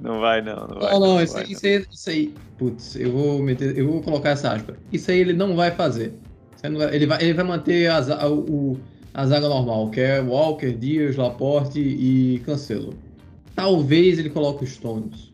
Não 0.00 0.20
vai, 0.20 0.40
não. 0.40 0.68
Não, 0.68 0.80
vai, 0.80 0.92
não, 0.92 1.00
não, 1.00 1.22
isso, 1.22 1.34
vai, 1.34 1.44
isso, 1.44 1.66
aí, 1.66 1.86
isso 1.90 2.10
aí. 2.10 2.34
Putz, 2.56 2.96
eu 2.96 3.10
vou 3.10 3.42
meter. 3.42 3.76
Eu 3.76 3.90
vou 3.90 4.00
colocar 4.00 4.30
essa 4.30 4.52
aspa. 4.52 4.74
Isso 4.92 5.10
aí 5.10 5.18
ele 5.18 5.32
não 5.32 5.56
vai 5.56 5.72
fazer. 5.72 6.14
Vai, 6.62 6.94
ele, 6.94 7.06
vai, 7.06 7.22
ele 7.22 7.34
vai 7.34 7.44
manter 7.44 7.88
a, 7.88 7.98
a, 7.98 8.30
o, 8.30 8.78
a 9.12 9.26
zaga 9.26 9.48
normal, 9.48 9.90
que 9.90 10.00
é 10.00 10.20
Walker, 10.20 10.72
Dias, 10.72 11.16
Laporte 11.16 11.80
e 11.80 12.38
Cancelo. 12.46 12.94
Talvez 13.56 14.18
ele 14.20 14.30
coloque 14.30 14.62
os 14.62 14.70
Stones 14.70 15.32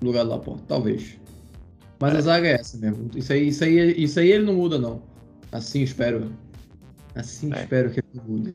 no 0.00 0.08
lugar 0.08 0.24
do 0.24 0.30
Laporte. 0.30 0.62
Talvez. 0.66 1.19
Mas 2.00 2.14
é. 2.14 2.18
a 2.18 2.20
zaga 2.22 2.48
é 2.48 2.52
essa 2.52 2.78
mesmo. 2.78 3.10
Isso 3.14 3.32
aí, 3.32 3.48
isso, 3.48 3.62
aí, 3.62 4.02
isso 4.02 4.18
aí 4.18 4.32
ele 4.32 4.44
não 4.44 4.54
muda, 4.54 4.78
não. 4.78 5.02
Assim 5.52 5.82
espero. 5.82 6.32
Assim 7.14 7.52
é. 7.52 7.60
espero 7.60 7.90
que 7.90 8.00
ele 8.00 8.22
mude. 8.26 8.54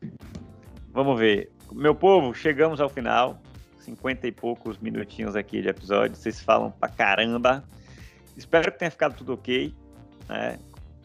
Vamos 0.92 1.20
ver. 1.20 1.52
Meu 1.72 1.94
povo, 1.94 2.34
chegamos 2.34 2.82
ao 2.82 2.90
final. 2.90 3.42
50 3.80 4.28
e 4.28 4.32
poucos 4.32 4.80
minutinhos 4.80 5.36
aqui 5.36 5.62
de 5.62 5.68
episódio. 5.68 6.16
Vocês 6.16 6.42
falam 6.42 6.72
pra 6.72 6.90
caramba. 6.90 7.64
Espero 8.36 8.72
que 8.72 8.80
tenha 8.80 8.90
ficado 8.90 9.16
tudo 9.16 9.34
ok, 9.34 9.74
né? 10.28 10.58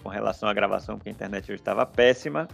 Com 0.03 0.09
relação 0.09 0.49
à 0.49 0.55
gravação, 0.55 0.97
porque 0.97 1.11
a 1.11 1.12
internet 1.12 1.45
hoje 1.45 1.61
estava 1.61 1.84
péssima. 1.84 2.49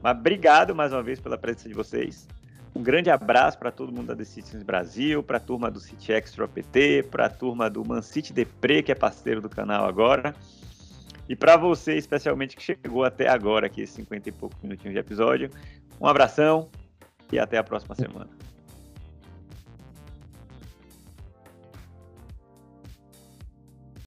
Mas 0.00 0.16
obrigado 0.16 0.72
mais 0.72 0.92
uma 0.92 1.02
vez 1.02 1.18
pela 1.18 1.36
presença 1.36 1.68
de 1.68 1.74
vocês. 1.74 2.28
Um 2.74 2.82
grande 2.82 3.10
abraço 3.10 3.58
para 3.58 3.70
todo 3.70 3.92
mundo 3.92 4.06
da 4.06 4.16
The 4.16 4.24
Citizens 4.24 4.62
Brasil, 4.62 5.22
para 5.22 5.36
a 5.36 5.40
turma 5.40 5.70
do 5.70 5.78
City 5.78 6.12
Extra 6.12 6.48
PT, 6.48 7.04
para 7.10 7.26
a 7.26 7.30
turma 7.30 7.68
do 7.68 7.86
Man 7.86 8.00
City 8.00 8.32
Depre, 8.32 8.82
que 8.82 8.90
é 8.90 8.94
parceiro 8.94 9.42
do 9.42 9.48
canal 9.48 9.84
agora. 9.84 10.34
E 11.28 11.36
para 11.36 11.56
você, 11.56 11.96
especialmente, 11.96 12.56
que 12.56 12.62
chegou 12.62 13.04
até 13.04 13.28
agora, 13.28 13.66
aqui, 13.66 13.86
50 13.86 14.28
e 14.28 14.32
poucos 14.32 14.58
minutinhos 14.62 14.94
de 14.94 15.00
episódio. 15.00 15.50
Um 16.00 16.06
abração 16.06 16.68
e 17.30 17.38
até 17.38 17.58
a 17.58 17.64
próxima 17.64 17.94
semana. 17.94 18.28